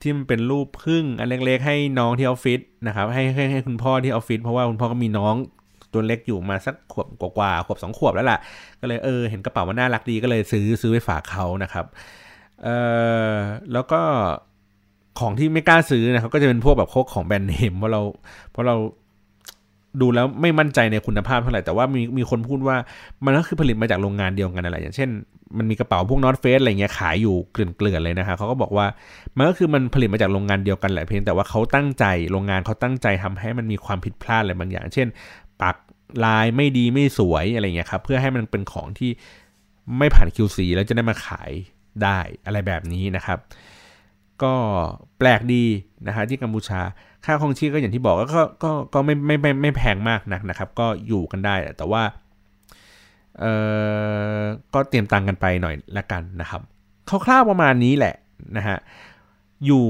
[0.00, 5.34] ที่มันเป็นรูปพึ่งอันเล็กๆ ให้น้องที่ออฟฟิศนะครับให้ให้ให้คุณพ่อที่ออฟฟิศเพราะว่าคุณพ่อก็มีน้อง
[5.94, 7.06] ตัวเล็กอยู่มาสักขวบ
[7.38, 8.38] กว่าขวบสองขวบแล้วล่ะ
[8.80, 11.86] ก็เลยเออเห็นกระเป๋ามันน่ารักดีก็เลยซื้อซื้อไปฝากเขานะครับ
[12.62, 12.68] เอ
[13.30, 13.32] อ
[13.72, 14.00] แล้วก็
[15.20, 18.00] ของที่ไม่กล้าซื้อนะครับก็จะเป็นพวกแบบโคกของแบรนด์เนมเพราะเรา
[18.52, 18.76] เพราะเรา
[20.00, 22.76] ดูแล้วไม่มั่นใจในคุณภาพเท่าไหร่แต่ว่ามีมีคนพูดว่า
[23.24, 25.10] มันก็คือผลิตมาจากโรงงานเดียวกันอะไรอย่างเช่น
[25.58, 28.86] มันมีกระเป๋าพวกนอตเฟสอะไรเงี้ยขายอยู่เกลื่อนๆเลยนะฮะเขาก็บอกว่า
[29.36, 35.06] มันก็คือมันผลิตมาจากโรงงานเดียวกันแหละเพียงแต่ว่าเขาตั้งใจโรงงานเขาตั้งใจทำให้มันมีความผิดพลาดอะไรบางอย่าง เช่น
[35.62, 35.76] ปัก
[36.24, 39.10] ลายไม่ดีไม่สวยอะไรเงี้ยครับ เพื่อให้มันเป็นของที่
[39.98, 41.50] ไม่ผ่าน QC แล้วจะได้มาขาย
[42.02, 43.38] ได้อะไรแบบนี้นะครับ
[44.42, 44.54] ก็
[45.18, 45.64] แปลกดี
[46.06, 46.80] นะฮะที่กัมพูชา
[47.24, 52.02] ค่าครองชีพก็อย่างที่บอกก็ก็ก็ไม่ไม่ไม่ไม่แพงมากนักนะครับ ก็อยู่กันได้แต่ว่า
[53.40, 53.44] เอ
[54.38, 54.40] อ
[54.74, 56.60] ก็เตรียมตังกันไปหน่อยละกันนะครับ
[57.08, 58.14] คร่าวๆประมาณนี้แหละ
[58.56, 58.78] นะฮะ
[59.66, 59.84] อยู่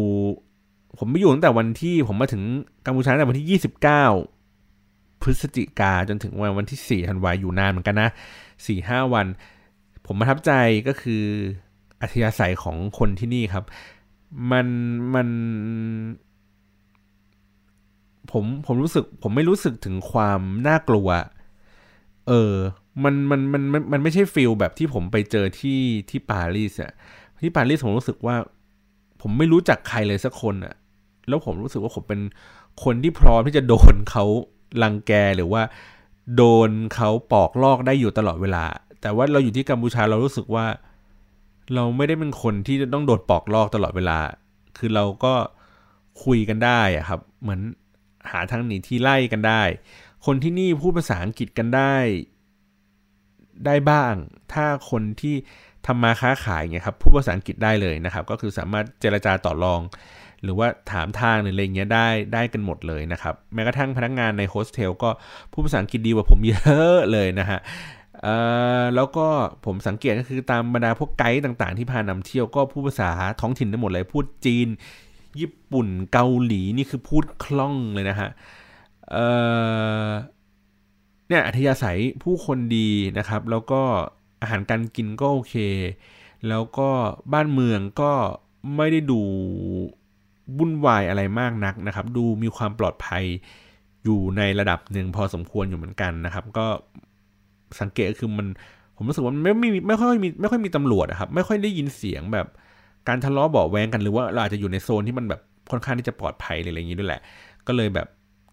[0.99, 2.43] ผมไม่อยู่ตั้งแต่วันที่ผมมาถึง
[2.87, 4.34] กัมพูชาตั้งแต่วันที่ 29
[5.25, 8.11] พฤศจิกาจนถึงวันวันที่ 4 ธันวาอยู่นานเหมือนกันนะ
[8.61, 9.27] 4-5 วัน
[10.07, 10.53] ผมประทับใจ
[10.89, 11.25] ก็คือ
[12.01, 13.65] อัธยาศัยของคนที่นี่ครับ
[14.51, 14.67] มัน
[15.15, 15.29] มัน
[18.31, 21.09] ผมผมรู้สึกผมไม่รู้สึกถึงความน่ากลัว
[22.29, 22.55] เออ
[23.05, 26.93] มันมันมันมันมันไม่ใช่ฟิลแบบที่ผมไปเจอที่ที่ปารีสอะ
[27.43, 28.37] ที่ปารีสผมรู้สึกว่า
[29.21, 30.75] ผมไม่รู้จักใครเลยสักคนอะ
[31.29, 32.21] แล้วผมรู้สึกว่าผมเป็น
[32.85, 34.25] คนที่พร้อมที่จะโดนเขา
[34.83, 35.63] ลังแกหรือว่า
[36.37, 38.65] โดนเขาปอกลอกได้อยู่ตลอดเวลา
[39.01, 40.67] แต่ว่าเราอยู่ที่กัมพูชาเรารู้สึกว่า
[41.75, 44.19] เราไม่ได้เป็นคนที่จะต้องโดนปอกลอกตลอดเวลา
[44.79, 45.35] คือเราก็
[46.25, 47.61] คุยกันได้อะครับ เหมือน
[48.31, 49.63] หาทางหนีที่ไล่กันได้
[50.27, 51.95] คนที่นี่พูดภาษาอังกฤษกันได้
[53.67, 54.15] ได้บ้าง
[54.53, 55.35] ถ้าคนที่
[55.87, 59.81] ทำมาค้าขายเนี่ยครับพูดภาษาอังกฤษได้เลยนะครับ ก็คือสามารถเจรจาต่อรอง
[60.45, 65.11] หรือว่าถามทางหรืออะไรเงี้ยได้ได้กันหมดเลยนะครับ แม้กระทั่งพนักงานในโฮสเทลก็
[65.53, 67.59] พูดภาษาอังกฤษดีกว่าผมเยอะเลยนะฮะ
[68.97, 69.27] แล้วก็
[69.65, 74.69] ผมสังเกตก็คือตามบรรดาพวกไกด์ต่างๆ ที่พานำเที่ยวก็พูดภาษาท้องถิ่นได้หมดเลยพูดจีน
[75.41, 78.29] ญี่ปุ่นเกาหลีนี่คือพูดคล่องเลยนะฮะ
[79.11, 82.89] เเนี่ยอัธยาศัยผู้คนดี
[83.19, 83.83] นะครับ แล้วก็
[84.43, 85.55] อาหารการกินก็โอเค
[86.49, 86.89] แล้วก็
[87.33, 88.13] บ้านเมืองก็
[88.77, 89.21] ไม่ได้ดู
[90.59, 93.25] วุ่นวายอะไรมากนักนะครับ ดูมีความปลอดภัย
[94.05, 96.67] อยู่ในระดับหนึ่งพอสมควรอยู่เหมือนกันนะครับ ก็
[97.81, 98.47] สังเกตคือมัน
[98.97, 102.47] ผมรู้สึกว่าไม่ไม่ไม่ค่อยมีไม่ค่อยมีตำรวจครับ ไม่ค่อยได้ยินเสียงแบบ
[103.09, 105.41] การทะเลาะเบาแวงกันหรือว่าเราอาจจะอยู่ในโซนที่มันแบบ
[105.71, 107.21] ค่อนข้างที่จะปลอดภัยอะไรอย่างนี้ด้วยแหละ
[107.67, 108.07] ก็เลยแบบ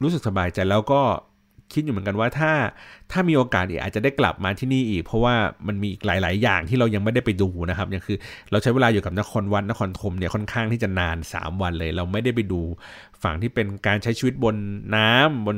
[0.04, 1.02] รู้สึกสบายใจแล้วก็
[1.74, 2.52] คิดอยู่เหมือนกันว่าถ้า
[3.12, 5.36] ถ้ามีโอกาสอีกอาจจะได้กลับมาที่นี่อีก เพราะว่า
[5.68, 8.18] มันมีอีกหลาย ๆ อย่างที่เรายังไม่ได้ไปดูนะครับอย่างคือ
[8.52, 12.62] เราใช้เวลาอยู่กับนครวัดนครธมเนี่ยค่อนข้างที่จะนาน 3 วันเลย เราไม่ได้ไปดู
[13.24, 14.56] ฝั่งที่เป็นการใช้ชีวิตบน
[14.96, 15.58] น้ำบน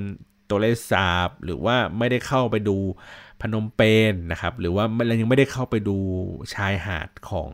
[0.50, 2.78] ตัวเลสาบ หรือว่าไม่ได้เข้าไปดู
[3.42, 5.98] พนมเปญนนะครับหรือว่าเรายังไม่ได้เข้าไปดู
[6.54, 7.52] ชายหาดของ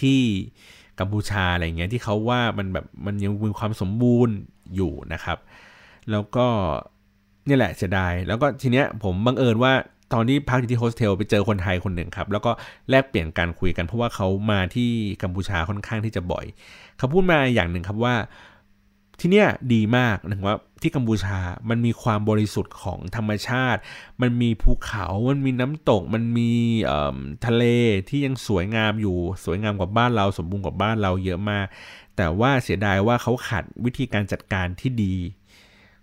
[0.00, 0.20] ที่
[1.00, 4.34] กัมพูชาอะไรเงี้ยที่เขาว่ามันแบบมันยังมีความสมบูรณ์
[4.74, 5.38] อยู่นะครับ
[6.10, 6.46] แล้วก็
[7.48, 9.72] นี่แหละเสียดาย แล้วก็ทีเนี้ยผมบังเอิญว่า
[10.12, 12.50] ตอนที่พักอยู่ที่โฮสเทลไปเจอคนไทยคนหนึ่งครับ แล้วก็
[12.90, 14.90] แลกเปลี่ยนการคุยกันเพราะว่าเขามาที่
[15.22, 16.44] กัมพูชาค่อนข้างที่จะบ่อย
[16.98, 18.14] เขาพูดมาอย่างหนึ่งครับว่า
[19.20, 21.38] ที่เนี้ยดีมากนะว่าที่กัมพูชา
[21.68, 23.80] มันมีความบริสุทธิ์ของธรรมชาติ
[24.20, 26.50] มันมีภูเขา มันมีน้ำตก มันมี
[27.46, 27.64] ทะเล
[28.08, 31.66] ที่ยังสวยงามอยู่ สวยงามกว่าบ้านเรา สมบูรณ์กว่าบ้านเราเยอะมาก
[32.16, 35.14] แต่ว่าเสียดายว่าเขาขาดวิธีการจัดการที่ดี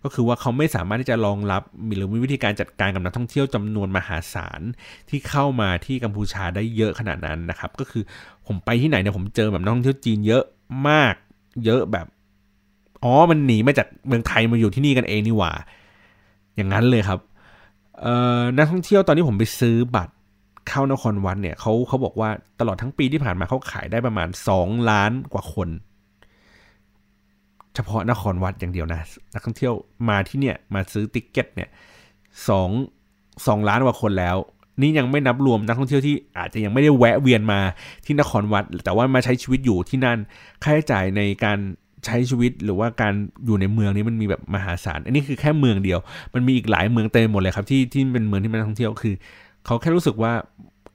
[0.05, 1.63] ก็คือว่าเขาไม่สามารถที่จะรองรับ
[1.95, 4.61] หรือมีวิธีการจัดการกับนักท่องเที่ยวจำนวนมหาศาล
[5.09, 8.03] ที่เข้ามาที่กัมพูชาได้เยอะขนาดนั้นนะครับ ก็คือ
[8.47, 10.43] ผมไปที่ไหนเนี่ยผมเจอแบบนักท่องเที่ยวจีนเยอะ
[10.89, 11.13] มาก
[11.65, 12.07] เยอะแบบ
[13.03, 15.51] อ๋อมันหนีมาจากเมืองไทยมาอยู่ที่นี่กันเองนี่หว่า
[16.55, 17.19] อย่างนั้นเลยครับ
[18.01, 20.13] เอ่อนักท่องเที่ยวตอนนี้ผมไปซื้อบัตร
[20.69, 22.29] เข้านครวัดเนี่ยเขาเขาบอกว่า
[22.59, 25.69] ตลอดทั้งปีที่ผ่านมาเขาขายได้ประมาณสองล้านกว่าคน
[27.75, 29.01] เฉพาะนครวัดอย่างเดียวนะ
[29.33, 29.73] นักท่องเที่ยว
[30.09, 31.69] มาที่เนี่ยมาซื้อติ๊กเก็ตเนี่ย
[32.47, 32.69] สอง
[33.47, 34.37] สองล้านกว่าคนแล้ว
[34.81, 37.59] นี่ยังไม่นับรวมนักท่องเที่ยวที่อาจจะยังไม่ได้แวะเวียนมา
[38.05, 40.17] ที่นครวัด แต่ว่ามาใช้ชีวิตอยู่ที่นั่น
[40.63, 41.57] ค่าใช้จ่ายในการ
[42.05, 43.13] ใช้ชีวิตหรือว่าการ
[43.45, 45.99] อยู่ในเมืองนี้มันมีแบบมหาศาลอันนี้คือแค่เมืองเดียว
[46.33, 49.15] มันมีอีกหลายเมืองเต็มหมดเลยครับที่ที่เป็นเมืองที่มันท่องเที่ยวคือ
[49.65, 50.33] เขาแค่รู้สึกว่า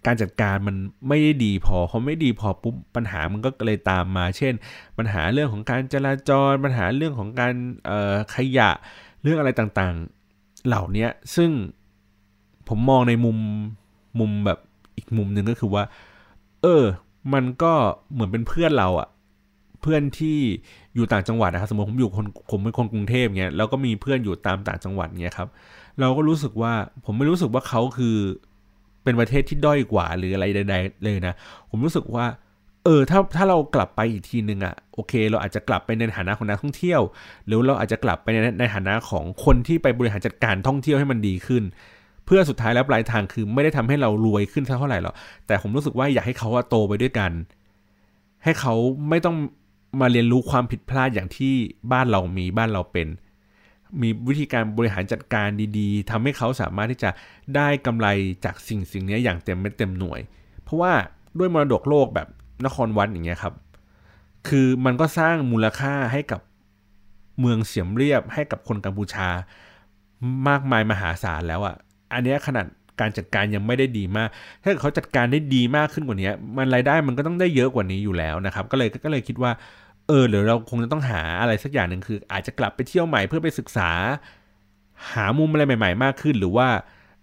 [0.06, 0.76] การจัดการมัน
[1.08, 4.54] ไม่ได้ดีพอเขาไม่ดีพอปุ๊บปัญหามันก็เลยตามมา เช่น
[4.98, 7.54] ปัญหาเรื่องของการจราจร ปัญหาเรื่องของการ
[8.34, 8.70] ขยะ
[9.22, 11.50] เรื่องอะไรต่างๆ เหล่านี้ซึ่ง
[12.68, 13.38] ผมมองในมุม
[14.18, 14.58] มุมแบบ
[14.96, 15.84] อีกมุมหนึ่งก็คือว่า
[16.62, 16.84] เออ
[17.34, 17.72] มันก็
[18.12, 19.08] เหมือนเป็นเพื่อนเราอะ
[19.80, 20.38] เพื่อนที่
[20.94, 25.48] อยู่ต่างจังหวัดนะครับสมมติผมอยู่คนผมเป็นคนกรุงเทพเงี้ยแล้วก็มีเพื่อนอยู่ตามต่างจังหวัดเงี้ยครับ
[26.00, 26.72] เราก็รู้สึกว่า
[27.04, 28.16] ผมไม่รู้สึกว่าเขาคือ
[29.04, 31.34] เป็นประเทศที่ด้อยกว่าหรืออะไรใดๆเลยนะ
[31.70, 32.26] ผมรู้สึกว่า
[32.84, 37.00] เออถ้าถ้าเรากลับไปอีกทีนึงอะ่ะโอเค เราอาจจะกลับไปในฐานะของนักท่องเที่ยว
[37.46, 41.62] หรือเราอาจจะกลับไปในในฐานะของคนที่ไปบริหารจัดการท่องเที่ยวให้มันดีขึ้น
[42.26, 45.14] เพื่อสุดท้ายแล้วปลายทางคือไม่ได้ทำให้เรารวยขึ้นเท่าไหร่หรอก
[45.46, 47.30] แต่ผมรู้สึกว่าอยากให้เขาโตไปด้วยกัน
[48.44, 48.74] ให้เขา
[49.08, 49.36] ไม่ต้อง
[50.00, 51.54] มาเรียนรู้ความผิดพลาดอย่างที่
[51.92, 53.08] บ้านเรามีบ้านเราเป็น
[54.02, 57.10] มีวิธีการบริหารจัดการดีๆทำให้เขาสามารถที่จะ
[57.56, 58.08] ได้กำไร
[58.44, 60.20] จากสิ่งสิ่งนี้อย่างเต็มไม่เต็มหน่วย
[60.62, 60.92] เพราะว่า
[61.38, 62.28] ด้วยมรดกโลกแบบ
[62.64, 63.54] นครวัดอย่างเงี้ยครับ
[64.48, 66.40] คือมันก็สร้างมูลค่าให้กับ
[67.40, 69.28] เมืองเสียมเรียบให้กับคนกัมพูชา
[70.48, 71.74] มากมายมหาศาลแล้วอะ่ะ
[72.12, 72.66] อันนี้ขนาด
[73.00, 74.28] การจัดการยังไม่ได้ดีมาก
[74.62, 79.52] ถ้าเขาจัดการได้ดีมากขึ้นกว่านี้ มันรายได้มันก็ต้องได้เยอะกว่านี้อยู่แล้วนะครับ ก็เลยก็เลยคิดว่า
[80.10, 83.90] เออหรือเราคงจะต้องหาอะไรสักอย่างหนึ่งคือ อาจจะกลับไปเที่ยวใหม่เพื่อไปศึกษา
[85.12, 86.68] หามุมอะไรใหม่ ๆ มากขึ้น หรือว่า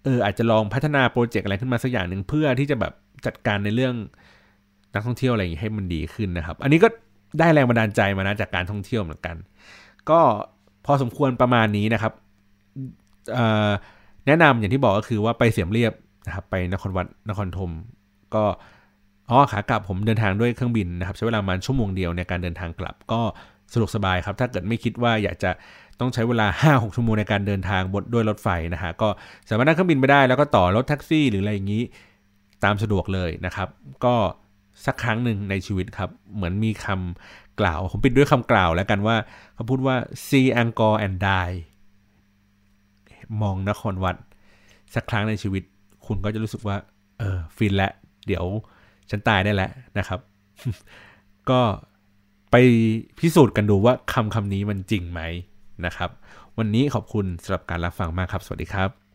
[0.04, 2.94] เอออาจจะลองพัฒนาโปรเจกต์อะไรขึ้นมาสักอย่างหนึ่งเพื่อที่จะแบบ
[3.26, 3.96] จัดการในเรื่อง
[4.94, 6.88] นักท่องเที่ยวอะไรอย่างนี้ให้มันดีขึ้นนะครับ อันนี้ก็
[7.40, 9.36] ได้แรงบันดาลใจมานะจากการท่องเที่ยวเหมือนกัน
[10.10, 10.20] ก็
[10.86, 12.14] พอสมควรประมาณนี้นะครับ
[14.28, 15.94] แนะนำอย่างที่บอกก็คือว่าไปเสียมเรียบ
[16.28, 17.72] นะครับ ไปนครวัดนครธม
[18.36, 18.44] ก็
[19.30, 23.22] อ๋อขากลับผมเดินทางด้วยเครื่องบินนะครับใช้เวลาประมาณชั่วโมงเดียวในการเดินทางกลับก็
[23.74, 25.52] สะดวกสบายครับ ถ้าเกิดไม่คิดว่าอยากจะ
[26.00, 26.48] ต้องใช้เวลา
[26.78, 29.10] 5-6 ชั่วโมงในการเดินทางบนด้วยรถไฟนะฮะก็
[29.50, 31.84] สามารถนั่งเครื่องบินไปได้ แล้วก็ต่อรถแท็กซี่หรืออะไรอย่างนี้
[32.64, 33.70] ตามสะดวกเลยนะครับ
[34.06, 34.16] ก็
[34.86, 39.16] สักครั้งหนึ่งในชีวิตครับ เหมือนมีคำกล่าว ผมปิดด้วยคำกล่าวแล้วกันว่า
[39.56, 39.96] เขาพูดว่า
[40.28, 41.56] see Angkor and die
[43.42, 44.16] มองนครวัด
[44.96, 45.64] สักครั้งในชีวิต
[46.06, 46.76] คุณก็จะรู้สึกว่า
[47.20, 47.90] เออฟินและ
[48.28, 48.46] เดี๋ยว
[49.10, 50.20] ฉันตายได้แล้วนะครับ
[51.50, 51.62] ก็
[52.52, 52.56] ไป
[53.20, 55.22] พิสูจน์กันดูว่าคำคำนี้มันจริงไหม
[55.86, 56.10] นะครับ
[56.58, 59.07] วันนี้ขอบคุณสำหรับการรับฟังมากครับ สวัสดีครับ